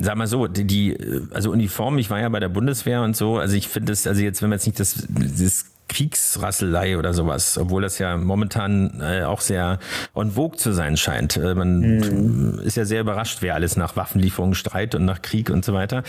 sag 0.00 0.16
mal 0.16 0.26
so, 0.26 0.46
die, 0.46 0.64
die, 0.64 0.96
also 1.32 1.50
Uniform, 1.50 1.98
ich 1.98 2.10
war 2.10 2.20
ja 2.20 2.28
bei 2.28 2.40
der 2.40 2.48
Bundeswehr 2.48 3.02
und 3.02 3.16
so, 3.16 3.38
also 3.38 3.54
ich 3.54 3.68
finde 3.68 3.92
das, 3.92 4.06
also 4.06 4.20
jetzt, 4.22 4.42
wenn 4.42 4.50
man 4.50 4.58
jetzt 4.58 4.66
nicht 4.66 4.80
das, 4.80 5.06
das 5.08 5.66
Kriegsrasselei 5.88 6.96
oder 6.96 7.12
sowas, 7.12 7.58
obwohl 7.58 7.82
das 7.82 7.98
ja 7.98 8.16
momentan 8.16 9.00
äh, 9.00 9.24
auch 9.24 9.40
sehr 9.40 9.78
on 10.14 10.32
vogue 10.32 10.56
zu 10.56 10.72
sein 10.72 10.96
scheint. 10.96 11.36
Äh, 11.36 11.54
man 11.54 11.80
mhm. 11.80 12.60
ist 12.64 12.76
ja 12.76 12.84
sehr 12.84 13.02
überrascht, 13.02 13.38
wer 13.40 13.54
alles 13.54 13.76
nach 13.76 13.94
Waffenlieferungen 13.96 14.54
streit 14.54 14.94
und 14.94 15.04
nach 15.04 15.20
Krieg 15.20 15.50
und 15.50 15.64
so 15.64 15.74
weiter. 15.74 16.02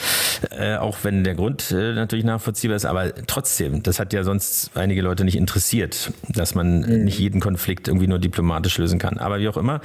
Äh, 0.52 0.78
auch 0.78 1.00
wenn 1.04 1.24
der 1.24 1.36
Grund 1.36 1.72
äh, 1.72 1.94
natürlich 1.94 2.24
nachvollziehbar 2.24 2.78
ist, 2.78 2.86
aber 2.86 3.14
trotzdem, 3.28 3.84
das 3.84 4.00
hat 4.00 4.14
ja 4.14 4.24
sonst 4.24 4.72
einige 4.76 5.02
Leute 5.02 5.26
nicht 5.26 5.36
interessiert, 5.36 6.14
dass 6.30 6.56
man 6.56 6.80
mhm. 6.80 7.04
nicht 7.04 7.20
jeden 7.20 7.42
Konflikt 7.42 7.88
irgendwie 7.88 8.08
nur 8.08 8.20
diplomatisch 8.20 8.78
lösen 8.78 9.00
kann. 9.00 9.18
Aber 9.18 9.40
wie 9.40 9.50
auch 9.50 9.58
immer. 9.58 9.82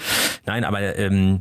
Nein, 0.46 0.64
aber 0.64 0.80
ähm, 0.96 1.40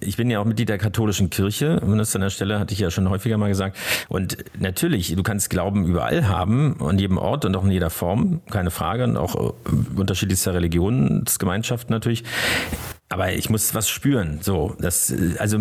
ich 0.00 0.16
bin 0.16 0.30
ja 0.30 0.40
auch 0.40 0.44
Mitglied 0.44 0.68
der 0.68 0.78
katholischen 0.78 1.30
Kirche. 1.30 1.80
Das 1.96 2.14
an 2.14 2.22
der 2.22 2.30
Stelle 2.30 2.58
hatte 2.58 2.74
ich 2.74 2.80
ja 2.80 2.90
schon 2.90 3.08
häufiger 3.08 3.38
mal 3.38 3.48
gesagt. 3.48 3.78
Und 4.08 4.36
natürlich, 4.58 5.14
du 5.14 5.22
kannst 5.22 5.48
Glauben 5.48 5.86
überall 5.86 6.28
haben, 6.28 6.76
an 6.82 6.98
jedem 6.98 7.18
Ort 7.18 7.44
und 7.44 7.56
auch 7.56 7.64
in 7.64 7.70
jeder 7.70 7.83
Form, 7.90 8.40
keine 8.50 8.70
Frage. 8.70 9.04
Und 9.04 9.16
auch 9.16 9.34
äh, 9.34 9.52
unterschiedlichster 9.96 10.54
Religionsgemeinschaft 10.54 11.90
natürlich 11.90 12.24
aber 13.10 13.32
ich 13.32 13.50
muss 13.50 13.74
was 13.74 13.88
spüren. 13.88 14.40
So, 14.42 14.74
das, 14.80 15.14
also 15.38 15.58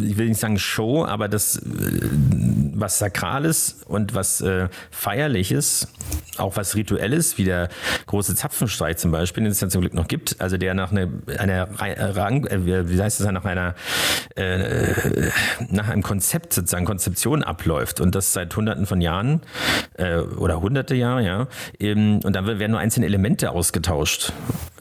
ich 0.00 0.16
will 0.16 0.28
nicht 0.28 0.40
sagen 0.40 0.58
Show, 0.58 1.04
aber 1.04 1.28
das, 1.28 1.60
was 1.64 2.98
Sakrales 2.98 3.82
und 3.86 4.14
was 4.14 4.40
äh, 4.40 4.68
Feierliches, 4.90 5.88
auch 6.38 6.56
was 6.56 6.76
Rituelles, 6.76 7.36
wie 7.36 7.44
der 7.44 7.68
große 8.06 8.34
Zapfenstreich 8.36 8.96
zum 8.96 9.10
Beispiel, 9.10 9.42
den 9.42 9.52
es 9.52 9.60
ja 9.60 9.68
zum 9.68 9.80
Glück 9.80 9.94
noch 9.94 10.08
gibt, 10.08 10.40
also 10.40 10.56
der 10.56 10.74
nach 10.74 10.92
einer, 10.92 11.08
einer 11.38 11.68
Rang, 11.78 12.46
äh, 12.46 12.88
wie 12.88 13.02
heißt 13.02 13.20
das, 13.20 13.30
nach 13.30 13.44
einer, 13.44 13.74
äh, 14.36 15.30
nach 15.68 15.88
einem 15.88 16.02
Konzept 16.02 16.52
sozusagen, 16.52 16.84
Konzeption 16.84 17.42
abläuft 17.42 18.00
und 18.00 18.14
das 18.14 18.32
seit 18.32 18.54
hunderten 18.56 18.86
von 18.86 19.00
Jahren 19.00 19.42
äh, 19.94 20.18
oder 20.18 20.60
hunderte 20.60 20.94
Jahre, 20.94 21.24
ja, 21.24 21.48
eben, 21.78 22.22
und 22.22 22.34
dann 22.34 22.46
werden 22.46 22.70
nur 22.70 22.80
einzelne 22.80 23.06
Elemente 23.06 23.50
ausgetauscht. 23.50 24.32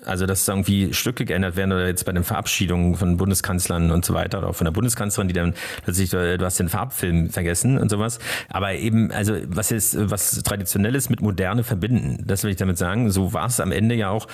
Also, 0.05 0.25
dass 0.25 0.47
irgendwie 0.47 0.93
Stücke 0.93 1.25
geändert 1.25 1.55
werden 1.55 1.71
oder 1.71 1.87
jetzt 1.87 2.05
bei 2.05 2.11
den 2.11 2.23
Verabschiedungen 2.23 2.95
von 2.95 3.17
Bundeskanzlern 3.17 3.91
und 3.91 4.05
so 4.05 4.13
weiter 4.13 4.39
oder 4.39 4.49
auch 4.49 4.55
von 4.55 4.65
der 4.65 4.71
Bundeskanzlerin, 4.71 5.27
die 5.27 5.33
dann 5.33 5.53
plötzlich, 5.83 6.09
du 6.09 6.39
hast 6.41 6.59
den 6.59 6.69
Farbfilm 6.69 7.29
vergessen 7.29 7.77
und 7.77 7.89
sowas. 7.89 8.19
Aber 8.49 8.73
eben, 8.73 9.11
also 9.11 9.35
was 9.47 9.71
ist, 9.71 9.97
was 10.09 10.41
Traditionelles 10.43 11.09
mit 11.09 11.21
Moderne 11.21 11.63
verbinden, 11.63 12.23
das 12.25 12.43
will 12.43 12.51
ich 12.51 12.57
damit 12.57 12.77
sagen. 12.77 13.11
So 13.11 13.33
war 13.33 13.47
es 13.47 13.59
am 13.59 13.71
Ende 13.71 13.95
ja 13.95 14.09
auch 14.09 14.27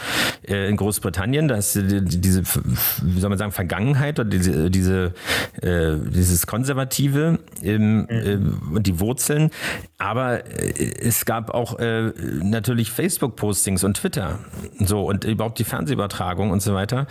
äh, 0.47 0.69
in 0.69 0.77
Großbritannien, 0.77 1.47
dass 1.47 1.73
diese, 1.73 2.43
wie 2.43 3.19
soll 3.19 3.29
man 3.29 3.37
sagen, 3.37 3.51
Vergangenheit 3.51 4.19
oder 4.19 4.29
diese, 4.29 4.69
diese 4.69 5.13
äh, 5.61 5.97
dieses 5.97 6.47
Konservative 6.47 7.39
äh, 7.61 7.75
und 7.75 8.83
die 8.85 8.99
Wurzeln. 8.99 9.51
Aber 9.99 10.45
äh, 10.45 10.93
es 11.01 11.25
gab 11.25 11.53
auch 11.53 11.77
äh, 11.77 12.13
natürlich 12.41 12.89
Facebook-Postings 12.89 13.83
und 13.83 13.97
Twitter. 13.97 14.39
So, 14.79 15.05
und 15.05 15.25
überhaupt 15.25 15.59
die 15.59 15.65
Fernsehübertragung 15.65 16.51
und 16.51 16.61
so 16.61 16.73
weiter. 16.73 17.05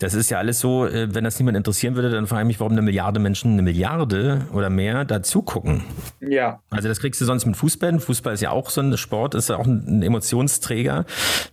Das 0.00 0.12
ist 0.14 0.28
ja 0.28 0.38
alles 0.38 0.58
so, 0.58 0.84
äh, 0.86 1.14
wenn 1.14 1.22
das 1.22 1.38
niemand 1.38 1.56
interessieren 1.56 1.94
würde, 1.94 2.10
dann 2.10 2.26
frage 2.26 2.42
ich 2.42 2.48
mich, 2.48 2.60
warum 2.60 2.72
eine 2.72 2.82
Milliarde 2.82 3.20
Menschen, 3.20 3.52
eine 3.52 3.62
Milliarde 3.62 4.46
oder 4.52 4.70
mehr 4.70 5.04
da 5.04 5.22
zugucken. 5.22 5.84
Ja. 6.20 6.60
Also 6.70 6.88
das 6.88 6.98
kriegst 6.98 7.20
du 7.20 7.24
sonst 7.24 7.46
mit 7.46 7.56
Fußball. 7.56 8.00
Fußball 8.00 8.34
ist 8.34 8.40
ja 8.40 8.50
auch 8.50 8.70
so 8.70 8.80
ein 8.80 8.96
Sport, 8.96 9.36
ist 9.36 9.48
ja 9.48 9.56
auch 9.56 9.66
ein 9.66 10.02
Emotionsträger. 10.02 11.04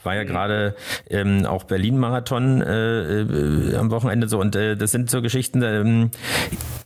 War 0.03 0.15
ja 0.15 0.23
mhm. 0.23 0.27
gerade 0.27 0.75
ähm, 1.09 1.45
auch 1.45 1.65
Berlin-Marathon 1.65 2.61
äh, 2.61 3.21
äh, 3.21 3.75
am 3.75 3.91
Wochenende 3.91 4.27
so 4.27 4.39
und 4.39 4.55
äh, 4.55 4.75
das 4.75 4.91
sind 4.91 5.11
so 5.11 5.21
Geschichten, 5.21 5.61
ähm, 5.61 6.09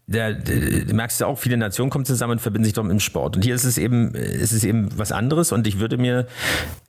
der, 0.06 0.34
der, 0.34 0.94
merkst 0.94 1.22
du 1.22 1.26
auch, 1.26 1.38
viele 1.40 1.58
Nationen 1.58 1.90
kommen 1.90 2.06
zusammen 2.06 2.34
und 2.34 2.40
verbinden 2.40 2.66
sich 2.66 2.74
doch 2.74 2.84
im 2.84 3.00
Sport. 3.00 3.38
Und 3.38 3.46
hier 3.46 3.56
ist 3.56 3.64
es 3.64 3.78
eben, 3.78 3.93
ist 4.14 4.52
es 4.52 4.64
eben 4.64 4.90
was 4.98 5.12
anderes 5.12 5.52
und 5.52 5.68
ich 5.68 5.80
würde 5.80 5.98
mir, 5.98 6.28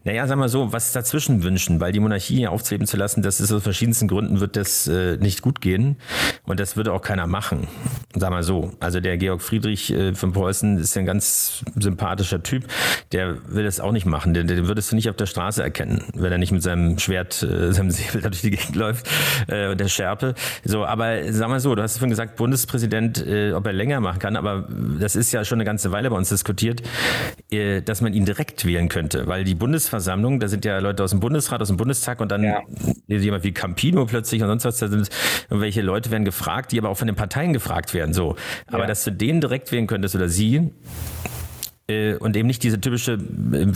naja, 0.05 0.27
sag 0.27 0.39
mal 0.39 0.49
so, 0.49 0.73
was 0.73 0.93
dazwischen 0.93 1.43
wünschen, 1.43 1.81
weil 1.81 1.93
die 1.93 2.01
Monarchie 2.01 2.37
hier 2.37 2.53
aufzweben 2.53 2.87
zu 2.87 2.97
lassen, 2.97 3.23
das 3.23 3.41
ist 3.41 3.53
aus 3.53 3.63
verschiedensten 3.63 4.09
Gründen 4.09 4.41
wird 4.41 4.57
das 4.57 4.87
äh, 4.87 5.17
nicht 5.17 5.43
gut 5.43 5.61
gehen 5.61 5.97
und 6.45 6.61
das 6.61 6.77
würde 6.77 6.93
auch 6.93 7.03
keiner 7.03 7.27
machen. 7.27 7.69
Sag 8.15 8.31
mal 8.31 8.43
so. 8.43 8.73
Also 8.81 9.01
der 9.01 9.17
Georg 9.17 9.43
Friedrich 9.43 9.93
äh, 9.93 10.15
von 10.15 10.33
Preußen 10.33 10.79
ist 10.79 10.95
ja 10.95 11.01
ein 11.01 11.07
ganz 11.07 11.65
sympathischer 11.75 12.43
Typ, 12.43 12.67
der 13.13 13.37
will 13.49 13.65
das 13.65 13.81
auch 13.81 13.93
nicht 13.93 14.07
machen. 14.07 14.35
Den, 14.35 14.47
den 14.47 14.69
würdest 14.69 14.93
du 14.93 14.97
nicht 14.97 15.11
auf 15.11 15.17
der 15.17 15.27
Straße 15.27 15.63
erkennen, 15.63 16.05
wenn 16.15 16.31
er 16.31 16.39
nicht 16.39 16.53
mit 16.53 16.63
seinem 16.63 16.99
Schwert, 16.99 17.43
äh, 17.43 17.73
seinem 17.73 17.91
Säbel 17.95 18.21
da 18.21 18.29
durch 18.29 18.43
die 18.43 18.51
Gegend 18.51 18.77
läuft, 18.77 19.09
äh, 19.49 19.75
der 19.75 19.89
Schärpe. 19.89 20.35
So, 20.65 20.85
aber 20.85 21.33
sag 21.33 21.49
mal 21.49 21.61
so, 21.61 21.75
du 21.75 21.83
hast 21.83 21.99
vorhin 21.99 22.11
gesagt, 22.11 22.37
Bundespräsident 22.37 22.85
Präsident, 22.85 23.27
äh, 23.27 23.53
ob 23.53 23.67
er 23.67 23.73
länger 23.73 24.01
machen 24.01 24.19
kann, 24.19 24.37
aber 24.37 24.69
das 25.01 25.17
ist 25.17 25.33
ja 25.33 25.45
schon 25.45 25.57
eine 25.57 25.65
ganze 25.65 25.91
Weile 25.91 26.11
bei 26.11 26.17
uns 26.17 26.29
diskutiert, 26.29 26.83
äh, 27.51 27.83
dass 27.83 28.01
man 28.01 28.13
ihn 28.13 28.25
direkt 28.25 28.65
wählen 28.67 28.89
könnte, 28.89 29.27
weil 29.27 29.45
die 29.45 29.55
Bundesversammlung, 29.55 29.94
da 30.41 30.49
sind 30.49 30.65
ja 30.65 30.79
Leute 30.79 31.03
aus 31.03 31.11
dem 31.11 31.21
Bundesrat, 31.21 31.61
aus 31.61 31.69
dem 31.69 31.77
Bundestag 31.77 32.21
und 32.21 32.31
dann 32.31 32.43
ja. 32.43 32.61
jemand 33.07 33.45
wie 33.45 33.53
Campino 33.53 34.07
plötzlich 34.07 34.43
und 34.43 34.49
sonst 34.49 34.65
was, 34.65 34.79
da 34.79 34.89
sind 34.89 35.09
irgendwelche 35.51 35.83
Leute 35.83 36.11
werden 36.11 36.25
gefragt, 36.25 36.73
die 36.73 36.79
aber 36.79 36.89
auch 36.89 36.97
von 36.97 37.07
den 37.07 37.17
Parteien 37.17 37.53
gefragt 37.53 37.95
werden, 37.95 38.15
so. 38.15 38.37
Aber 38.67 38.81
ja. 38.81 38.87
dass 38.87 39.05
du 39.05 39.13
den 39.13 39.41
direkt 39.41 39.73
wählen 39.73 39.87
könntest 39.87 40.15
oder 40.15 40.29
sie, 40.29 40.71
und 41.87 42.35
eben 42.35 42.47
nicht 42.47 42.63
diese 42.63 42.81
typische 42.81 43.13
äh, 43.13 43.19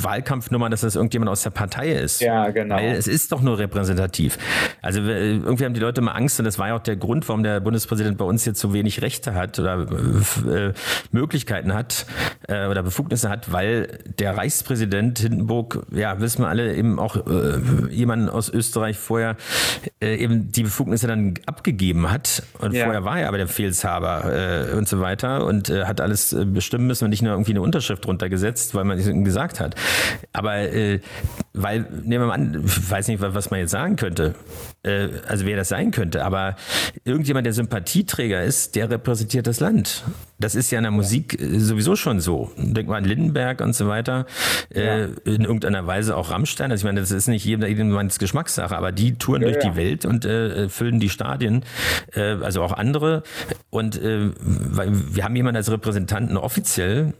Wahlkampfnummer, 0.02 0.70
dass 0.70 0.80
das 0.80 0.96
irgendjemand 0.96 1.30
aus 1.30 1.42
der 1.42 1.50
Partei 1.50 1.92
ist. 1.92 2.22
Ja, 2.22 2.48
genau. 2.48 2.76
Weil 2.76 2.92
es 2.92 3.06
ist 3.06 3.32
doch 3.32 3.42
nur 3.42 3.59
repräsentativ. 3.59 4.38
Also 4.80 5.02
äh, 5.02 5.36
irgendwie 5.36 5.66
haben 5.66 5.74
die 5.74 5.80
Leute 5.80 6.00
immer 6.00 6.14
Angst 6.14 6.38
und 6.38 6.46
das 6.46 6.59
war 6.59 6.68
ja 6.68 6.76
auch 6.76 6.82
der 6.82 6.96
Grund, 6.96 7.28
warum 7.28 7.42
der 7.42 7.61
Bundespräsident 7.61 8.16
bei 8.16 8.24
uns 8.24 8.46
jetzt 8.46 8.61
so 8.61 8.72
wenig 8.72 9.02
Rechte 9.02 9.34
hat 9.34 9.59
oder 9.59 9.86
äh, 10.50 10.72
Möglichkeiten 11.12 11.74
hat 11.74 12.06
äh, 12.48 12.66
oder 12.68 12.82
Befugnisse 12.82 13.28
hat, 13.28 13.52
weil 13.52 13.98
der 14.18 14.34
Reichspräsident 14.34 15.18
Hindenburg, 15.18 15.84
ja, 15.90 16.18
wissen 16.18 16.40
wir 16.42 16.48
alle, 16.48 16.74
eben 16.76 16.98
auch 16.98 17.14
äh, 17.16 17.59
jemanden 17.90 18.30
aus 18.30 18.48
Österreich 18.48 18.96
vorher 18.96 19.36
eben 20.00 20.50
die 20.52 20.62
Befugnisse 20.62 21.09
dann 21.09 21.34
abgegeben 21.46 22.11
hat 22.11 22.42
und 22.61 22.72
ja. 22.72 22.84
vorher 22.84 23.04
war 23.04 23.20
er 23.20 23.28
aber 23.28 23.36
der 23.36 23.46
Befehlshaber 23.46 24.72
und 24.76 24.88
so 24.88 25.00
weiter 25.00 25.44
und 25.44 25.70
hat 25.70 26.00
alles 26.00 26.36
bestimmen 26.46 26.86
müssen 26.86 27.04
und 27.04 27.11
nicht 27.11 27.22
nur 27.22 27.32
irgendwie 27.32 27.52
eine 27.52 27.62
Unterschrift 27.62 27.97
Unterschrift 27.99 28.05
drunter 28.05 28.28
gesetzt, 28.28 28.74
weil 28.74 28.84
man 28.84 28.99
es 28.99 29.07
gesagt 29.07 29.61
hat. 29.61 29.74
Aber 30.32 30.59
äh, 30.59 31.01
weil, 31.53 31.80
nehmen 31.80 32.24
wir 32.24 32.26
mal 32.26 32.34
an, 32.34 32.62
ich 32.64 32.90
weiß 32.90 33.09
nicht, 33.09 33.20
was 33.20 33.51
man 33.51 33.61
jetzt 33.61 33.70
sagen 33.70 33.96
könnte, 33.96 34.34
äh, 34.84 35.09
also 35.26 35.44
wer 35.44 35.57
das 35.57 35.68
sein 35.68 35.90
könnte, 35.90 36.24
aber 36.24 36.57
irgendjemand, 37.05 37.46
der 37.46 37.53
Sympathieträger 37.53 38.42
ist, 38.42 38.76
der 38.76 38.90
repräsentiert 38.90 39.46
das 39.46 39.61
Land. 39.61 40.05
Das 40.38 40.55
ist 40.55 40.70
ja 40.70 40.78
in 40.78 40.84
der 40.84 40.92
Musik 40.92 41.40
äh, 41.40 41.59
sowieso 41.59 41.96
schon 41.96 42.20
so. 42.20 42.53
Denk 42.57 42.88
mal 42.88 42.96
an 42.96 43.05
Lindenberg 43.05 43.61
und 43.61 43.74
so 43.74 43.88
weiter. 43.88 44.26
Äh, 44.72 45.01
ja. 45.01 45.09
in 45.24 45.42
irgendeiner 45.42 45.86
Weise 45.86 46.16
auch 46.16 46.30
Rammstein. 46.30 46.70
Also 46.70 46.82
ich 46.82 46.86
meine, 46.86 47.01
das 47.01 47.11
ist 47.11 47.26
nicht 47.28 47.44
jemandes 47.44 48.18
Geschmackssache, 48.18 48.76
aber 48.76 48.92
die 48.92 49.16
touren 49.16 49.42
ja, 49.42 49.49
durch 49.49 49.64
ja. 49.64 49.70
die 49.70 49.76
Welt 49.76 50.05
und 50.05 50.24
äh, 50.24 50.68
füllen 50.68 51.01
die 51.01 51.09
Stadien, 51.09 51.64
äh, 52.14 52.36
also 52.42 52.62
auch 52.62 52.72
andere. 52.72 53.22
Und 53.70 54.01
äh, 54.01 54.30
wir 54.38 55.24
haben 55.24 55.34
jemanden 55.34 55.57
als 55.57 55.70
Repräsentanten 55.70 56.36
offiziell, 56.36 57.14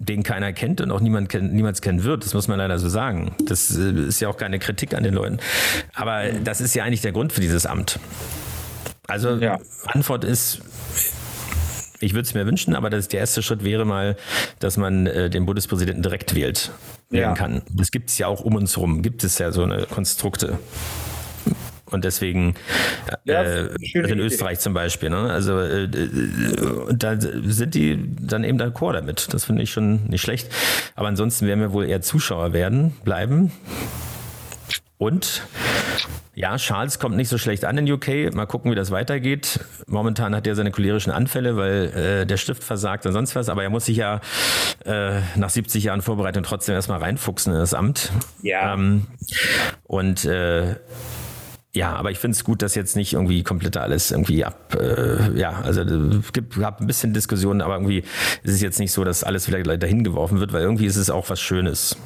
den 0.00 0.22
keiner 0.22 0.52
kennt 0.52 0.80
und 0.80 0.90
auch 0.90 1.00
niemand 1.00 1.28
kennt, 1.28 1.52
niemals 1.52 1.82
kennen 1.82 2.02
wird. 2.02 2.24
Das 2.24 2.32
muss 2.32 2.48
man 2.48 2.58
leider 2.58 2.78
so 2.78 2.88
sagen. 2.88 3.34
Das 3.46 3.76
äh, 3.76 3.92
ist 3.92 4.20
ja 4.20 4.28
auch 4.28 4.36
keine 4.36 4.58
Kritik 4.58 4.94
an 4.94 5.02
den 5.02 5.14
Leuten. 5.14 5.38
Aber 5.94 6.24
das 6.42 6.60
ist 6.60 6.74
ja 6.74 6.84
eigentlich 6.84 7.02
der 7.02 7.12
Grund 7.12 7.32
für 7.32 7.42
dieses 7.42 7.66
Amt. 7.66 8.00
Also 9.06 9.36
ja. 9.36 9.58
Antwort 9.86 10.24
ist, 10.24 10.62
ich 12.00 12.14
würde 12.14 12.26
es 12.26 12.34
mir 12.34 12.46
wünschen, 12.46 12.74
aber 12.74 12.88
das, 12.88 13.08
der 13.08 13.20
erste 13.20 13.42
Schritt 13.42 13.62
wäre 13.62 13.84
mal, 13.84 14.16
dass 14.58 14.78
man 14.78 15.06
äh, 15.06 15.28
den 15.28 15.44
Bundespräsidenten 15.44 16.02
direkt 16.02 16.34
wählt, 16.34 16.70
wählen 17.10 17.22
ja. 17.22 17.34
kann. 17.34 17.62
Das 17.70 17.90
gibt 17.90 18.08
es 18.08 18.16
ja 18.16 18.26
auch 18.26 18.40
um 18.40 18.54
uns 18.54 18.76
herum, 18.76 19.02
gibt 19.02 19.22
es 19.22 19.38
ja 19.38 19.52
so 19.52 19.64
eine 19.64 19.84
Konstrukte. 19.84 20.58
Und 21.90 22.04
deswegen 22.04 22.54
ja, 23.24 23.42
äh, 23.42 23.74
in 23.92 24.18
Österreich 24.20 24.54
Idee. 24.54 24.60
zum 24.62 24.74
Beispiel. 24.74 25.10
Ne? 25.10 25.30
Also 25.30 25.58
äh, 25.58 25.88
da 26.92 27.20
sind 27.20 27.74
die 27.74 27.98
dann 28.20 28.44
eben 28.44 28.60
d'accord 28.60 28.92
damit. 28.92 29.32
Das 29.32 29.44
finde 29.44 29.62
ich 29.62 29.70
schon 29.70 30.04
nicht 30.04 30.22
schlecht. 30.22 30.48
Aber 30.94 31.08
ansonsten 31.08 31.46
werden 31.46 31.60
wir 31.60 31.72
wohl 31.72 31.86
eher 31.86 32.00
Zuschauer 32.00 32.52
werden, 32.52 32.92
bleiben. 33.04 33.52
Und 34.98 35.42
ja, 36.34 36.56
Charles 36.56 36.98
kommt 36.98 37.16
nicht 37.16 37.28
so 37.28 37.38
schlecht 37.38 37.64
an 37.64 37.76
in 37.78 37.90
UK. 37.90 38.34
Mal 38.34 38.46
gucken, 38.46 38.70
wie 38.70 38.74
das 38.74 38.90
weitergeht. 38.90 39.60
Momentan 39.86 40.34
hat 40.34 40.46
er 40.46 40.54
seine 40.54 40.70
cholerischen 40.70 41.12
Anfälle, 41.12 41.56
weil 41.56 42.22
äh, 42.22 42.26
der 42.26 42.36
Stift 42.36 42.62
versagt 42.62 43.04
und 43.04 43.12
sonst 43.12 43.34
was. 43.34 43.48
Aber 43.48 43.62
er 43.62 43.70
muss 43.70 43.86
sich 43.86 43.96
ja 43.96 44.20
äh, 44.84 45.20
nach 45.36 45.50
70 45.50 45.84
Jahren 45.84 46.02
Vorbereitung 46.02 46.42
trotzdem 46.42 46.74
erstmal 46.74 46.98
reinfuchsen 46.98 47.52
in 47.52 47.58
das 47.58 47.74
Amt. 47.74 48.12
Ja. 48.42 48.74
Ähm, 48.74 49.06
und 49.84 50.24
äh, 50.24 50.76
ja, 51.72 51.94
aber 51.94 52.10
ich 52.10 52.18
finde 52.18 52.34
es 52.34 52.42
gut, 52.42 52.62
dass 52.62 52.74
jetzt 52.74 52.96
nicht 52.96 53.12
irgendwie 53.12 53.44
komplett 53.44 53.76
alles 53.76 54.10
irgendwie 54.10 54.44
ab, 54.44 54.76
äh, 54.78 55.38
ja, 55.38 55.60
also 55.60 55.82
es 55.82 56.32
gibt 56.32 56.58
gab 56.58 56.80
ein 56.80 56.86
bisschen 56.86 57.12
Diskussionen, 57.12 57.60
aber 57.60 57.74
irgendwie 57.74 57.98
ist 58.42 58.54
es 58.54 58.60
jetzt 58.60 58.80
nicht 58.80 58.90
so, 58.90 59.04
dass 59.04 59.22
alles 59.22 59.46
wieder 59.46 59.62
dahin 59.76 60.02
geworfen 60.02 60.40
wird, 60.40 60.52
weil 60.52 60.62
irgendwie 60.62 60.86
ist 60.86 60.96
es 60.96 61.10
auch 61.10 61.30
was 61.30 61.40
Schönes. 61.40 61.96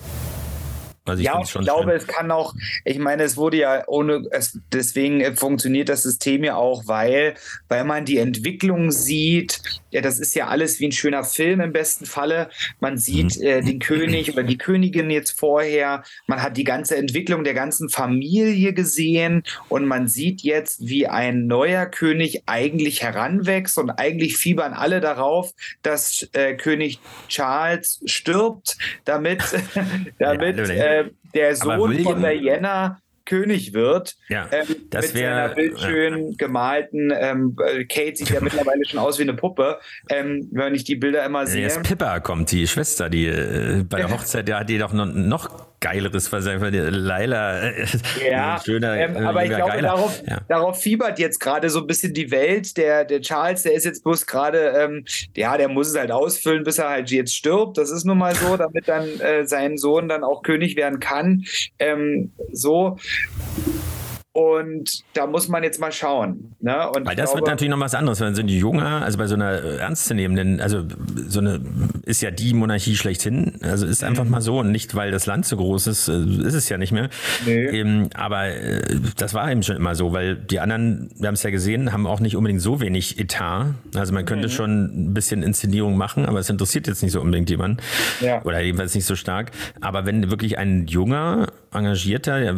Also 1.07 1.21
ich 1.21 1.27
ja, 1.27 1.39
ich 1.43 1.53
glaube, 1.53 1.83
schlimm. 1.83 1.97
es 1.97 2.07
kann 2.07 2.31
auch, 2.31 2.55
ich 2.85 2.99
meine, 2.99 3.25
es 3.25 3.37
wurde 3.37 3.59
ja 3.59 3.83
ohne, 3.87 4.23
es, 4.31 4.59
deswegen 4.73 5.37
funktioniert 5.37 5.91
das 5.91 6.03
System 6.03 6.45
ja 6.45 6.57
auch, 6.57 6.85
weil, 6.87 7.35
weil 7.69 7.85
man 7.85 8.07
die 8.07 8.17
Entwicklung 8.17 8.91
sieht, 8.91 9.61
ja, 9.91 10.01
das 10.01 10.19
ist 10.19 10.35
ja 10.35 10.49
alles 10.49 10.81
wie 10.81 10.87
ein 10.87 10.93
schöner 10.93 11.23
Film 11.23 11.61
im 11.61 11.73
besten 11.73 12.07
Falle. 12.07 12.49
Man 12.81 12.97
sieht 12.97 13.39
mhm. 13.39 13.47
äh, 13.47 13.61
den 13.61 13.81
König 13.81 14.33
oder 14.33 14.43
die 14.43 14.57
Königin 14.57 15.11
jetzt 15.11 15.39
vorher, 15.39 16.05
man 16.27 16.43
hat 16.43 16.57
die 16.57 16.65
ganze 16.65 16.97
Entwicklung 16.97 17.45
der 17.45 17.55
ganzen 17.55 17.91
Familie 17.91 18.73
gesehen 18.73 19.43
und 19.69 19.85
man 19.85 20.09
sieht 20.09 20.41
jetzt, 20.41 20.87
wie 20.87 21.07
ein 21.07 21.47
neuer 21.47 21.85
König 21.85 22.45
eigentlich 22.47 23.03
heranwächst 23.03 23.77
und 23.77 23.91
eigentlich 23.91 24.39
fiebern 24.39 24.73
alle 24.73 25.01
darauf, 25.01 25.53
dass 25.83 26.29
äh, 26.33 26.55
König 26.55 26.99
Charles 27.29 28.01
stirbt, 28.07 28.79
damit, 29.05 29.43
damit 30.19 30.57
ja, 30.57 30.65
äh, 30.75 30.94
der 31.35 31.57
Sohn 31.57 31.99
von 32.01 32.23
Diana 32.23 32.99
König 33.25 33.73
wird. 33.73 34.17
Ja, 34.29 34.49
ähm, 34.53 34.67
das 34.91 35.07
mit 35.07 35.15
wär, 35.15 35.35
seiner 35.35 35.55
bildschön 35.55 36.29
ja. 36.29 36.35
gemalten, 36.37 37.13
ähm, 37.17 37.57
Kate 37.89 38.17
sieht 38.17 38.31
ja 38.31 38.41
mittlerweile 38.43 38.85
schon 38.85 38.99
aus 38.99 39.19
wie 39.19 39.23
eine 39.23 39.35
Puppe, 39.35 39.79
ähm, 40.11 40.49
wenn 40.53 40.75
ich 40.75 40.85
die 40.85 40.97
Bilder 40.97 41.25
immer 41.25 41.47
sehe. 41.47 41.63
Jetzt 41.63 41.83
Pippa 41.83 42.21
kommt, 42.21 42.51
die 42.53 42.67
Schwester, 42.67 43.09
die 43.09 43.27
äh, 43.27 43.85
bei 43.89 43.99
der 43.99 44.11
Hochzeit, 44.11 44.49
ja, 44.49 44.61
hat 44.61 44.69
die 44.69 44.79
doch 44.79 44.93
noch, 44.93 45.07
noch 45.07 45.74
geileres, 45.85 46.33
was 46.33 46.47
einfach 46.47 46.71
Laila, 46.73 47.61
äh, 47.61 47.87
ja, 48.27 48.59
schöner, 48.65 48.97
ähm, 48.97 49.17
äh, 49.17 49.21
aber 49.21 49.45
ich 49.45 49.51
glaube, 49.51 49.83
darauf, 49.83 50.23
ja. 50.27 50.41
darauf, 50.49 50.81
fiebert 50.81 51.19
jetzt 51.19 51.39
gerade 51.41 51.69
so 51.69 51.81
ein 51.81 51.87
bisschen 51.87 52.15
die 52.15 52.31
Welt. 52.31 52.79
Der, 52.79 53.05
der 53.05 53.21
Charles, 53.21 53.65
der 53.65 53.75
ist 53.75 53.85
jetzt 53.85 54.03
bloß 54.03 54.25
gerade, 54.25 54.73
ähm, 54.79 55.05
ja, 55.37 55.59
der 55.59 55.69
muss 55.69 55.89
es 55.89 55.99
halt 55.99 56.11
ausfüllen, 56.11 56.65
bis 56.65 56.79
er 56.79 56.89
halt 56.89 57.11
jetzt 57.11 57.37
stirbt. 57.37 57.77
Das 57.77 57.91
ist 57.91 58.05
nun 58.07 58.17
mal 58.17 58.35
so, 58.35 58.57
damit 58.57 58.89
dann 58.89 59.21
äh, 59.21 59.47
sein 59.47 59.77
Sohn 59.77 60.09
dann 60.09 60.25
auch 60.25 60.43
König 60.43 60.75
werden 60.77 61.01
kann. 61.01 61.45
Ähm, 61.79 62.33
so. 62.51 62.97
Und 64.37 65.05
da 65.13 65.29
muss 65.29 65.47
man 65.47 65.63
jetzt 65.63 65.79
mal 65.79 65.93
schauen. 65.93 66.57
Ne? 66.59 66.89
Und 66.89 67.07
Weil 67.07 67.15
das 67.15 67.31
glaube, 67.31 67.43
wird 67.43 67.51
natürlich 67.51 67.71
noch 67.71 67.79
was 67.79 67.95
anderes, 67.95 68.19
wenn 68.19 68.35
so 68.35 68.43
ein 68.43 68.49
junger, 68.49 69.05
also 69.05 69.17
bei 69.17 69.29
so 69.29 69.37
einer 69.37 69.53
ernstzunehmenden, 69.63 70.61
also 70.61 70.83
so 71.29 71.39
eine 71.39 71.61
ist 72.05 72.21
ja 72.21 72.33
die 72.33 72.53
Monarchie 72.53 72.97
schlechthin. 72.97 73.61
Also 73.63 73.87
ist 73.87 74.03
einfach 74.03 74.25
mhm. 74.25 74.31
mal 74.33 74.41
so 74.41 74.59
und 74.59 74.73
nicht, 74.73 74.97
weil 74.97 75.13
das 75.13 75.27
Land 75.27 75.47
so 75.47 75.57
groß 75.57 75.87
ist, 75.87 76.09
äh, 76.09 76.19
ist 76.19 76.55
es 76.55 76.69
ja 76.69 76.79
nicht 76.79 76.91
mehr. 76.91 77.11
Nee. 77.47 77.67
Ähm, 77.67 78.11
aber 78.15 78.49
äh, 78.49 78.83
das 79.17 79.35
war 79.35 79.49
eben 79.53 79.63
schon 79.63 79.77
immer 79.77 79.95
so, 79.95 80.13
weil 80.13 80.35
die 80.35 80.59
anderen, 80.59 81.11
wir 81.17 81.29
haben 81.29 81.35
es 81.35 81.45
ja 81.45 81.51
gesehen, 81.51 81.93
haben 81.93 82.09
auch 82.09 82.19
nicht 82.19 82.35
unbedingt 82.37 82.61
so 82.61 82.81
wenig 82.81 83.21
Etat. 83.21 83.67
Also 83.95 84.13
man 84.13 84.25
könnte 84.25 84.49
mhm. 84.49 84.53
schon 84.53 85.11
ein 85.11 85.15
bisschen 85.15 85.45
Inszenierung 85.45 85.97
machen, 85.97 86.27
aber 86.27 86.41
es 86.41 86.51
interessiert 86.51 86.89
jetzt 86.89 87.05
nicht 87.05 87.13
so 87.13 87.21
unbedingt 87.21 87.51
jemanden. 87.51 87.77
Ja. 88.21 88.43
Oder 88.43 88.61
jedenfalls 88.63 88.97
nicht 88.97 89.07
so 89.07 89.15
stark. 89.15 89.53
Aber 89.81 90.07
wenn 90.07 90.29
wirklich 90.29 90.59
ein 90.59 90.89
junger, 90.89 91.47
engagierter, 91.73 92.57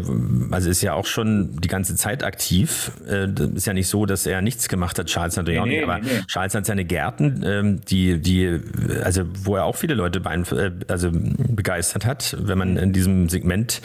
also 0.51 0.71
ist 0.71 0.83
ja 0.83 0.95
auch 0.95 1.07
schon 1.07 1.57
die 1.67 1.69
ganze 1.69 1.97
Zeit 1.97 2.23
aktiv. 2.23 2.93
Äh, 3.09 3.27
ist 3.57 3.67
ja 3.67 3.73
nicht 3.73 3.89
so, 3.89 4.07
dass 4.07 4.25
er 4.25 4.41
nichts 4.41 4.69
gemacht 4.69 5.01
hat. 5.01 5.07
Charles 5.09 5.35
natürlich 5.35 5.61
nee, 5.61 5.63
auch 5.63 5.67
nicht. 5.67 5.83
aber 5.83 5.99
nee. 5.99 6.23
Charles 6.29 6.55
hat 6.55 6.65
seine 6.65 6.85
Gärten, 6.85 7.43
ähm, 7.45 7.81
die, 7.85 8.21
die, 8.21 8.61
also 9.03 9.25
wo 9.43 9.57
er 9.57 9.65
auch 9.65 9.75
viele 9.75 9.95
Leute 9.95 10.23
äh, 10.25 10.71
also 10.87 11.11
begeistert 11.13 12.07
hat, 12.07 12.37
wenn 12.39 12.57
man 12.57 12.77
in 12.77 12.93
diesem 12.93 13.29
Segment, 13.29 13.83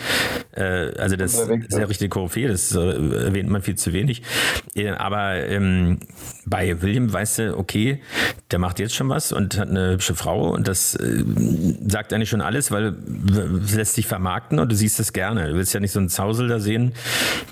äh, 0.52 0.92
also 1.00 1.16
das 1.16 1.34
ist 1.34 1.74
ja 1.76 1.86
richtig 1.86 2.12
Koryphäe, 2.12 2.50
das 2.50 2.72
erwähnt 2.76 3.50
man 3.50 3.64
viel 3.64 3.76
zu 3.76 3.94
wenig. 3.94 4.22
Aber 4.98 5.44
ähm, 5.48 5.98
bei 6.46 6.82
William 6.82 7.12
weißt 7.12 7.40
du, 7.40 7.58
okay, 7.58 8.02
der 8.52 8.60
macht 8.60 8.80
jetzt 8.80 8.96
schon 8.96 9.10
was 9.10 9.32
und 9.32 9.58
hat 9.58 9.70
eine 9.70 9.92
hübsche 9.92 10.16
Frau 10.16 10.50
und 10.50 10.68
das 10.68 10.92
sagt 11.88 12.14
eigentlich 12.14 12.30
schon 12.30 12.42
alles, 12.42 12.72
weil 12.72 12.96
es 13.64 13.76
lässt 13.76 13.96
sich 13.96 14.08
vermarkten 14.08 14.60
und 14.60 14.72
du 14.72 14.76
siehst 14.76 15.00
es 15.00 15.14
gerne. 15.14 15.50
Du 15.50 15.54
willst 15.56 15.74
ja 15.74 15.80
nicht 15.80 15.92
so 15.92 16.00
einen 16.00 16.10
Zausel 16.10 16.48
da 16.48 16.60
sehen, 16.60 16.94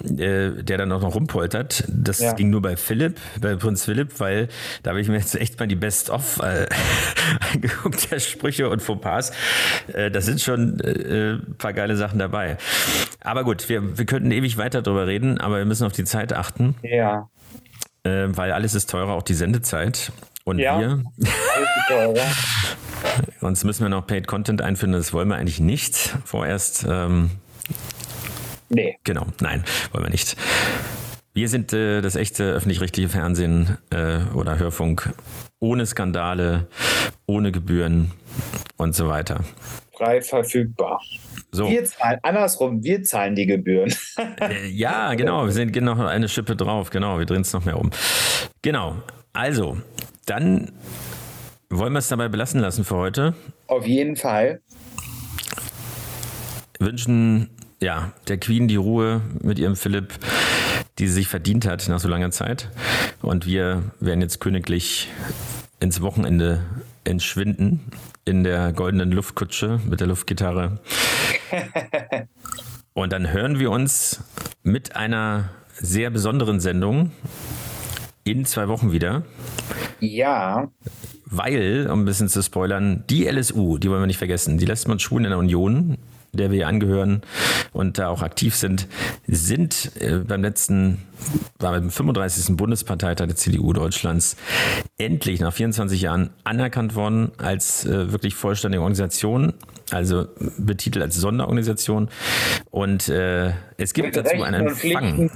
äh, 0.05 0.51
der 0.63 0.77
dann 0.77 0.91
auch 0.91 1.01
noch 1.01 1.15
rumpoltert. 1.15 1.83
Das 1.87 2.19
ja. 2.19 2.33
ging 2.33 2.49
nur 2.49 2.61
bei 2.61 2.75
Philipp, 2.75 3.19
bei 3.39 3.55
Prinz 3.55 3.85
Philipp, 3.85 4.19
weil 4.19 4.47
da 4.83 4.91
habe 4.91 5.01
ich 5.01 5.07
mir 5.07 5.17
jetzt 5.17 5.35
echt 5.35 5.59
mal 5.59 5.67
die 5.67 5.75
Best-of 5.75 6.39
äh, 6.39 6.67
angeguckt, 7.53 8.11
der 8.11 8.19
Sprüche 8.19 8.69
und 8.69 8.81
Fauxpas. 8.81 9.31
Äh, 9.93 10.11
das 10.11 10.25
sind 10.25 10.41
schon 10.41 10.79
äh, 10.79 11.33
ein 11.33 11.55
paar 11.57 11.73
geile 11.73 11.95
Sachen 11.95 12.19
dabei. 12.19 12.57
Aber 13.21 13.43
gut, 13.43 13.69
wir, 13.69 13.97
wir 13.97 14.05
könnten 14.05 14.31
ewig 14.31 14.57
weiter 14.57 14.81
drüber 14.81 15.07
reden, 15.07 15.39
aber 15.39 15.57
wir 15.57 15.65
müssen 15.65 15.85
auf 15.85 15.93
die 15.93 16.05
Zeit 16.05 16.33
achten. 16.33 16.75
Ja. 16.81 17.29
Äh, 18.03 18.27
weil 18.29 18.51
alles 18.51 18.75
ist 18.75 18.89
teurer, 18.89 19.13
auch 19.13 19.23
die 19.23 19.33
Sendezeit. 19.33 20.11
Und 20.45 20.59
ja, 20.59 20.79
wir. 20.79 21.03
Sonst 23.39 23.63
müssen 23.63 23.83
wir 23.83 23.89
noch 23.89 24.07
Paid 24.07 24.27
Content 24.27 24.61
einführen, 24.61 24.93
das 24.93 25.13
wollen 25.13 25.27
wir 25.27 25.35
eigentlich 25.35 25.59
nicht. 25.59 26.15
Vorerst 26.25 26.85
ähm, 26.89 27.31
Nee. 28.69 28.97
Genau, 29.03 29.25
nein, 29.41 29.63
wollen 29.91 30.05
wir 30.05 30.11
nicht. 30.11 30.37
Wir 31.33 31.49
sind 31.49 31.73
äh, 31.73 32.01
das 32.01 32.15
echte 32.15 32.43
öffentlich-rechtliche 32.43 33.09
Fernsehen 33.09 33.77
äh, 33.89 34.19
oder 34.35 34.59
Hörfunk 34.59 35.13
ohne 35.59 35.85
Skandale, 35.85 36.67
ohne 37.25 37.51
Gebühren 37.51 38.11
und 38.77 38.95
so 38.95 39.07
weiter. 39.07 39.43
Frei 39.97 40.21
verfügbar. 40.21 41.01
So. 41.51 41.69
Wir 41.69 41.83
zahlen, 41.83 42.19
andersrum, 42.21 42.83
wir 42.83 43.03
zahlen 43.03 43.35
die 43.35 43.47
Gebühren. 43.47 43.93
äh, 44.39 44.67
ja, 44.67 45.13
genau, 45.15 45.45
wir 45.45 45.51
sind 45.51 45.75
noch 45.81 45.99
eine 45.99 46.29
Schippe 46.29 46.55
drauf, 46.55 46.91
genau, 46.91 47.17
wir 47.17 47.25
drehen 47.25 47.41
es 47.41 47.53
noch 47.53 47.65
mehr 47.65 47.79
um. 47.79 47.89
Genau, 48.61 48.97
also, 49.33 49.77
dann 50.25 50.71
wollen 51.69 51.93
wir 51.93 51.99
es 51.99 52.07
dabei 52.07 52.27
belassen 52.27 52.59
lassen 52.59 52.85
für 52.85 52.97
heute. 52.97 53.33
Auf 53.67 53.85
jeden 53.87 54.15
Fall. 54.15 54.61
Wünschen 56.79 57.49
ja, 57.81 58.11
der 58.27 58.37
Queen 58.37 58.67
die 58.67 58.75
Ruhe 58.75 59.21
mit 59.41 59.59
ihrem 59.59 59.75
Philipp, 59.75 60.13
die 60.97 61.07
sie 61.07 61.13
sich 61.13 61.27
verdient 61.27 61.65
hat 61.65 61.87
nach 61.87 61.99
so 61.99 62.07
langer 62.07 62.31
Zeit. 62.31 62.69
Und 63.21 63.45
wir 63.45 63.83
werden 63.99 64.21
jetzt 64.21 64.39
königlich 64.39 65.09
ins 65.79 66.01
Wochenende 66.01 66.61
entschwinden 67.05 67.91
in 68.29 68.43
der 68.43 68.73
goldenen 68.73 69.11
Luftkutsche 69.11 69.79
mit 69.89 69.99
der 69.99 70.07
Luftgitarre. 70.07 70.79
Und 72.93 73.11
dann 73.11 73.33
hören 73.33 73.57
wir 73.57 73.71
uns 73.71 74.23
mit 74.61 74.95
einer 74.95 75.49
sehr 75.73 76.11
besonderen 76.11 76.59
Sendung 76.59 77.11
in 78.23 78.45
zwei 78.45 78.67
Wochen 78.67 78.91
wieder. 78.91 79.23
Ja. 79.99 80.69
Weil, 81.25 81.89
um 81.91 82.01
ein 82.01 82.05
bisschen 82.05 82.29
zu 82.29 82.43
spoilern, 82.43 83.03
die 83.09 83.25
LSU, 83.27 83.79
die 83.79 83.89
wollen 83.89 84.03
wir 84.03 84.07
nicht 84.07 84.17
vergessen, 84.17 84.59
die 84.59 84.65
lässt 84.65 84.87
man 84.87 84.99
Schulen 84.99 85.25
in 85.25 85.31
der 85.31 85.39
Union 85.39 85.97
der 86.31 86.51
wir 86.51 86.67
angehören 86.67 87.21
und 87.73 87.97
da 87.97 88.09
auch 88.09 88.21
aktiv 88.21 88.55
sind, 88.55 88.87
sind 89.27 89.91
äh, 89.99 90.19
beim 90.19 90.41
letzten, 90.41 90.99
war 91.59 91.71
beim 91.71 91.89
35. 91.89 92.55
Bundesparteitag 92.55 93.27
der 93.27 93.35
CDU 93.35 93.73
Deutschlands 93.73 94.35
endlich 94.97 95.39
nach 95.39 95.53
24 95.53 96.01
Jahren 96.01 96.29
anerkannt 96.43 96.95
worden 96.95 97.31
als 97.37 97.85
äh, 97.85 98.11
wirklich 98.11 98.35
vollständige 98.35 98.81
Organisation, 98.81 99.53
also 99.91 100.27
betitelt 100.57 101.03
als 101.03 101.15
Sonderorganisation. 101.15 102.09
Und 102.71 103.09
äh, 103.09 103.53
es 103.77 103.93
gibt 103.93 104.15
dazu 104.15 104.41
einen 104.43 104.67
Empfang. 104.67 105.31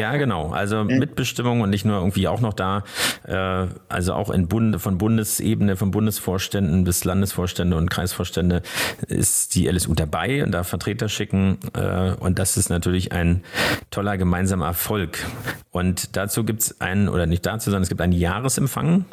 Ja, 0.00 0.16
genau. 0.16 0.50
Also 0.50 0.84
Mitbestimmung 0.84 1.60
und 1.60 1.70
nicht 1.70 1.84
nur 1.84 1.98
irgendwie 1.98 2.28
auch 2.28 2.40
noch 2.40 2.54
da, 2.54 2.84
äh, 3.26 3.66
also 3.88 4.14
auch 4.14 4.30
in 4.30 4.48
Bund, 4.48 4.80
von 4.80 4.98
Bundesebene, 4.98 5.76
von 5.76 5.90
Bundesvorständen 5.90 6.84
bis 6.84 7.04
Landesvorstände 7.04 7.76
und 7.76 7.90
Kreisvorstände 7.90 8.62
ist 9.06 9.54
die 9.54 9.68
LSU 9.68 9.94
dabei 9.94 10.42
und 10.42 10.52
darf 10.52 10.68
Vertreter 10.68 11.08
schicken. 11.08 11.58
Äh, 11.74 12.12
und 12.12 12.38
das 12.38 12.56
ist 12.56 12.70
natürlich 12.70 13.12
ein 13.12 13.42
toller 13.90 14.16
gemeinsamer 14.16 14.66
Erfolg. 14.66 15.18
Und 15.70 16.16
dazu 16.16 16.44
gibt 16.44 16.62
es 16.62 16.80
einen, 16.80 17.08
oder 17.08 17.26
nicht 17.26 17.46
dazu, 17.46 17.70
sondern 17.70 17.82
es 17.82 17.88
gibt 17.88 18.00
einen 18.00 18.12
Jahresempfang. 18.12 19.04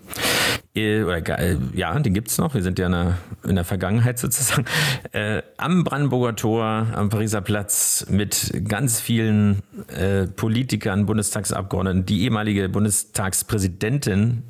Äh, 0.75 1.03
oder, 1.03 1.39
äh, 1.39 1.57
ja, 1.73 1.97
den 1.99 2.13
gibt 2.13 2.29
es 2.29 2.37
noch. 2.37 2.53
Wir 2.53 2.61
sind 2.61 2.79
ja 2.79 2.85
in 2.85 2.91
der, 2.91 3.17
in 3.43 3.55
der 3.55 3.65
Vergangenheit 3.65 4.19
sozusagen. 4.19 4.65
Äh, 5.11 5.41
am 5.57 5.83
Brandenburger 5.83 6.35
Tor, 6.35 6.87
am 6.93 7.09
Pariser 7.09 7.41
Platz 7.41 8.05
mit 8.09 8.53
ganz 8.67 8.99
vielen 8.99 9.61
äh, 9.87 10.27
Politikern, 10.27 11.05
Bundestagsabgeordneten. 11.05 12.05
Die 12.05 12.23
ehemalige 12.23 12.69
Bundestagspräsidentin, 12.69 14.43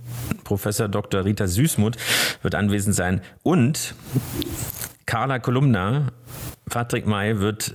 Professor 0.43 0.87
Dr. 0.87 1.25
Rita 1.25 1.47
Süßmuth, 1.47 1.97
wird 2.41 2.55
anwesend 2.55 2.95
sein. 2.95 3.21
Und 3.43 3.95
Carla 5.05 5.39
Kolumna, 5.39 6.11
Patrick 6.69 7.07
May 7.07 7.39
wird 7.39 7.73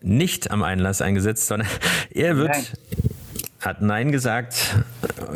nicht 0.00 0.50
am 0.50 0.62
Einlass 0.62 1.02
eingesetzt, 1.02 1.48
sondern 1.48 1.68
er 2.10 2.38
wird 2.38 2.48
Nein 2.48 3.11
hat 3.62 3.80
Nein 3.80 4.12
gesagt. 4.12 4.76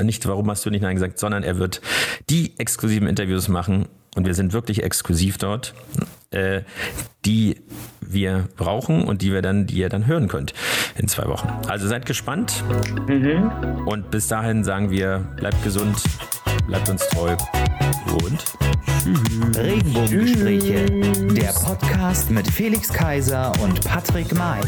Nicht, 0.02 0.26
warum 0.26 0.50
hast 0.50 0.66
du 0.66 0.70
nicht 0.70 0.82
Nein 0.82 0.96
gesagt, 0.96 1.18
sondern 1.18 1.42
er 1.42 1.58
wird 1.58 1.80
die 2.28 2.58
exklusiven 2.58 3.08
Interviews 3.08 3.48
machen. 3.48 3.86
Und 4.14 4.26
wir 4.26 4.34
sind 4.34 4.52
wirklich 4.52 4.82
exklusiv 4.82 5.38
dort, 5.38 5.74
äh, 6.30 6.62
die 7.24 7.60
wir 8.00 8.48
brauchen 8.56 9.04
und 9.04 9.22
die 9.22 9.32
wir 9.32 9.42
dann, 9.42 9.66
die 9.66 9.76
ihr 9.76 9.88
dann 9.88 10.06
hören 10.06 10.28
könnt 10.28 10.54
in 10.96 11.06
zwei 11.06 11.26
Wochen. 11.26 11.48
Also 11.68 11.86
seid 11.86 12.06
gespannt. 12.06 12.64
Mhm. 13.06 13.86
Und 13.86 14.10
bis 14.10 14.28
dahin 14.28 14.64
sagen 14.64 14.90
wir, 14.90 15.18
bleibt 15.36 15.62
gesund, 15.62 16.02
bleibt 16.66 16.88
uns 16.88 17.06
treu 17.08 17.36
und 18.22 18.44
Regenbogengespräche, 19.56 20.86
der 21.34 21.52
Podcast 21.52 22.30
mit 22.30 22.48
Felix 22.48 22.88
Kaiser 22.88 23.52
und 23.62 23.84
Patrick 23.84 24.34
May. 24.34 24.60